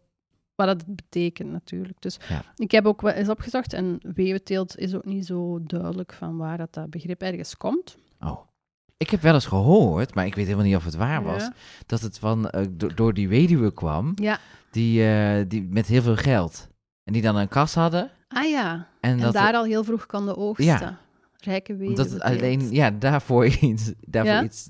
wat 0.56 0.68
het 0.68 0.96
betekent 0.96 1.52
natuurlijk. 1.52 2.02
Dus 2.02 2.20
Ja. 2.30 2.44
ik 2.56 2.72
heb 2.72 2.86
ook 2.86 3.02
wel 3.02 3.12
eens 3.14 3.30
opgezocht 3.30 3.74
en 3.74 4.00
weventeelt 4.16 4.78
is 4.78 4.96
ook 4.96 5.06
niet 5.06 5.26
zo 5.26 5.60
duidelijk 5.64 6.14
van 6.14 6.38
waar 6.38 6.58
dat, 6.58 6.74
dat 6.74 6.90
begrip 6.90 7.22
ergens 7.22 7.58
komt. 7.58 7.98
Oh. 8.20 8.40
Ik 8.98 9.10
heb 9.10 9.22
wel 9.22 9.34
eens 9.34 9.46
gehoord, 9.46 10.16
maar 10.16 10.26
ik 10.26 10.36
weet 10.36 10.46
helemaal 10.46 10.66
niet 10.66 10.76
of 10.76 10.84
het 10.86 10.96
waar 10.96 11.24
was, 11.24 11.42
Ja. 11.42 11.54
dat 11.86 12.02
het 12.02 12.20
van, 12.20 12.50
eh, 12.50 12.66
do- 12.72 12.94
door 12.94 13.14
die 13.14 13.28
weduwe 13.30 13.74
kwam, 13.74 14.12
Ja. 14.16 14.40
die, 14.72 15.06
eh, 15.08 15.46
die 15.48 15.68
met 15.70 15.88
heel 15.88 16.02
veel 16.02 16.16
geld. 16.16 16.68
En 17.04 17.14
die 17.14 17.22
dan 17.22 17.36
een 17.36 17.48
kas 17.48 17.74
hadden. 17.74 18.12
Ah 18.28 18.50
ja, 18.50 18.88
En, 19.00 19.12
en, 19.12 19.20
dat, 19.20 19.34
daar 19.34 19.54
al 19.54 19.64
heel 19.64 19.84
vroeg 19.84 20.06
konden 20.06 20.38
oogsten. 20.38 20.66
Ja. 20.66 20.98
Rijke 21.38 21.74
omdat 21.74 21.98
het 21.98 21.98
weventeelt. 22.24 22.42
alleen, 22.42 22.72
ja, 22.72 22.92
daarvoor 22.92 23.46
iets, 23.72 23.92
daarvoor 24.00 24.34
Ja? 24.34 24.44
iets, 24.44 24.70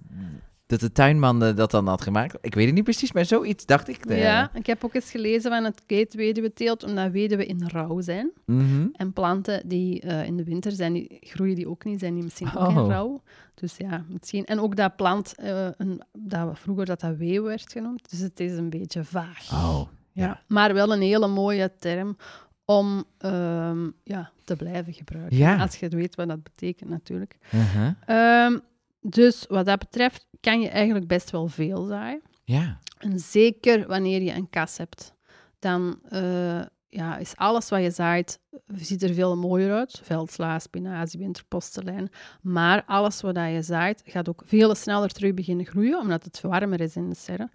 dat 0.79 0.89
de 0.89 0.91
tuinman 0.91 1.43
eh, 1.43 1.55
dat 1.55 1.71
dan 1.71 1.87
had 1.87 2.01
gemaakt. 2.01 2.37
Ik 2.41 2.55
weet 2.55 2.65
het 2.65 2.73
niet 2.75 2.83
precies, 2.83 3.11
maar 3.11 3.25
zoiets 3.25 3.65
dacht 3.65 3.87
ik. 3.87 4.05
eh. 4.05 4.21
Ja, 4.21 4.51
ik 4.53 4.65
heb 4.65 4.83
ook 4.83 4.93
eens 4.93 5.11
gelezen 5.11 5.51
van 5.51 5.63
het 5.63 5.81
keet 5.85 6.13
weduweteelt, 6.13 6.83
omdat 6.83 7.11
weduwen 7.11 7.47
in 7.47 7.67
rouw 7.67 8.01
zijn. 8.01 8.31
Mhm. 8.45 8.87
En 8.93 9.13
planten 9.13 9.67
die 9.67 10.01
eh, 10.01 10.25
in 10.25 10.37
de 10.37 10.43
winter 10.43 10.71
zijn, 10.71 10.93
die, 10.93 11.17
groeien 11.21 11.55
die 11.55 11.69
ook 11.69 11.83
niet, 11.83 11.99
zijn 11.99 12.13
die 12.13 12.23
misschien 12.23 12.55
ook 12.55 12.67
Oh. 12.69 12.75
in 12.75 12.89
rouw. 12.91 13.21
Dus 13.53 13.77
ja, 13.77 14.03
misschien. 14.09 14.45
En 14.45 14.59
ook 14.59 14.75
dat 14.75 14.95
plant, 14.95 15.35
eh, 15.35 15.67
een, 15.77 16.01
dat 16.11 16.49
we 16.49 16.55
vroeger 16.55 16.85
dat 16.85 16.99
dat 16.99 17.15
weeuw 17.17 17.43
werd 17.43 17.71
genoemd. 17.71 18.09
Dus 18.09 18.19
het 18.19 18.39
is 18.39 18.51
een 18.57 18.69
beetje 18.69 19.03
vaag. 19.03 19.51
Oh, 19.53 19.81
ja. 20.11 20.25
ja. 20.25 20.41
Maar 20.47 20.73
wel 20.73 20.93
een 20.93 21.01
hele 21.01 21.27
mooie 21.27 21.71
term 21.79 22.17
om 22.65 23.03
ehm, 23.17 23.89
ja, 24.03 24.31
te 24.43 24.55
blijven 24.55 24.93
gebruiken. 24.93 25.37
Ja. 25.37 25.57
Als 25.57 25.75
je 25.75 25.87
weet 25.89 26.15
wat 26.15 26.27
dat 26.27 26.43
betekent 26.43 26.89
natuurlijk. 26.89 27.37
Uh-huh. 27.53 27.91
Ehm, 28.05 28.57
dus 29.03 29.45
wat 29.47 29.65
dat 29.65 29.79
betreft 29.79 30.27
kan 30.39 30.61
je 30.61 30.69
eigenlijk 30.69 31.07
best 31.07 31.29
wel 31.29 31.47
veel 31.47 31.85
zaaien. 31.85 32.21
Ja. 32.43 32.79
En 32.97 33.19
zeker 33.19 33.87
wanneer 33.87 34.21
je 34.21 34.33
een 34.33 34.49
kas 34.49 34.77
hebt, 34.77 35.13
dan 35.59 35.99
eh, 36.09 36.61
ja, 36.87 37.17
is 37.17 37.35
alles 37.35 37.69
wat 37.69 37.81
je 37.81 37.91
zaait, 37.91 38.39
ziet 38.75 39.03
er 39.03 39.13
veel 39.13 39.37
mooier 39.37 39.73
uit. 39.73 39.99
Veldsla, 40.03 40.59
spinazie, 40.59 41.19
winterpostelijn. 41.19 42.09
Maar 42.41 42.83
alles 42.85 43.21
wat 43.21 43.35
je 43.35 43.61
zaait, 43.61 44.01
gaat 44.05 44.29
ook 44.29 44.41
veel 44.45 44.75
sneller 44.75 45.09
terug 45.09 45.33
beginnen 45.33 45.65
groeien, 45.65 45.99
omdat 45.99 46.23
het 46.23 46.41
warmer 46.41 46.81
is 46.81 46.95
in 46.95 47.09
de 47.09 47.15
serre. 47.15 47.49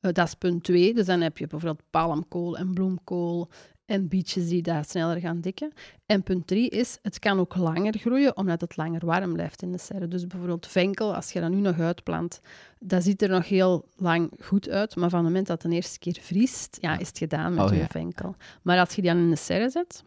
Eh, 0.00 0.12
dat 0.12 0.26
is 0.26 0.34
punt 0.34 0.64
twee. 0.64 0.94
Dus 0.94 1.06
dan 1.06 1.20
heb 1.20 1.38
je 1.38 1.46
bijvoorbeeld 1.46 1.90
palmkool 1.90 2.56
en 2.56 2.74
bloemkool 2.74 3.50
en 3.86 4.08
bietjes 4.08 4.48
die 4.48 4.62
daar 4.62 4.84
sneller 4.84 5.20
gaan 5.20 5.40
dikken. 5.40 5.72
En 6.06 6.22
punt 6.22 6.46
drie 6.46 6.68
is, 6.70 6.98
het 7.02 7.18
kan 7.18 7.38
ook 7.38 7.56
langer 7.56 7.98
groeien, 7.98 8.36
omdat 8.36 8.60
het 8.60 8.76
langer 8.76 9.06
warm 9.06 9.32
blijft 9.32 9.62
in 9.62 9.72
de 9.72 9.78
serre. 9.78 10.08
Dus 10.08 10.26
bijvoorbeeld 10.26 10.66
venkel, 10.66 11.14
als 11.14 11.32
je 11.32 11.40
dat 11.40 11.50
nu 11.50 11.60
nog 11.60 11.80
uitplant, 11.80 12.40
dat 12.78 13.02
ziet 13.02 13.22
er 13.22 13.28
nog 13.28 13.48
heel 13.48 13.88
lang 13.96 14.30
goed 14.40 14.68
uit, 14.68 14.96
maar 14.96 15.10
van 15.10 15.18
het 15.18 15.28
moment 15.28 15.46
dat 15.46 15.62
het 15.62 15.70
de 15.70 15.76
eerste 15.76 15.98
keer 15.98 16.18
vriest, 16.20 16.78
ja, 16.80 16.98
is 16.98 17.08
het 17.08 17.18
gedaan 17.18 17.54
met 17.54 17.64
Oh, 17.64 17.70
je 17.70 17.78
ja. 17.78 17.86
venkel. 17.86 18.34
Maar 18.62 18.78
als 18.78 18.94
je 18.94 19.02
die 19.02 19.10
dan 19.10 19.20
in 19.20 19.30
de 19.30 19.36
serre 19.36 19.70
zet, 19.70 20.04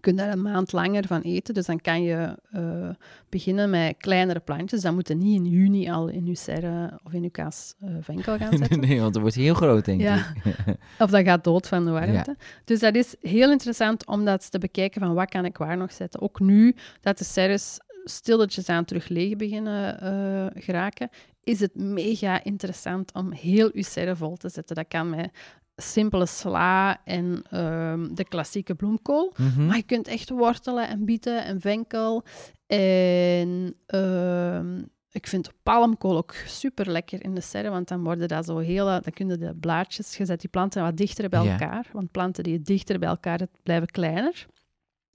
kun 0.00 0.12
je 0.16 0.18
daar 0.22 0.32
een 0.32 0.42
maand 0.42 0.72
langer 0.72 1.06
van 1.06 1.20
eten. 1.20 1.54
Dus 1.54 1.66
dan 1.66 1.80
kan 1.80 2.02
je 2.02 2.38
eh, 2.52 2.88
beginnen 3.28 3.70
met 3.70 3.94
kleinere 3.98 4.40
plantjes. 4.40 4.80
Dan 4.80 4.94
moet 4.94 5.08
je 5.08 5.14
niet 5.14 5.36
in 5.36 5.44
juni 5.50 5.90
al 5.90 6.08
in 6.08 6.26
je 6.26 6.34
serre 6.34 7.00
of 7.04 7.12
in 7.12 7.22
je 7.22 7.30
kaas 7.30 7.74
eh, 7.80 7.88
venkel 8.00 8.36
gaan 8.38 8.56
zetten. 8.58 8.80
nee, 8.80 9.00
want 9.00 9.12
dan 9.12 9.22
wordt 9.22 9.36
heel 9.36 9.54
groot, 9.54 9.84
denk 9.84 10.00
Ja. 10.00 10.16
ik. 10.44 10.54
Of 10.98 11.10
dat 11.10 11.24
gaat 11.24 11.44
dood 11.44 11.68
van 11.68 11.84
de 11.84 11.90
warmte. 11.90 12.36
Dus 12.64 12.80
dat 12.80 12.94
is 12.94 13.14
heel 13.20 13.50
interessant 13.50 14.06
om 14.06 14.24
dat 14.24 14.34
eens 14.40 14.48
te 14.48 14.58
bekijken 14.58 15.00
van 15.00 15.14
wat 15.14 15.28
kan 15.28 15.44
ik 15.44 15.56
waar 15.56 15.76
nog 15.76 15.92
zetten. 15.92 16.20
Ook 16.20 16.40
nu 16.40 16.74
dat 17.00 17.18
de 17.18 17.24
serres 17.24 17.78
stilletjes 18.04 18.68
aan 18.68 18.84
terug 18.84 19.08
leeg 19.08 19.36
beginnen 19.36 20.00
eh, 20.00 20.62
geraken, 20.62 21.08
is 21.44 21.60
het 21.60 21.74
mega 21.74 22.44
interessant 22.44 23.12
om 23.14 23.32
heel 23.32 23.70
uw 23.72 23.82
serre 23.82 24.16
vol 24.16 24.36
te 24.36 24.48
zetten. 24.48 24.76
Dat 24.76 24.88
kan 24.88 25.10
met 25.10 25.30
simpele 25.76 26.26
sla 26.26 27.00
en 27.04 27.42
ehm, 27.50 28.14
de 28.14 28.24
klassieke 28.24 28.74
bloemkool. 28.74 29.32
Mhm. 29.36 29.66
Maar 29.66 29.76
je 29.76 29.82
kunt 29.82 30.08
echt 30.08 30.28
wortelen 30.30 30.88
en 30.88 31.04
bieten 31.04 31.44
en 31.44 31.60
venkel. 31.60 32.24
En 32.66 33.74
ehm, 33.86 34.82
ik 35.10 35.26
vind 35.26 35.50
palmkool 35.62 36.16
ook 36.16 36.34
super 36.46 36.90
lekker 36.90 37.24
in 37.24 37.34
de 37.34 37.40
serre, 37.40 37.70
want 37.70 37.88
dan 37.88 38.04
worden 38.04 38.28
dat 38.28 38.44
zo 38.44 38.58
heel... 38.58 38.84
Dan 38.86 39.02
kunnen 39.12 39.40
de 39.40 39.54
blaadjes, 39.54 40.16
je 40.16 40.24
zet 40.24 40.40
die 40.40 40.50
planten 40.50 40.82
wat 40.82 40.96
dichter 40.96 41.28
bij 41.28 41.42
Ja. 41.42 41.50
elkaar. 41.52 41.86
Want 41.92 42.10
planten 42.10 42.44
die 42.44 42.60
dichter 42.60 42.98
bij 42.98 43.08
elkaar 43.08 43.40
blijven 43.62 43.88
kleiner. 43.88 44.46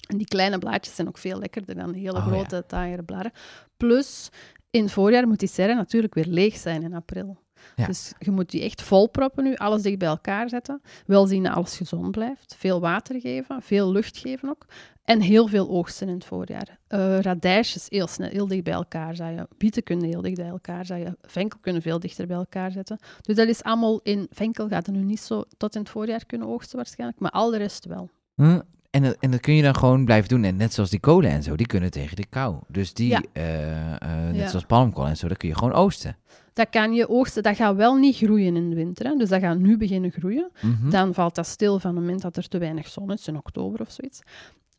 En 0.09 0.17
die 0.17 0.27
kleine 0.27 0.57
blaadjes 0.57 0.95
zijn 0.95 1.07
ook 1.07 1.17
veel 1.17 1.39
lekkerder 1.39 1.75
dan 1.75 1.93
hele 1.93 2.17
Oh, 2.17 2.25
ja. 2.25 2.31
grote, 2.31 2.63
taaiere 2.67 3.03
bladeren. 3.03 3.31
Plus, 3.77 4.29
in 4.69 4.83
het 4.83 4.91
voorjaar 4.91 5.27
moet 5.27 5.39
die 5.39 5.47
serre 5.49 5.75
natuurlijk 5.75 6.13
weer 6.13 6.25
leeg 6.27 6.55
zijn 6.57 6.83
in 6.83 6.93
april. 6.93 7.39
Ja. 7.75 7.85
Dus 7.85 8.11
je 8.19 8.31
moet 8.31 8.49
die 8.51 8.61
echt 8.63 8.81
volproppen 8.81 9.43
nu, 9.43 9.55
alles 9.55 9.81
dicht 9.81 9.97
bij 9.97 10.07
elkaar 10.07 10.49
zetten. 10.49 10.81
Wel 11.05 11.27
zien 11.27 11.43
dat 11.43 11.53
alles 11.55 11.77
gezond 11.77 12.11
blijft. 12.11 12.55
Veel 12.57 12.79
water 12.79 13.19
geven, 13.19 13.61
veel 13.61 13.91
lucht 13.91 14.17
geven 14.17 14.49
ook. 14.49 14.65
En 15.03 15.21
heel 15.21 15.47
veel 15.47 15.69
oogsten 15.69 16.07
in 16.07 16.13
het 16.13 16.25
voorjaar. 16.25 16.77
Eh 16.87 17.19
radijsjes 17.19 17.85
heel 17.89 18.07
snel, 18.07 18.29
heel 18.29 18.47
dicht 18.47 18.63
bij 18.63 18.73
elkaar 18.73 19.15
zaaien. 19.15 19.47
Bieten 19.57 19.83
kunnen 19.83 20.05
heel 20.09 20.21
dicht 20.21 20.35
bij 20.35 20.47
elkaar 20.47 20.85
zaaien. 20.85 21.17
Venkel 21.21 21.59
kunnen 21.61 21.81
veel 21.81 21.99
dichter 21.99 22.27
bij 22.27 22.37
elkaar 22.37 22.71
zetten. 22.71 22.99
Dus 23.21 23.35
dat 23.35 23.47
is 23.47 23.63
allemaal 23.63 23.99
in... 24.03 24.27
Venkel 24.31 24.67
gaat 24.67 24.87
er 24.87 24.93
nu 24.93 25.03
niet 25.03 25.19
zo 25.21 25.43
tot 25.57 25.75
in 25.75 25.81
het 25.81 25.89
voorjaar 25.89 26.25
kunnen 26.25 26.47
oogsten 26.47 26.77
waarschijnlijk, 26.77 27.19
maar 27.19 27.31
al 27.31 27.49
de 27.49 27.57
rest 27.57 27.85
wel. 27.85 28.09
Hm, 28.35 28.59
En, 28.91 29.03
dat- 29.03 29.15
en 29.19 29.31
dat 29.31 29.39
kun 29.39 29.53
je 29.53 29.63
dan 29.63 29.75
gewoon 29.75 30.05
blijven 30.05 30.29
doen. 30.29 30.43
En 30.43 30.55
net 30.55 30.73
zoals 30.73 30.89
die 30.89 30.99
kolen 30.99 31.29
en 31.31 31.43
zo, 31.43 31.55
die 31.55 31.67
kunnen 31.67 31.91
tegen 31.91 32.15
de 32.15 32.25
kou. 32.25 32.55
Dus 32.67 32.93
die, 32.93 33.09
Ja. 33.09 33.21
eh, 33.33 33.93
eh, 33.95 34.25
net 34.25 34.35
Ja. 34.35 34.47
zoals 34.47 34.65
palmkool 34.65 35.07
en 35.07 35.17
zo, 35.17 35.27
dat 35.27 35.37
kun 35.37 35.49
je 35.49 35.55
gewoon 35.55 35.73
oosten. 35.73 36.15
Dat 36.53 36.69
kan 36.69 36.93
je 36.93 37.09
oogsten. 37.09 37.43
Dat 37.43 37.55
gaat 37.55 37.75
wel 37.75 37.95
niet 37.95 38.15
groeien 38.15 38.55
in 38.55 38.69
de 38.69 38.75
winter. 38.75 39.05
Hè? 39.05 39.15
Dus 39.15 39.29
dat 39.29 39.41
gaat 39.41 39.57
nu 39.57 39.77
beginnen 39.77 40.11
groeien. 40.11 40.51
Mhm. 40.61 40.89
Dan 40.89 41.13
valt 41.13 41.35
dat 41.35 41.47
stil 41.47 41.79
van 41.79 41.91
het 41.91 41.99
moment 41.99 42.21
dat 42.21 42.37
er 42.37 42.47
te 42.47 42.57
weinig 42.57 42.87
zon 42.87 43.11
is, 43.11 43.27
in 43.27 43.37
oktober 43.37 43.79
of 43.81 43.91
zoiets. 43.91 44.19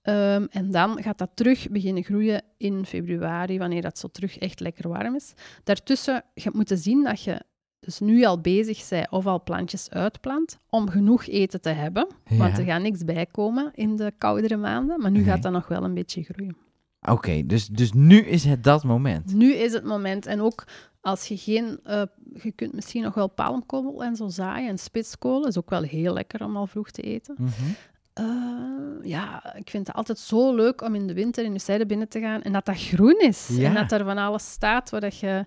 Ehm, 0.02 0.46
en 0.50 0.70
dan 0.70 1.02
gaat 1.02 1.18
dat 1.18 1.30
terug 1.34 1.68
beginnen 1.68 2.02
groeien 2.02 2.42
in 2.56 2.84
februari, 2.86 3.58
wanneer 3.58 3.82
dat 3.82 3.98
zo 3.98 4.08
terug 4.08 4.38
echt 4.38 4.60
lekker 4.60 4.88
warm 4.88 5.14
is. 5.14 5.32
Daartussen, 5.64 6.22
je 6.34 6.42
moet 6.44 6.54
moeten 6.54 6.78
zien 6.78 7.04
dat 7.04 7.22
je 7.22 7.40
dus 7.80 8.00
nu 8.00 8.24
al 8.24 8.40
bezig 8.40 8.88
bent 8.88 9.10
of 9.10 9.26
al 9.26 9.42
plantjes 9.42 9.90
uitplant 9.90 10.58
om 10.68 10.88
genoeg 10.90 11.26
eten 11.26 11.60
te 11.60 11.68
hebben. 11.68 12.06
Want 12.28 12.58
er 12.58 12.64
gaat 12.64 12.82
niks 12.82 13.04
bij 13.04 13.26
komen 13.26 13.70
in 13.74 13.96
de 13.96 14.12
koudere 14.18 14.56
maanden, 14.56 15.00
maar 15.00 15.10
nu 15.10 15.18
Nee. 15.18 15.26
gaat 15.28 15.42
dat 15.42 15.52
nog 15.52 15.68
wel 15.68 15.84
een 15.84 15.94
beetje 15.94 16.22
groeien. 16.22 16.56
Oké, 17.08 17.46
dus, 17.46 17.66
dus 17.66 17.92
nu 17.92 18.18
is 18.20 18.44
het 18.44 18.64
dat 18.64 18.84
moment. 18.84 19.34
Nu 19.34 19.54
is 19.54 19.72
het 19.72 19.84
moment. 19.84 20.26
En 20.26 20.40
ook 20.40 20.64
als 21.00 21.28
je 21.28 21.36
geen... 21.36 21.80
eh, 21.84 22.02
je 22.42 22.52
kunt 22.52 22.72
misschien 22.72 23.02
nog 23.02 23.14
wel 23.14 23.28
palmkool 23.28 24.04
en 24.04 24.16
zo 24.16 24.28
zaaien. 24.28 24.68
En 24.68 24.78
spitskool 24.78 25.46
is 25.46 25.58
ook 25.58 25.70
wel 25.70 25.82
heel 25.82 26.12
lekker 26.12 26.44
om 26.44 26.56
al 26.56 26.66
vroeg 26.66 26.90
te 26.90 27.02
eten. 27.02 27.34
Mhm. 27.38 27.50
Eh, 28.12 28.24
ja, 29.02 29.54
ik 29.54 29.70
vind 29.70 29.86
het 29.86 29.96
altijd 29.96 30.18
zo 30.18 30.54
leuk 30.54 30.82
om 30.82 30.94
in 30.94 31.06
de 31.06 31.14
winter 31.14 31.44
in 31.44 31.52
je 31.52 31.58
zijde 31.58 31.86
binnen 31.86 32.08
te 32.08 32.20
gaan 32.20 32.42
en 32.42 32.52
dat 32.52 32.64
dat 32.64 32.82
groen 32.82 33.20
is. 33.20 33.48
Ja. 33.52 33.68
En 33.68 33.74
dat 33.74 33.92
er 33.92 34.04
van 34.04 34.18
alles 34.18 34.50
staat 34.50 34.90
waar 34.90 35.00
dat 35.00 35.18
je 35.18 35.46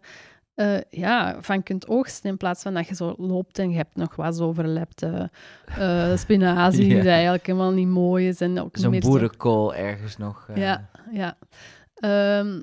eh, 0.56 0.78
ja, 0.89 1.36
van 1.42 1.63
kunt 1.63 1.88
oogsten 1.88 2.30
in 2.30 2.38
plaats 2.38 2.62
van 2.62 2.74
dat 2.74 2.88
je 2.88 2.96
zo 2.96 3.13
loopt 3.18 3.60
en 3.60 3.70
je 3.70 3.76
hebt 3.76 3.96
nog 3.96 4.16
wat 4.16 4.42
overlepte 4.42 5.30
eh 5.78 6.16
spinazie 6.24 6.88
Ja. 6.96 7.02
die 7.02 7.10
eigenlijk 7.10 7.46
helemaal 7.46 7.72
niet 7.72 7.88
mooi 7.88 8.28
is. 8.28 8.42
En 8.42 8.60
ook 8.60 8.78
Zo'n 8.78 8.94
zo- 8.94 9.10
boerenkool 9.10 9.76
ergens 9.76 10.18
nog. 10.18 10.46
eh, 10.50 10.56
Ja, 10.58 10.89
ja. 11.12 11.38
Ehm, 11.94 12.62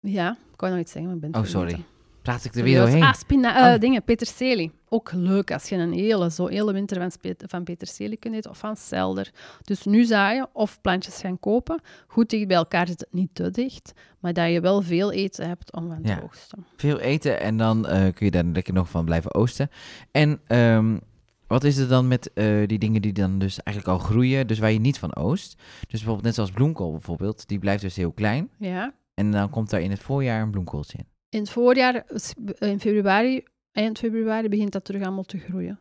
ja, 0.00 0.36
ik 0.52 0.60
wou 0.60 0.72
nog 0.72 0.80
iets 0.80 0.92
zeggen, 0.92 1.10
maar 1.14 1.24
ik 1.24 1.32
ben 1.32 1.40
Oh, 1.42 1.46
sorry. 1.46 1.84
Praat 2.26 2.44
ik 2.44 2.54
er 2.54 2.62
weer 2.62 2.78
doorheen? 2.78 3.02
Ah, 3.02 3.14
spina- 3.14 3.78
dingen, 3.78 4.02
peterselie. 4.04 4.72
Ook 4.88 5.12
leuk 5.12 5.52
als 5.52 5.68
je 5.68 5.76
een 5.76 5.92
hele, 5.92 6.30
zo 6.30 6.46
hele 6.46 6.72
winter 6.72 7.10
van 7.46 7.64
peterselie 7.64 8.16
kunt 8.16 8.34
eten 8.34 8.50
of 8.50 8.58
van 8.58 8.76
selder. 8.76 9.30
Dus 9.62 9.84
nu 9.84 10.04
zaaien 10.04 10.48
of 10.52 10.80
plantjes 10.80 11.16
gaan 11.20 11.40
kopen. 11.40 11.80
Goed 12.06 12.30
dicht 12.30 12.46
bij 12.48 12.56
elkaar 12.56 12.86
zit 12.86 13.00
het 13.00 13.12
niet 13.12 13.34
te 13.34 13.50
dicht, 13.50 13.92
maar 14.20 14.32
dat 14.32 14.50
je 14.52 14.60
wel 14.60 14.82
veel 14.82 15.12
eten 15.12 15.48
hebt 15.48 15.72
om 15.72 15.88
van 15.88 16.02
te 16.02 16.08
Ja. 16.08 16.20
oogsten. 16.22 16.66
Veel 16.76 16.98
eten 16.98 17.40
en 17.40 17.56
dan 17.56 17.86
eh, 17.86 17.98
kun 18.14 18.26
je 18.26 18.30
daar 18.30 18.44
lekker 18.44 18.74
nog 18.74 18.88
van 18.90 19.04
blijven 19.04 19.34
oosten. 19.34 19.70
En 20.10 20.40
ehm, 20.46 20.98
wat 21.46 21.64
is 21.64 21.76
er 21.76 21.88
dan 21.88 22.08
met 22.08 22.32
eh, 22.32 22.66
die 22.66 22.78
dingen 22.78 23.02
die 23.02 23.12
dan 23.12 23.38
dus 23.38 23.62
eigenlijk 23.62 23.98
al 23.98 24.04
groeien, 24.06 24.46
dus 24.46 24.58
waar 24.58 24.72
je 24.72 24.80
niet 24.80 24.98
van 24.98 25.16
oost? 25.16 25.54
Dus 25.80 25.88
bijvoorbeeld 25.88 26.24
net 26.24 26.34
zoals 26.34 26.50
bloemkool 26.50 26.90
bijvoorbeeld, 26.90 27.48
die 27.48 27.58
blijft 27.58 27.82
dus 27.82 27.96
heel 27.96 28.12
klein. 28.12 28.50
Ja. 28.58 28.94
En 29.14 29.30
dan 29.30 29.50
komt 29.50 29.70
daar 29.70 29.80
in 29.80 29.90
het 29.90 30.00
voorjaar 30.02 30.42
een 30.42 30.50
bloemkooltje 30.50 30.98
in. 30.98 31.06
In 31.36 31.42
het 31.42 31.50
voorjaar, 31.50 32.04
s- 32.14 32.32
in 32.58 32.80
februari, 32.80 33.44
eind 33.72 33.98
februari, 33.98 34.48
begint 34.48 34.72
dat 34.72 34.84
terug 34.84 35.02
allemaal 35.02 35.24
te 35.24 35.38
groeien. 35.38 35.78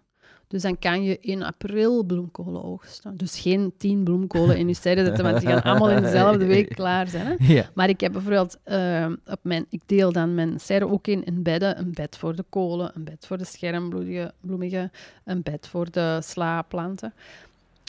Dus 0.48 0.62
dan 0.62 0.80
kan 0.80 1.04
je 1.04 1.18
in 1.20 1.44
april 1.44 2.04
bloemkolen 2.04 2.64
oogsten. 2.64 3.18
Dus 3.18 3.40
geen 3.40 3.74
tien 3.78 4.04
bloemkolen 4.04 4.58
in 4.58 4.68
je 4.68 4.74
zijde 4.74 5.06
zetten, 5.06 5.24
want 5.24 5.40
die 5.40 5.50
gaan 5.50 5.62
allemaal 5.62 5.90
in 5.90 6.02
dezelfde 6.02 6.46
week 6.46 6.70
klaar 6.70 7.08
zijn. 7.08 7.26
Hè? 7.26 7.54
Ja. 7.54 7.70
Maar 7.74 7.90
ik 7.90 8.00
heb 8.00 8.12
bijvoorbeeld, 8.12 8.58
eh, 8.64 9.12
op 9.26 9.40
mijn, 9.42 9.66
ik 9.70 9.82
deel 9.86 10.12
dan 10.12 10.36
mijn 10.36 10.60
serre 10.60 10.88
ook 10.88 11.08
in, 11.08 11.24
in 11.24 11.44
bedden. 11.44 11.80
Een 11.80 11.92
bed 11.94 12.18
voor 12.18 12.36
de 12.36 12.46
kolen, 12.50 12.92
een 12.96 13.04
bed 13.04 13.26
voor 13.28 13.38
de 13.38 13.46
schermbloemige, 13.46 14.34
bloemige, 14.42 14.92
een 15.24 15.42
bed 15.42 15.68
voor 15.68 15.92
de 15.92 16.20
slaplanten. 16.24 17.14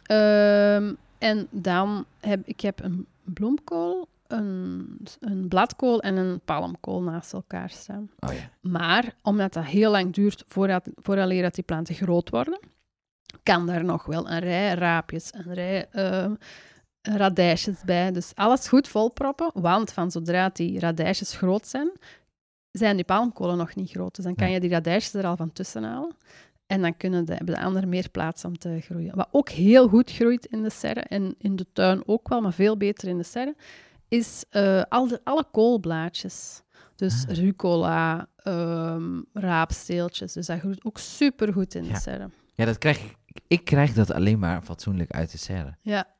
Ehm, 0.07 0.93
en 1.19 1.47
dan 1.51 2.05
heb 2.21 2.41
ik 2.45 2.61
heb 2.61 2.83
een 2.85 3.07
bloemkool, 3.25 4.09
een, 4.29 4.99
een 5.21 5.49
bladkool 5.49 6.01
en 6.01 6.17
een 6.17 6.41
palmkool 6.41 7.03
naast 7.03 7.33
elkaar 7.33 7.71
staan. 7.71 8.11
Oh 8.19 8.33
ja. 8.33 8.71
Maar 8.71 9.15
omdat 9.23 9.53
dat 9.53 9.65
heel 9.65 9.91
lang 9.91 10.15
duurt 10.15 10.45
voordat, 10.49 10.89
vooraleer 10.95 11.43
dat 11.43 11.55
die 11.55 11.65
planten 11.65 11.95
groot 11.95 12.31
worden, 12.31 12.59
kan 13.43 13.67
daar 13.67 13.85
nog 13.85 14.05
wel 14.05 14.31
een 14.31 14.39
rij 14.39 14.75
raapjes, 14.75 15.35
een 15.35 15.55
rij 15.55 15.89
ehm, 15.91 16.35
radijsjes 17.03 17.81
bij. 17.85 18.13
Dus 18.13 18.33
alles 18.35 18.69
goed 18.69 18.89
volproppen, 18.89 19.51
want 19.55 19.93
van 19.93 20.11
zodra 20.11 20.49
die 20.49 20.79
radijsjes 20.79 21.37
groot 21.37 21.67
zijn, 21.67 21.91
zijn 22.71 22.97
die 22.97 23.05
palmkolen 23.05 23.57
nog 23.57 23.75
niet 23.75 23.91
groot. 23.91 24.15
Dus 24.17 24.25
dan 24.25 24.35
kan 24.35 24.51
je 24.51 24.61
die 24.61 24.71
radijsjes 24.71 25.15
er 25.15 25.27
al 25.27 25.37
van 25.37 25.53
tussen 25.53 25.83
halen. 25.83 26.17
En 26.67 26.83
dan 26.83 26.97
kunnen 26.97 27.25
de, 27.25 27.35
hebben 27.35 27.55
de 27.55 27.61
anderen 27.61 27.89
meer 27.89 28.11
plaats 28.11 28.45
om 28.45 28.59
te 28.59 28.81
groeien. 28.81 29.17
Wat 29.17 29.29
ook 29.31 29.49
heel 29.49 29.89
goed 29.89 30.13
groeit 30.13 30.47
in 30.47 30.63
de 30.63 30.71
serre, 30.71 31.01
en 31.01 31.35
in 31.39 31.57
de 31.57 31.67
tuin 31.73 32.03
ook 32.07 32.29
wel, 32.29 32.41
maar 32.41 32.53
veel 32.53 32.77
beter 32.77 33.09
in 33.09 33.17
de 33.17 33.23
serre, 33.23 33.55
is 34.09 34.45
eh, 34.51 34.83
al 34.89 35.09
de, 35.09 35.21
alle 35.25 35.45
koolblaadjes. 35.53 36.63
Dus 36.97 37.25
Ah. 37.29 37.37
rucola, 37.37 38.29
ehm, 38.37 39.21
raapsteeltjes. 39.33 40.33
Dus 40.33 40.47
dat 40.47 40.59
groeit 40.59 40.85
ook 40.85 40.99
supergoed 40.99 41.75
in 41.75 41.85
Ja. 41.85 41.93
de 41.93 42.01
serre. 42.01 42.29
Ja, 42.55 42.65
dat 42.65 42.79
krijg 42.79 42.99
ik. 43.05 43.17
Ik 43.49 43.65
krijg 43.65 43.93
dat 43.93 44.13
alleen 44.13 44.39
maar 44.39 44.63
fatsoenlijk 44.63 45.11
uit 45.11 45.33
de 45.33 45.39
serre. 45.39 45.77
Ja. 45.81 46.15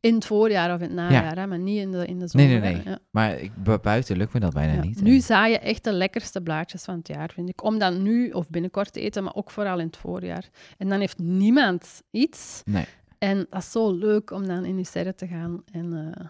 In 0.00 0.14
het 0.14 0.24
voorjaar 0.24 0.74
of 0.74 0.80
in 0.80 0.86
het 0.86 0.94
najaar, 0.96 1.36
hè, 1.38 1.46
maar 1.46 1.58
niet 1.58 1.78
in 1.78 1.90
de, 1.90 2.06
in 2.06 2.18
de 2.18 2.28
Nee, 2.32 2.46
zomer. 2.48 2.60
nee, 2.60 2.74
nee. 2.74 2.82
Ja. 2.84 2.98
Maar 3.10 3.38
ik, 3.38 3.52
bu- 3.62 3.78
buiten 3.78 4.16
lukt 4.16 4.32
me 4.32 4.40
dat 4.40 4.52
bijna 4.52 4.82
niet. 4.82 5.00
Nu 5.02 5.20
zaai 5.20 5.52
je 5.52 5.58
echt 5.58 5.84
de 5.84 5.92
lekkerste 5.92 6.40
blaadjes 6.42 6.84
van 6.84 6.96
het 6.96 7.08
jaar, 7.08 7.30
vind 7.34 7.48
ik. 7.48 7.62
Om 7.64 7.78
dan 7.78 8.02
nu 8.02 8.30
of 8.30 8.48
binnenkort 8.48 8.92
te 8.92 9.00
eten, 9.00 9.24
maar 9.24 9.34
ook 9.34 9.50
vooral 9.50 9.78
in 9.78 9.86
het 9.86 9.96
voorjaar. 9.96 10.48
En 10.78 10.88
dan 10.88 11.00
heeft 11.00 11.18
niemand 11.18 12.02
iets. 12.10 12.62
Nee. 12.64 12.84
En 13.18 13.46
dat 13.50 13.62
is 13.62 13.70
zo 13.70 13.92
leuk 13.92 14.30
om 14.30 14.46
dan 14.46 14.64
in 14.64 14.76
je 14.78 14.84
serre 14.84 15.14
te 15.14 15.26
gaan 15.26 15.62
en 15.72 16.12
eh 16.14 16.26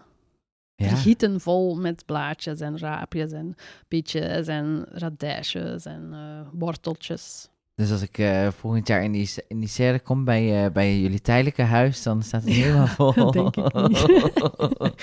Ja. 0.79 0.87
vergieten 0.87 1.41
vol 1.41 1.75
met 1.75 2.05
blaadjes 2.05 2.59
en 2.59 2.79
raapjes 2.79 3.31
en 3.31 3.55
pietjes 3.87 4.47
en 4.47 4.85
radijsjes 4.91 5.85
en 5.85 6.09
eh, 6.13 6.59
worteltjes. 6.59 7.49
Dus 7.75 7.91
als 7.91 8.01
ik 8.01 8.17
eh, 8.17 8.47
volgend 8.47 8.87
jaar 8.87 9.03
in 9.03 9.11
die, 9.11 9.29
in 9.47 9.59
die 9.59 9.69
serre 9.69 9.99
kom 9.99 10.23
bij, 10.23 10.65
eh, 10.65 10.71
bij 10.71 10.99
jullie 10.99 11.21
tijdelijke 11.21 11.61
huis, 11.61 12.03
dan 12.03 12.23
staat 12.23 12.43
het 12.43 12.53
helemaal 12.53 12.87
vol. 12.87 13.13
dat 13.13 13.33
denk 13.33 13.55
ik 13.55 13.73
niet. 13.87 14.01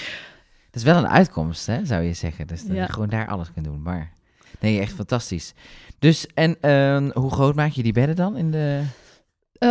Het 0.66 0.82
is 0.82 0.82
wel 0.82 0.96
een 0.96 1.08
uitkomst, 1.08 1.66
hè, 1.66 1.84
zou 1.87 2.02
je 2.02 2.12
zeggen. 2.12 2.46
Dus 2.46 2.66
dat 2.66 2.76
Ja. 2.76 2.82
je 2.82 2.92
gewoon 2.92 3.08
daar 3.08 3.28
alles 3.28 3.52
kunt 3.52 3.64
doen. 3.66 3.82
Maar 3.82 4.12
nee, 4.60 4.80
echt 4.80 4.92
fantastisch. 4.92 5.54
Dus, 5.98 6.26
en 6.26 6.56
ehm, 6.60 7.10
hoe 7.12 7.30
groot 7.30 7.54
maak 7.54 7.70
je 7.70 7.82
die 7.82 7.92
bedden 7.92 8.16
dan? 8.16 8.37
In 8.37 8.50
de... 8.50 8.82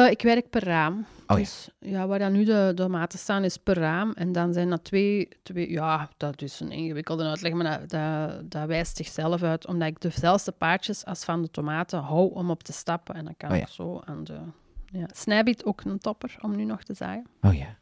Ik 0.09 0.21
werk 0.21 0.49
per 0.49 0.63
raam. 0.63 1.05
Oh 1.33 1.39
ja. 1.39 1.43
dus 1.43 1.69
ja, 1.79 2.07
waar 2.07 2.19
dan 2.19 2.31
nu 2.31 2.43
de, 2.43 2.71
de 2.75 2.87
maten 2.87 3.19
staan 3.19 3.43
is 3.43 3.57
per 3.57 3.77
raam. 3.77 4.11
En 4.11 4.31
dan 4.31 4.53
zijn 4.53 4.69
dat 4.69 4.83
twee, 4.83 5.29
twee... 5.43 5.71
Ja, 5.71 6.09
dat 6.17 6.41
is 6.41 6.59
een 6.59 6.71
ingewikkelde 6.71 7.23
uitleg, 7.23 7.53
maar 7.53 7.79
dat, 7.79 7.89
dat, 7.89 8.51
dat 8.51 8.67
wijst 8.67 8.97
zichzelf 8.97 9.43
uit. 9.43 9.67
Omdat 9.67 9.87
ik 9.87 10.01
dezelfde 10.01 10.51
paardjes 10.51 11.05
als 11.05 11.23
van 11.23 11.41
de 11.41 11.51
tomaten 11.51 11.99
hou 11.99 12.33
om 12.33 12.49
op 12.49 12.63
te 12.63 12.73
stappen. 12.73 13.15
En 13.15 13.25
dan 13.25 13.33
kan 13.37 13.49
Oh 13.49 13.55
ja. 13.55 13.61
ik 13.61 13.67
zo 13.67 14.01
aan 14.05 14.23
de... 14.23 14.39
Ja. 14.85 15.07
Snijbiet 15.13 15.63
ook 15.63 15.81
een 15.83 15.99
topper 15.99 16.35
om 16.41 16.55
nu 16.55 16.63
nog 16.63 16.83
te 16.83 16.93
zaaien. 16.93 17.27
Oh 17.41 17.53
ja. 17.53 17.77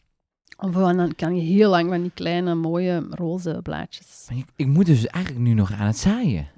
Of 0.57 0.71
dan 0.71 1.15
kan 1.15 1.35
je 1.35 1.41
heel 1.41 1.69
lang 1.69 1.89
van 1.89 2.01
die 2.01 2.11
kleine, 2.13 2.55
mooie, 2.55 3.05
roze 3.09 3.59
blaadjes. 3.63 4.27
Ik, 4.29 4.45
ik 4.55 4.67
moet 4.67 4.85
dus 4.85 5.07
eigenlijk 5.07 5.45
nu 5.45 5.53
nog 5.53 5.71
aan 5.71 5.87
het 5.87 5.97
zaaien. 5.97 6.49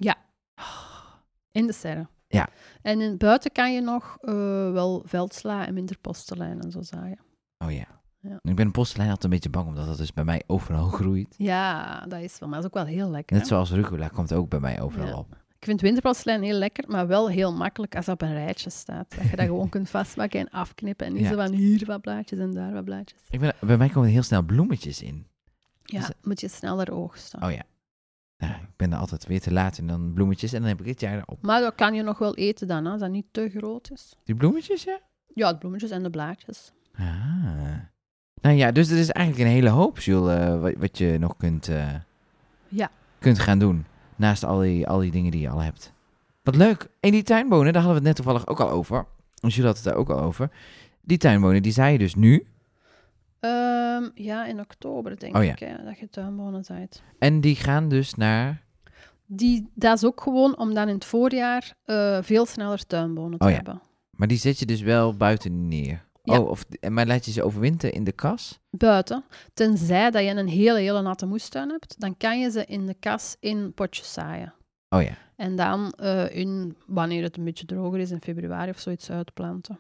In 1.52 1.68
de 1.68 1.74
serre. 1.74 2.08
Ja. 2.34 2.48
En 2.82 3.02
in, 3.02 3.18
buiten 3.18 3.52
kan 3.52 3.74
je 3.74 3.82
nog 3.82 4.18
eh, 4.22 4.34
wel 4.72 5.02
veldsla 5.06 5.68
en 5.68 5.74
minder 5.74 5.98
postelijn 6.02 6.62
en 6.62 6.72
zo 6.72 6.82
zaaien. 6.82 7.20
Oh 7.58 7.72
ja. 7.72 7.86
Ja. 8.20 8.40
Ik 8.42 8.56
ben 8.56 8.66
een 8.66 8.72
postelijn 8.72 9.08
altijd 9.08 9.24
een 9.26 9.30
beetje 9.40 9.50
bang, 9.50 9.68
omdat 9.68 9.86
dat 9.86 9.98
dus 9.98 10.14
bij 10.14 10.24
mij 10.24 10.44
overal 10.48 10.88
groeit. 11.00 11.36
Ja, 11.38 12.00
dat 12.08 12.20
is 12.22 12.40
wel. 12.40 12.50
Maar 12.50 12.62
dat 12.62 12.72
is 12.72 12.78
ook 12.80 12.86
wel 12.86 12.96
heel 12.96 13.10
lekker. 13.10 13.36
Net 13.36 13.42
hè? 13.46 13.50
zoals 13.50 13.72
rucola 13.72 14.08
komt 14.08 14.34
ook 14.34 14.50
bij 14.50 14.60
mij 14.60 14.82
overal 14.82 15.08
Ja. 15.08 15.16
op. 15.18 15.42
Ik 15.60 15.70
vind 15.70 15.82
winterpostelijn 15.82 16.42
heel 16.44 16.58
lekker, 16.58 16.84
maar 16.88 17.08
wel 17.08 17.30
heel 17.30 17.54
makkelijk 17.54 17.96
als 17.96 18.06
dat 18.06 18.14
op 18.14 18.22
een 18.22 18.34
rijtje 18.34 18.70
staat. 18.70 19.16
Dat 19.18 19.30
je 19.30 19.36
dat 19.36 19.46
gewoon 19.46 19.70
kunt 19.70 19.90
vastpakken 19.90 20.40
en 20.40 20.50
afknippen. 20.50 21.06
En 21.08 21.14
niet 21.14 21.22
Ja. 21.22 21.30
zo 21.30 21.36
van 21.36 21.52
hier 21.54 21.86
wat 21.86 22.02
blaadjes 22.02 22.40
en 22.40 22.52
daar 22.54 22.74
wat 22.74 22.84
blaadjes. 22.86 23.20
Ik 23.30 23.40
ben, 23.40 23.54
bij 23.60 23.78
mij 23.78 23.88
komen 23.90 24.08
er 24.08 24.14
heel 24.14 24.24
snel 24.24 24.42
bloemetjes 24.44 25.02
in. 25.02 25.28
Ja, 25.84 26.00
Dus- 26.00 26.10
moet 26.22 26.42
je 26.42 26.48
sneller 26.48 26.92
oogsten. 26.92 27.44
Oh 27.44 27.52
ja. 27.52 27.62
Nou, 28.48 28.62
ik 28.62 28.76
ben 28.76 28.92
er 28.92 28.98
altijd 28.98 29.26
weer 29.28 29.42
te 29.42 29.52
laat 29.54 29.78
en 29.78 29.88
dan 29.88 30.12
bloemetjes 30.14 30.54
en 30.54 30.60
dan 30.60 30.70
heb 30.70 30.80
ik 30.80 30.86
dit 30.86 31.00
jaar 31.00 31.18
erop. 31.18 31.42
Maar 31.42 31.62
dat 31.62 31.76
kan 31.76 31.94
je 31.94 32.02
nog 32.04 32.18
wel 32.18 32.36
eten 32.36 32.68
dan, 32.68 32.86
hè, 32.86 32.92
als 32.92 33.00
dat 33.00 33.10
niet 33.12 33.26
te 33.32 33.50
groot 33.56 33.92
is. 33.92 34.16
Die 34.24 34.36
bloemetjes, 34.36 34.84
ja? 34.84 35.00
Ja, 35.34 35.52
de 35.52 35.58
bloemetjes 35.58 35.92
en 35.92 36.04
de 36.04 36.10
blaadjes. 36.10 36.72
Ah. 36.96 37.06
Nou 38.42 38.56
ja, 38.56 38.72
dus 38.72 38.90
er 38.90 38.98
is 38.98 39.10
eigenlijk 39.10 39.48
een 39.48 39.54
hele 39.56 39.70
hoop, 39.70 40.00
Jules, 40.00 40.38
eh, 40.40 40.60
wat, 40.62 40.74
wat 40.78 40.98
je 40.98 41.18
nog 41.20 41.38
kunt, 41.38 41.68
eh, 41.68 41.88
Ja. 42.68 42.90
kunt 43.20 43.40
gaan 43.40 43.60
doen. 43.60 43.86
Naast 44.16 44.44
al 44.44 44.60
die, 44.60 44.88
al 44.88 45.00
die 45.00 45.12
dingen 45.12 45.32
die 45.32 45.42
je 45.42 45.50
al 45.50 45.60
hebt. 45.62 45.94
Wat 46.44 46.56
leuk. 46.56 46.88
En 47.00 47.12
die 47.12 47.24
tuinbonen, 47.24 47.74
daar 47.74 47.82
hadden 47.84 48.02
we 48.02 48.08
het 48.08 48.18
net 48.18 48.26
toevallig 48.26 48.48
ook 48.48 48.60
al 48.60 48.70
over. 48.70 49.06
Jules 49.36 49.66
had 49.66 49.76
het 49.76 49.84
daar 49.84 49.96
ook 49.96 50.10
al 50.10 50.20
over. 50.22 50.50
Die 51.02 51.18
tuinbonen, 51.18 51.62
die 51.62 51.72
zei 51.72 51.92
je 51.92 51.98
dus 51.98 52.16
nu. 52.16 52.46
Ehm, 53.44 54.10
ja, 54.14 54.46
in 54.46 54.60
oktober 54.60 55.20
denk 55.20 55.36
Oh 55.36 55.44
ja. 55.44 55.52
ik 55.52 55.60
hè, 55.60 55.84
dat 55.84 56.00
je 56.00 56.10
tuinbonen 56.10 56.64
zaait. 56.64 57.04
En 57.20 57.42
die 57.42 57.56
gaan 57.56 57.90
dus 57.90 58.14
naar... 58.14 58.64
Die, 59.26 59.70
dat 59.74 59.98
is 59.98 60.06
ook 60.06 60.22
gewoon 60.22 60.58
om 60.58 60.74
dan 60.74 60.88
in 60.88 60.94
het 60.94 61.06
voorjaar 61.06 61.74
eh, 61.84 62.18
veel 62.22 62.46
sneller 62.46 62.86
tuinbonen 62.88 63.40
te 63.40 63.46
Oh 63.46 63.50
ja. 63.52 63.56
hebben. 63.56 63.82
Maar 64.12 64.28
die 64.28 64.38
zet 64.38 64.60
je 64.60 64.66
dus 64.66 64.82
wel 64.82 65.18
buiten 65.18 65.68
neer. 65.68 66.06
Ja. 66.24 66.40
Oh, 66.40 66.50
of, 66.50 66.66
maar 66.90 67.06
laat 67.08 67.26
je 67.26 67.32
ze 67.32 67.44
overwinteren 67.44 67.96
in 67.96 68.04
de 68.04 68.12
kas? 68.12 68.60
Buiten. 68.70 69.24
Tenzij 69.54 70.12
dat 70.12 70.24
je 70.24 70.30
een 70.30 70.48
hele, 70.48 70.80
hele 70.80 71.02
natte 71.02 71.26
moestuin 71.26 71.70
hebt, 71.70 72.00
dan 72.00 72.18
kan 72.18 72.40
je 72.40 72.52
ze 72.52 72.66
in 72.66 72.86
de 72.86 72.96
kas 73.00 73.36
in 73.40 73.74
potjes 73.74 74.14
zaaien. 74.14 74.54
Oh 74.90 75.02
ja. 75.02 75.18
En 75.36 75.56
dan 75.56 75.92
eh, 75.92 76.36
in, 76.36 76.78
wanneer 76.86 77.24
het 77.24 77.38
een 77.38 77.44
beetje 77.44 77.66
droger 77.66 78.00
is, 78.00 78.12
in 78.12 78.22
februari 78.22 78.70
of 78.70 78.80
zoiets 78.80 79.12
uitplanten. 79.12 79.80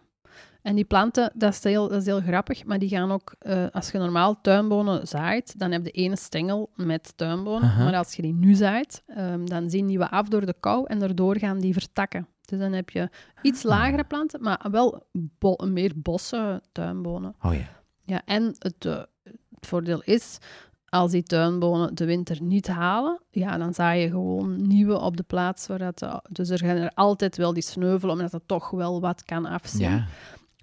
En 0.63 0.75
die 0.75 0.83
planten, 0.85 1.31
dat 1.35 1.53
is 1.53 1.63
heel, 1.63 1.87
dat 1.87 1.99
is 1.99 2.05
heel 2.05 2.21
grappig, 2.21 2.65
maar 2.65 2.79
die 2.79 2.89
gaan 2.89 3.11
ook, 3.11 3.35
eh, 3.39 3.65
als 3.71 3.91
je 3.91 3.97
normaal 3.97 4.41
tuinbonen 4.41 5.07
zaait, 5.07 5.59
dan 5.59 5.71
heb 5.71 5.85
je 5.85 5.91
ene 5.91 6.15
stengel 6.17 6.69
met 6.75 7.13
tuinbonen. 7.15 7.69
Aha. 7.69 7.83
Maar 7.83 7.95
als 7.95 8.13
je 8.13 8.21
die 8.21 8.33
nu 8.33 8.53
zaait, 8.53 9.03
ehm, 9.07 9.45
dan 9.45 9.69
zien 9.69 9.87
die 9.87 9.97
wat 9.97 10.09
af 10.11 10.27
door 10.27 10.45
de 10.45 10.55
kou 10.59 10.85
en 10.87 10.99
daardoor 10.99 11.37
gaan 11.37 11.59
die 11.59 11.73
vertakken. 11.73 12.27
Dus 12.45 12.59
dan 12.59 12.71
heb 12.73 12.89
je 12.89 13.09
iets 13.41 13.65
Ah. 13.65 13.69
lagere 13.71 14.03
planten, 14.03 14.41
maar 14.41 14.67
wel 14.71 15.05
bo- 15.11 15.65
meer 15.65 15.91
bossen 15.95 16.61
tuinbonen. 16.71 17.35
Oh 17.41 17.53
ja. 17.53 17.67
Ja, 18.05 18.21
en 18.25 18.55
het, 18.59 18.85
eh, 18.85 18.93
het 19.23 19.67
voordeel 19.67 20.01
is, 20.03 20.37
als 20.89 21.11
die 21.11 21.23
tuinbonen 21.23 21.95
de 21.95 22.05
winter 22.05 22.41
niet 22.41 22.67
halen, 22.67 23.19
ja, 23.31 23.57
dan 23.57 23.73
zaai 23.73 24.01
je 24.01 24.09
gewoon 24.09 24.67
nieuwe 24.67 24.99
op 24.99 25.17
de 25.17 25.23
plaats. 25.23 25.67
Waar 25.67 25.77
dat, 25.77 25.99
de- 25.99 26.21
dus 26.29 26.49
er 26.49 26.57
gaan 26.59 26.75
er 26.75 26.91
altijd 26.93 27.37
wel 27.37 27.53
die 27.53 27.63
sneuvelen, 27.63 28.15
omdat 28.15 28.31
het 28.31 28.47
toch 28.47 28.69
wel 28.69 29.01
wat 29.01 29.23
kan 29.25 29.45
afzien. 29.45 29.89
Ja, 29.89 30.05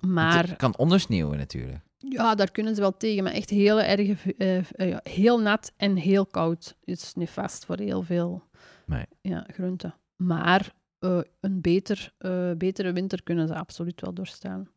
Maar 0.00 0.48
het 0.48 0.56
kan 0.56 0.76
ondersneeuwen 0.76 1.38
natuurlijk. 1.38 1.78
ja, 1.98 2.34
daar 2.34 2.50
kunnen 2.50 2.74
ze 2.74 2.80
wel 2.80 2.96
tegen. 2.96 3.24
Maar 3.24 3.32
echt 3.32 3.50
heel 3.50 3.80
erg, 3.80 4.26
eh, 4.36 4.56
eh, 4.56 4.64
ja, 4.76 5.00
heel 5.02 5.40
nat 5.40 5.72
en 5.76 5.96
heel 5.96 6.26
koud 6.26 6.76
is 6.84 7.14
nefast 7.14 7.64
voor 7.64 7.78
heel 7.78 8.02
veel 8.02 8.42
Nee. 8.86 9.04
ja, 9.20 9.46
groenten. 9.52 9.94
Maar 10.16 10.72
eh, 10.98 11.18
een 11.40 11.60
beter, 11.60 12.12
betere 12.56 12.92
winter 12.92 13.22
kunnen 13.22 13.48
ze 13.48 13.54
absoluut 13.54 14.00
wel 14.00 14.12
doorstaan. 14.14 14.68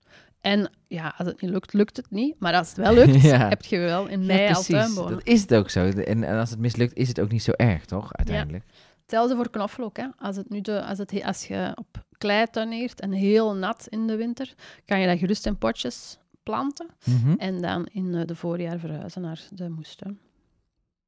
En 0.42 0.70
ja, 0.88 1.14
als 1.18 1.28
het 1.28 1.42
niet 1.42 1.52
lukt, 1.52 1.74
lukt 1.74 1.98
het 1.98 2.12
niet. 2.12 2.40
Maar 2.40 2.54
als 2.54 2.68
het 2.68 2.78
wel 2.78 2.94
lukt, 2.94 3.22
Ja. 3.32 3.48
heb 3.50 3.62
je 3.64 3.78
wel 3.80 4.08
in 4.08 4.26
mei 4.26 4.42
ja, 4.42 4.52
al 4.54 4.62
tuinbonen. 4.64 5.12
Dat 5.14 5.28
is 5.28 5.42
het 5.42 5.54
ook 5.54 5.70
zo. 5.70 5.86
En, 5.86 6.24
en 6.24 6.40
als 6.40 6.50
het 6.50 6.60
mislukt, 6.60 6.94
is 6.94 7.08
het 7.08 7.20
ook 7.20 7.32
niet 7.32 7.44
zo 7.44 7.52
erg, 7.52 7.86
toch? 7.86 8.14
Uiteindelijk. 8.14 8.64
Hetzelfde 9.02 9.36
voor 9.36 9.50
knoflook. 9.50 9.98
Hè. 9.98 10.06
Als, 10.18 10.36
het 10.36 10.50
nu 10.50 10.62
de, 10.62 10.84
als, 10.86 10.98
het, 10.98 11.12
he- 11.12 11.26
als 11.26 11.46
je 11.48 11.72
op 11.76 12.06
klei 12.24 12.46
tuineert 12.52 13.00
en 13.00 13.12
heel 13.12 13.56
nat 13.56 13.88
in 13.90 14.08
de 14.08 14.16
winter, 14.16 14.54
kan 14.86 15.00
je 15.00 15.08
dat 15.08 15.18
gerust 15.20 15.46
in 15.46 15.58
potjes 15.58 16.18
planten. 16.44 16.88
Mhm. 17.06 17.34
En 17.38 17.62
dan 17.62 17.86
in 17.92 18.16
eh, 18.16 18.26
de 18.26 18.36
voorjaar 18.36 18.80
verhuizen 18.80 19.22
naar 19.22 19.48
de 19.50 19.70
moestuin. 19.70 20.20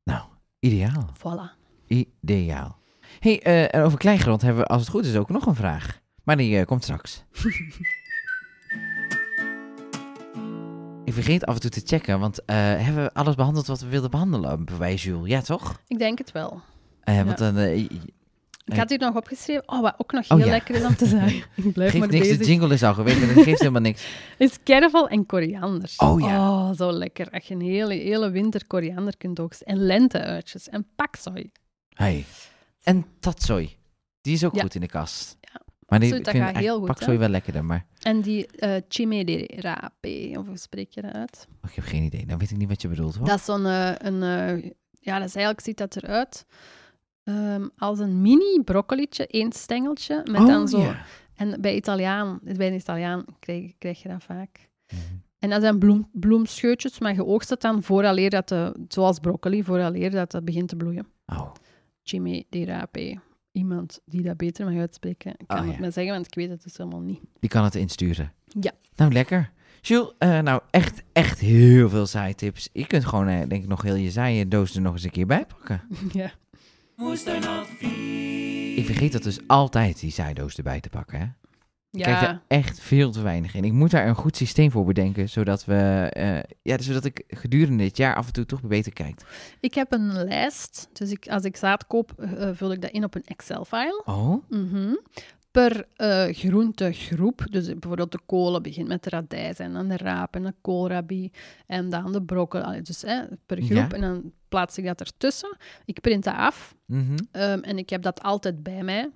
Nou, 0.03 0.24
ideaal. 0.59 1.09
Voilà. 1.18 1.63
Ideaal. 1.88 2.78
hey, 3.20 3.41
eh, 3.41 3.76
en 3.76 3.82
over 3.82 3.97
kleigrond 3.97 4.41
hebben 4.41 4.61
we, 4.61 4.68
als 4.68 4.82
het 4.82 4.89
goed 4.89 5.05
is, 5.05 5.16
ook 5.16 5.30
nog 5.30 5.45
een 5.45 5.55
vraag. 5.55 6.01
Maar 6.24 6.38
die 6.38 6.59
eh, 6.59 6.66
komt 6.66 6.84
straks. 6.84 7.24
Ik 11.05 11.13
vergeet 11.13 11.45
af 11.45 11.55
en 11.55 11.61
toe 11.61 11.70
te 11.70 11.82
checken, 11.86 12.20
want 12.20 12.41
hebben 12.45 13.03
we 13.03 13.13
alles 13.13 13.36
behandeld 13.36 13.68
wat 13.68 13.82
we 13.82 13.88
wilden 13.88 14.11
behandelen 14.11 14.66
bij 14.78 14.95
Jules? 14.95 15.30
Ja, 15.30 15.41
toch? 15.41 15.82
Ik 15.88 15.97
denk 15.97 16.18
het 16.18 16.32
wel. 16.32 16.61
Eh, 17.01 17.24
want 17.24 17.38
dan, 17.38 17.55
Ik 18.66 18.76
had 18.76 18.89
hier 18.89 18.99
nog 18.99 19.16
opgeschreven, 19.16 19.63
oh, 19.70 19.82
wat 19.82 19.93
ook 19.97 20.11
nog 20.11 20.24
Oh, 20.32 20.38
heel 20.38 20.45
ja. 20.45 20.51
lekker 20.51 20.76
is 20.76 20.84
om 20.84 20.95
te 20.95 21.05
zeggen. 21.05 21.43
Ik 21.66 21.74
blijf 21.74 21.91
geeft 21.91 21.99
maar 22.05 22.13
niks, 22.13 22.28
bezig. 22.28 22.38
de 22.38 22.45
jingle 22.45 22.74
is 22.74 22.84
al 22.84 22.93
geweest 22.93 23.22
en 23.22 23.34
dat 23.36 23.43
geeft 23.43 23.59
helemaal 23.59 23.82
niks. 23.82 24.07
Is 24.38 24.57
kervel 24.63 25.07
en 25.09 25.26
koriander. 25.26 25.93
Oh, 25.97 26.20
ja. 26.22 26.49
Oh, 26.49 26.72
zo 26.76 26.91
lekker. 26.91 27.30
Als 27.30 27.45
je 27.45 27.53
een 27.53 27.61
hele, 27.61 27.93
hele 27.93 28.30
winter 28.30 28.68
koriander 28.68 29.18
kunt 29.18 29.39
oogsten. 29.39 29.68
En 29.68 29.86
lenteuitjes 29.86 30.70
en 30.70 30.88
paksoi. 30.95 31.51
Hey. 31.89 32.26
En 32.84 33.05
tatsoi. 33.20 33.76
Die 34.22 34.34
is 34.34 34.43
ook 34.43 34.55
Ja. 34.55 34.61
goed 34.61 34.76
in 34.76 34.82
de 34.82 34.88
kast. 34.88 35.38
Ja. 35.41 35.61
Maar 35.88 35.99
die 35.99 36.13
vind 36.13 36.28
ik 36.28 36.55
heel 36.57 36.78
goed, 36.78 36.88
paksoi 36.88 37.18
wel 37.18 37.30
lekkerder, 37.30 37.66
maar 37.66 37.86
En 38.01 38.22
die 38.22 38.47
eh 38.47 38.82
chime 38.88 39.26
de 39.26 39.53
rape, 39.55 40.34
of 40.39 40.45
hoe 40.45 40.57
spreek 40.57 40.91
je 40.91 41.01
dat 41.01 41.13
uit? 41.13 41.47
oh, 41.63 41.70
ik 41.70 41.76
heb 41.76 41.86
geen 41.86 42.03
idee. 42.03 42.26
Dan 42.26 42.38
weet 42.38 42.51
ik 42.51 42.57
niet 42.57 42.70
wat 42.70 42.82
je 42.82 42.88
bedoelt, 42.88 43.16
hoor. 43.16 43.28
Dat 43.28 43.39
is 43.39 43.45
zo'n... 43.45 43.66
eh, 43.66 43.91
een, 43.97 44.24
eh, 44.24 44.72
ja, 44.99 45.20
dat 45.20 45.28
is 45.28 45.36
eigenlijk 45.36 45.59
ziet 45.59 45.78
dat 45.78 45.95
eruit 45.95 46.45
ehm, 47.26 47.67
als 47.78 47.99
een 47.99 48.21
mini 48.21 48.61
broccolietje, 48.63 49.28
één 49.28 49.51
stengeltje, 49.51 50.21
met 50.32 50.41
Oh, 50.41 50.47
dan 50.47 50.67
zo... 50.67 50.93
En 51.36 51.61
bij 51.61 51.76
Italiaan, 51.76 52.39
bij 52.41 52.67
een 52.67 52.73
Italiaan 52.73 53.26
krijg, 53.39 53.71
krijg 53.78 54.01
je 54.01 54.09
dat 54.09 54.23
vaak. 54.23 54.69
Mhm. 54.88 54.99
En 55.39 55.49
dat 55.49 55.61
zijn 55.61 55.80
bloem, 55.80 56.09
bloemscheutjes, 56.11 56.99
maar 56.99 57.13
je 57.13 57.26
oogst 57.26 57.49
het 57.49 57.61
dan 57.61 57.84
vooraleer 57.84 58.30
dat 58.30 58.49
de, 58.49 58.76
zoals 58.88 59.19
broccoli, 59.19 59.63
vooraleer 59.63 60.11
dat 60.11 60.32
het 60.32 60.45
begint 60.45 60.69
te 60.69 60.76
bloeien. 60.76 61.07
Oh, 61.26 61.51
di 62.49 62.65
rape. 62.65 63.19
Iemand 63.51 63.99
die 64.05 64.21
dat 64.21 64.38
beter 64.38 64.65
mag 64.65 64.80
uitspreken, 64.80 65.36
kan 65.47 65.59
Oh, 65.59 65.67
het 65.67 65.80
me 65.80 65.91
zeggen, 65.91 66.13
want 66.13 66.26
ik 66.26 66.36
weet 66.36 66.49
het 66.49 66.63
dus 66.63 66.78
helemaal 66.78 66.99
niet. 66.99 67.19
die 67.39 67.49
kan 67.49 67.63
het 67.63 67.76
insturen. 67.76 68.34
Ja. 68.59 68.71
Nou, 68.95 69.11
lekker. 69.11 69.51
Jules, 69.82 70.11
eh, 70.17 70.39
nou 70.39 70.61
echt, 70.69 71.03
echt 71.11 71.39
heel 71.39 71.89
veel 71.89 72.05
zaaitips. 72.05 72.69
Je 72.73 72.88
kunt 72.88 73.05
gewoon, 73.05 73.28
eh, 73.28 73.38
denk 73.47 73.63
ik, 73.63 73.67
nog 73.67 73.82
heel 73.82 73.95
je 73.95 74.11
zaaiendoos 74.11 74.76
er 74.76 74.82
nog 74.82 74.93
eens 74.93 75.03
een 75.03 75.09
keer 75.11 75.26
bij 75.26 75.45
pakken. 75.45 75.82
ja. 76.11 76.32
Ik 78.76 78.86
vergeet 78.86 79.12
dat 79.12 79.24
dus 79.24 79.39
altijd, 79.48 80.00
die 80.00 80.12
zaaidoos 80.12 80.56
erbij 80.56 80.80
te 80.80 80.89
pakken, 80.89 81.20
hè? 81.20 81.26
Ik 81.91 82.06
er 82.06 82.41
echt 82.48 82.80
veel 82.80 83.12
te 83.12 83.22
weinig 83.22 83.54
in. 83.56 83.64
Ik 83.64 83.72
moet 83.72 83.91
daar 83.91 84.08
een 84.08 84.16
goed 84.16 84.38
systeem 84.38 84.72
voor 84.72 84.86
bedenken, 84.86 85.30
zodat 85.30 85.66
we, 85.66 86.10
eh, 86.14 86.39
ja, 86.62 86.82
zodat 86.82 87.06
ik 87.06 87.24
gedurende 87.28 87.84
dit 87.84 87.98
jaar 87.98 88.16
af 88.16 88.28
en 88.28 88.34
toe 88.34 88.46
toch 88.46 88.62
beter 88.62 88.93
kijk. 88.93 89.22
ik 89.60 89.74
heb 89.74 89.93
een 89.93 90.24
lijst. 90.24 90.89
Dus 90.93 91.12
ik, 91.12 91.28
als 91.28 91.43
ik 91.43 91.58
zaad 91.58 91.88
koop, 91.88 92.12
eh, 92.18 92.50
vul 92.54 92.72
ik 92.72 92.82
dat 92.82 92.91
in 92.91 93.04
op 93.04 93.16
een 93.16 93.24
Excel-file. 93.26 94.02
Oh, 94.06 94.43
Mhm. 94.50 94.93
Per 95.56 95.86
eh, 95.95 96.26
groentegroep. 96.34 97.45
Dus 97.49 97.66
bijvoorbeeld 97.66 98.12
de 98.12 98.20
kolen 98.26 98.62
begint 98.64 98.88
met 98.88 99.03
de 99.03 99.10
radijs 99.10 99.60
en 99.60 99.74
dan 99.74 99.88
de 99.88 99.97
raap 99.97 100.36
en 100.36 100.43
de 100.43 100.53
koolrabi 100.62 101.32
en 101.68 101.89
dan 101.89 102.12
de 102.12 102.22
broccoli. 102.22 102.82
Dus 102.82 103.01
hè, 103.01 103.22
per 103.45 103.58
groep. 103.58 103.70
Ja. 103.78 103.89
En 103.89 104.01
dan 104.01 104.32
plaats 104.49 104.78
ik 104.78 104.86
dat 104.86 104.99
ertussen. 104.99 105.58
Ik 105.86 106.01
print 106.01 106.24
dat 106.24 106.36
af 106.36 106.76
mhm. 106.86 107.18
ehm, 107.32 107.60
en 107.60 107.78
ik 107.78 107.89
heb 107.89 108.01
dat 108.01 108.22
altijd 108.24 108.64
bij 108.64 108.84
mij. 108.84 109.10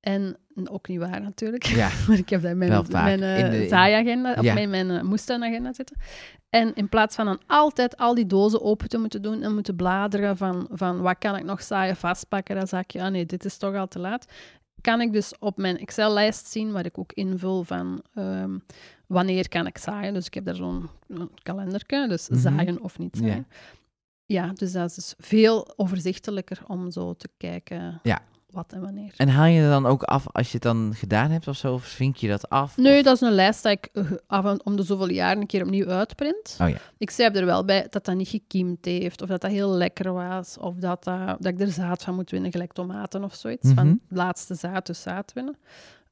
En 0.00 0.36
ook 0.64 0.88
niet 0.88 0.98
waar 0.98 1.20
natuurlijk. 1.20 1.64
ja. 1.64 1.90
Maar 2.08 2.18
ik 2.18 2.28
heb 2.28 2.42
dat 2.42 2.50
in 2.50 2.58
mijn, 2.58 2.86
mijn 2.90 3.22
eh, 3.22 3.38
In 3.38 3.50
de- 3.50 3.62
in- 3.62 3.68
zaaiagenda, 3.68 4.34
of 4.34 4.42
Ja. 4.42 4.54
mijn, 4.54 4.70
mijn 4.70 4.90
uh, 4.90 5.02
moestuinagenda 5.02 5.72
zitten. 5.72 5.96
En 6.50 6.74
in 6.74 6.88
plaats 6.88 7.14
van 7.14 7.24
dan 7.26 7.40
altijd 7.46 7.96
al 7.96 8.14
die 8.14 8.26
dozen 8.26 8.62
open 8.62 8.88
te 8.88 8.98
moeten 8.98 9.22
doen 9.22 9.42
en 9.42 9.54
moeten 9.54 9.76
bladeren 9.76 10.36
van, 10.36 10.68
van 10.70 11.00
wat 11.00 11.18
kan 11.18 11.36
ik 11.36 11.44
nog 11.44 11.62
zaaien, 11.62 11.96
vastpakken, 11.96 12.56
dan 12.56 12.66
zeg 12.66 12.84
je, 12.86 13.02
ah 13.02 13.10
nee, 13.10 13.26
dit 13.26 13.44
is 13.44 13.56
toch 13.56 13.74
al 13.74 13.88
te 13.88 13.98
laat. 13.98 14.26
Kan 14.82 15.00
ik 15.00 15.12
dus 15.12 15.32
op 15.38 15.56
mijn 15.56 15.78
Excel-lijst 15.78 16.46
zien, 16.46 16.72
waar 16.72 16.84
ik 16.86 16.98
ook 16.98 17.12
invul 17.12 17.62
van 17.64 18.02
ehm, 18.14 18.58
wanneer 19.06 19.48
kan 19.48 19.66
ik 19.66 19.78
zaaien. 19.78 20.14
Dus 20.14 20.26
ik 20.26 20.34
heb 20.34 20.44
daar 20.44 20.54
zo'n 20.54 20.88
kalenderke, 21.42 22.06
dus 22.08 22.28
Mhm. 22.28 22.40
zaaien 22.40 22.80
of 22.82 22.98
niet 22.98 23.16
Ja. 23.20 23.26
zaaien. 23.26 23.46
Ja. 24.26 24.46
dus 24.54 24.72
dat 24.72 24.88
is 24.88 24.94
dus 24.94 25.14
veel 25.18 25.72
overzichtelijker 25.78 26.60
om 26.66 26.90
zo 26.90 27.14
te 27.14 27.28
kijken 27.36 28.00
Ja. 28.02 28.22
Wat 28.52 28.72
en 28.72 28.80
wanneer. 28.80 29.12
En 29.16 29.28
haal 29.28 29.44
je 29.46 29.60
er 29.62 29.70
dan 29.70 29.86
ook 29.86 30.02
af 30.02 30.24
als 30.32 30.46
je 30.46 30.52
het 30.52 30.62
dan 30.62 30.92
gedaan 30.96 31.30
hebt 31.30 31.48
of 31.48 31.56
zo? 31.56 31.72
Of 31.72 31.84
vink 31.84 32.16
je 32.16 32.28
dat 32.28 32.48
af? 32.48 32.76
Nee, 32.76 32.98
Of- 32.98 33.04
dat 33.04 33.14
is 33.14 33.20
een 33.20 33.32
lijst 33.32 33.62
dat 33.62 33.72
ik 33.72 33.88
eh, 33.92 34.04
af 34.26 34.56
om 34.64 34.76
de 34.76 34.82
zoveel 34.82 35.10
jaar 35.10 35.36
een 35.36 35.46
keer 35.46 35.62
opnieuw 35.62 35.86
uitprint. 35.88 36.56
Oh 36.60 36.68
ja. 36.68 36.76
Ik 36.98 37.10
schrijf 37.10 37.34
er 37.36 37.44
wel 37.46 37.64
bij 37.64 37.86
dat 37.90 38.04
dat 38.04 38.14
niet 38.16 38.28
gekiemd 38.28 38.84
heeft, 38.84 39.22
of 39.22 39.28
dat 39.28 39.40
dat 39.40 39.50
heel 39.50 39.70
lekker 39.70 40.12
was, 40.12 40.58
of 40.58 40.74
dat, 40.76 41.04
dat, 41.04 41.26
dat 41.26 41.52
ik 41.52 41.60
er 41.60 41.68
zaad 41.70 42.02
van 42.02 42.14
moet 42.14 42.30
winnen, 42.30 42.50
gelijk 42.52 42.72
tomaten 42.72 43.24
of 43.24 43.34
zoiets. 43.34 43.66
Mhm. 43.66 43.74
Van 43.74 43.86
het 43.88 43.98
laatste 44.18 44.54
zaad, 44.54 44.86
dus 44.86 45.02
zaad 45.02 45.32
winnen. 45.32 45.56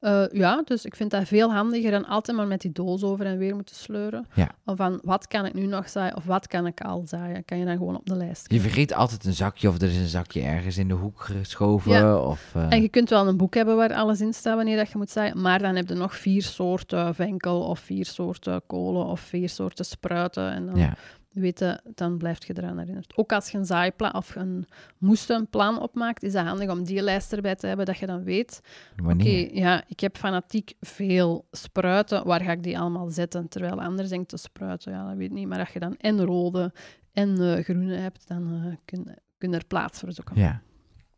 Eh, 0.01 0.23
ja, 0.31 0.61
dus 0.65 0.85
ik 0.85 0.95
vind 0.95 1.11
dat 1.11 1.27
veel 1.27 1.51
handiger 1.53 1.91
dan 1.91 2.05
altijd 2.05 2.37
maar 2.37 2.47
met 2.47 2.61
die 2.61 2.71
doos 2.71 3.03
over 3.03 3.25
en 3.25 3.37
weer 3.37 3.55
moeten 3.55 3.75
sleuren. 3.75 4.27
Ja. 4.33 4.49
Of 4.65 4.77
van, 4.77 4.99
wat 5.03 5.27
kan 5.27 5.45
ik 5.45 5.53
nu 5.53 5.65
nog 5.65 5.89
zaaien, 5.89 6.15
of 6.15 6.23
wat 6.25 6.47
kan 6.47 6.65
ik 6.67 6.81
al 6.81 7.03
zaaien, 7.05 7.45
kan 7.45 7.57
je 7.57 7.65
dan 7.65 7.77
gewoon 7.77 7.97
op 7.97 8.05
de 8.05 8.15
lijst 8.15 8.41
Je 8.41 8.47
kijken. 8.47 8.67
vergeet 8.69 8.93
altijd 8.93 9.25
een 9.25 9.33
zakje 9.33 9.67
of 9.69 9.81
er 9.81 9.87
is 9.89 9.97
een 9.97 10.07
zakje 10.07 10.41
ergens 10.41 10.77
in 10.77 10.87
de 10.87 10.93
hoek 10.93 11.19
geschoven. 11.21 11.91
Ja. 11.91 12.17
Of, 12.17 12.51
eh, 12.55 12.71
En 12.71 12.81
je 12.81 12.89
kunt 12.89 13.09
wel 13.09 13.27
een 13.27 13.37
boek 13.37 13.53
hebben 13.53 13.75
waar 13.75 13.93
alles 13.93 14.21
in 14.21 14.33
staat 14.33 14.55
wanneer 14.55 14.77
dat 14.77 14.91
je 14.91 14.97
moet 14.97 15.09
zaaien, 15.11 15.41
maar 15.41 15.59
dan 15.59 15.75
heb 15.75 15.87
je 15.89 15.95
nog 15.95 16.15
vier 16.15 16.43
soorten 16.43 17.15
venkel, 17.15 17.61
of 17.61 17.79
vier 17.79 18.05
soorten 18.05 18.61
kolen, 18.67 19.05
of 19.05 19.19
vier 19.19 19.49
soorten 19.49 19.85
spruiten. 19.85 20.51
En 20.51 20.65
dan 20.65 20.75
ja. 20.75 20.93
Weten, 21.31 21.81
dan 21.95 22.17
blijf 22.17 22.45
je 22.47 22.53
eraan 22.57 22.77
herinnerd. 22.79 23.13
Ook 23.17 23.31
als 23.33 23.49
je 23.51 23.57
een 23.57 23.65
zaaiplan 23.65 24.13
of 24.15 24.35
een 24.35 24.65
moestuinplan 24.97 25.81
opmaakt, 25.81 26.23
is 26.23 26.33
het 26.33 26.45
handig 26.47 26.69
om 26.69 26.83
die 26.83 27.01
lijst 27.01 27.33
erbij 27.33 27.55
te 27.55 27.67
hebben, 27.67 27.85
dat 27.85 27.97
je 27.97 28.05
dan 28.05 28.23
weet, 28.23 28.61
oké, 29.13 29.47
ja, 29.51 29.83
ik 29.87 29.99
heb 29.99 30.17
fanatiek 30.17 30.73
veel 30.79 31.47
spruiten, 31.51 32.25
waar 32.27 32.41
ga 32.41 32.51
ik 32.51 32.63
die 32.63 32.79
allemaal 32.79 33.09
zetten? 33.09 33.47
Terwijl 33.47 33.81
anders 33.81 34.09
denkt 34.09 34.29
de 34.29 34.37
spruiten, 34.37 34.91
ja, 34.91 35.07
dat 35.07 35.17
weet 35.17 35.27
ik 35.29 35.33
niet. 35.35 35.47
Maar 35.47 35.59
als 35.59 35.69
je 35.69 35.79
dan 35.79 35.95
en 35.97 36.25
rode 36.25 36.73
en 37.13 37.41
eh, 37.41 37.63
groene 37.63 37.95
hebt, 37.95 38.27
dan 38.27 38.53
eh, 38.65 38.75
kun, 38.85 39.07
kun 39.37 39.49
je 39.51 39.57
er 39.57 39.65
plaats 39.65 39.99
voor 39.99 40.11
zoeken. 40.11 40.35
Ja. 40.39 40.61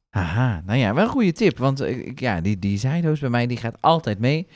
Aha, 0.09 0.61
nou 0.65 0.79
ja, 0.79 0.93
wel 0.93 1.03
een 1.03 1.09
goede 1.09 1.31
tip. 1.31 1.57
Want 1.57 1.81
ik- 1.81 2.19
ja, 2.19 2.41
die, 2.41 2.59
die 2.59 2.77
zaaidoos 2.77 3.19
bij 3.19 3.29
mij 3.29 3.47
die 3.47 3.57
gaat 3.57 3.77
altijd 3.81 4.19
mee. 4.19 4.47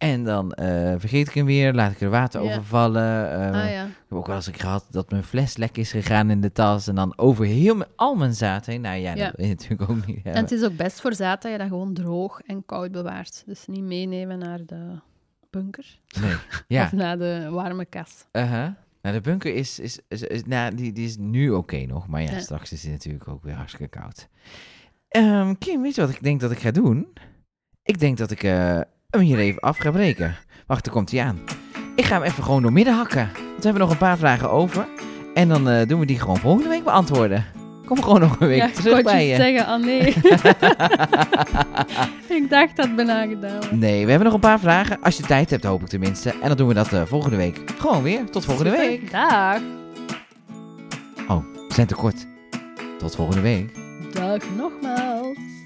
En 0.00 0.24
dan 0.24 0.52
eh, 0.52 0.94
vergeet 0.98 1.28
ik 1.28 1.34
hem 1.34 1.44
weer, 1.46 1.72
laat 1.74 1.92
ik 1.92 2.00
er 2.00 2.10
water 2.10 2.42
Ja. 2.42 2.50
over 2.50 2.64
vallen. 2.64 3.30
eh, 3.32 3.62
Ah 3.62 3.70
ja, 3.70 3.84
Ik 3.84 3.90
heb 4.08 4.18
ook 4.18 4.26
wel 4.26 4.36
eens 4.36 4.48
gehad 4.52 4.86
dat 4.90 5.10
mijn 5.10 5.22
fles 5.22 5.56
lek 5.56 5.76
is 5.76 5.90
gegaan 5.90 6.30
in 6.30 6.40
de 6.40 6.52
tas. 6.52 6.86
En 6.88 6.94
dan 6.94 7.18
over 7.18 7.44
heel 7.44 7.74
mijn, 7.76 7.90
al 7.96 8.14
mijn 8.14 8.34
zaad 8.34 8.66
heen. 8.66 8.80
Nou 8.80 8.96
ja, 8.96 9.14
Ja. 9.14 9.24
dat 9.24 9.36
wil 9.36 9.46
je 9.46 9.52
natuurlijk 9.54 9.90
ook 9.90 10.06
niet 10.06 10.24
en 10.24 10.34
het 10.36 10.50
is 10.52 10.62
ook 10.64 10.76
best 10.76 11.00
voor 11.00 11.14
zaad 11.14 11.42
dat 11.42 11.52
je 11.52 11.58
dat 11.58 11.68
gewoon 11.68 11.94
droog 11.94 12.40
en 12.40 12.64
koud 12.66 12.92
bewaart. 12.92 13.42
Dus 13.46 13.66
niet 13.66 13.82
meenemen 13.82 14.38
naar 14.38 14.60
de 14.66 14.98
bunker 15.50 15.98
Nee. 16.20 16.34
Ja, 16.78 16.84
of 16.84 16.92
naar 16.92 17.18
de 17.18 17.48
warme 17.50 17.84
kas. 17.84 18.26
uh-huh. 18.32 18.68
Nou, 19.02 19.14
de 19.14 19.20
bunker 19.20 19.54
is, 19.54 19.78
is, 19.78 19.98
is, 20.08 20.22
is- 20.22 20.44
nou, 20.44 20.74
die, 20.74 20.92
die 20.92 21.06
is 21.06 21.16
nu 21.16 21.50
oké 21.50 21.86
nog. 21.86 22.06
Maar 22.08 22.22
ja, 22.22 22.30
Ja. 22.30 22.40
straks 22.40 22.72
is 22.72 22.80
die 22.80 22.90
natuurlijk 22.90 23.28
ook 23.28 23.42
weer 23.44 23.54
hartstikke 23.54 23.98
koud. 23.98 24.28
Ehm, 25.08 25.54
Kim, 25.58 25.82
weet 25.82 25.94
je 25.94 26.00
wat 26.00 26.10
ik 26.10 26.22
denk 26.22 26.40
dat 26.40 26.50
ik 26.50 26.58
ga 26.58 26.70
doen? 26.70 27.08
Ik 27.82 27.98
denk 27.98 28.18
dat 28.18 28.30
ik 28.30 28.42
eh, 28.42 28.80
hem 29.10 29.20
hier 29.20 29.38
even 29.38 29.60
af 29.60 29.78
ga 29.78 29.90
breken. 29.90 30.36
Wacht, 30.66 30.84
daar 30.84 30.94
komt 30.94 31.10
hij 31.10 31.22
aan. 31.22 31.38
Ik 31.96 32.04
ga 32.04 32.14
hem 32.14 32.22
even 32.22 32.44
gewoon 32.44 32.62
door 32.62 32.72
midden 32.72 32.94
hakken. 32.94 33.30
Want 33.32 33.56
we 33.56 33.62
hebben 33.62 33.80
nog 33.82 33.90
een 33.90 33.96
paar 33.96 34.18
vragen 34.18 34.50
over. 34.50 34.86
En 35.34 35.48
dan 35.48 35.68
eh, 35.68 35.86
doen 35.86 36.00
we 36.00 36.06
die 36.06 36.18
gewoon 36.20 36.36
volgende 36.36 36.68
week 36.68 36.84
beantwoorden. 36.84 37.44
Kom 37.86 38.02
gewoon 38.02 38.20
nog 38.20 38.40
een 38.40 38.48
week 38.48 38.60
ja, 38.60 38.70
terug 38.70 39.02
bij 39.02 39.26
je 39.26 39.36
zeggen, 39.36 39.74
oh 39.74 39.84
nee. 39.84 40.00
ik 42.42 42.50
dacht 42.50 42.76
dat 42.76 42.96
bijna 42.96 43.26
gedaan. 43.26 43.78
Nee, 43.78 44.04
we 44.04 44.10
hebben 44.10 44.24
nog 44.24 44.34
een 44.34 44.48
paar 44.48 44.60
vragen. 44.60 45.00
Als 45.00 45.16
je 45.16 45.22
tijd 45.22 45.50
hebt, 45.50 45.64
hoop 45.64 45.80
ik 45.80 45.88
tenminste. 45.88 46.30
En 46.30 46.48
dan 46.48 46.56
doen 46.56 46.68
we 46.68 46.74
dat 46.74 46.92
eh, 46.92 47.02
volgende 47.06 47.36
week. 47.36 47.60
Gewoon 47.78 48.02
weer. 48.02 48.30
Tot 48.30 48.44
volgende 48.44 48.70
week. 48.70 49.10
Dag. 49.10 49.60
We 51.70 51.76
zijn 51.76 51.86
te 51.86 51.94
kort. 51.94 52.26
Tot 52.98 53.14
volgende 53.14 53.40
week. 53.40 53.74
Dag 54.12 54.42
nogmaals. 54.56 55.59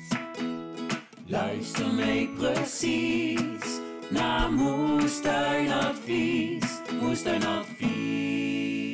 Luister 1.26 1.94
mee 1.94 2.28
precies 2.28 3.80
naar 4.10 4.52
Moestuinadvies. 4.52 6.80
Moestuinadvies. 7.00 8.93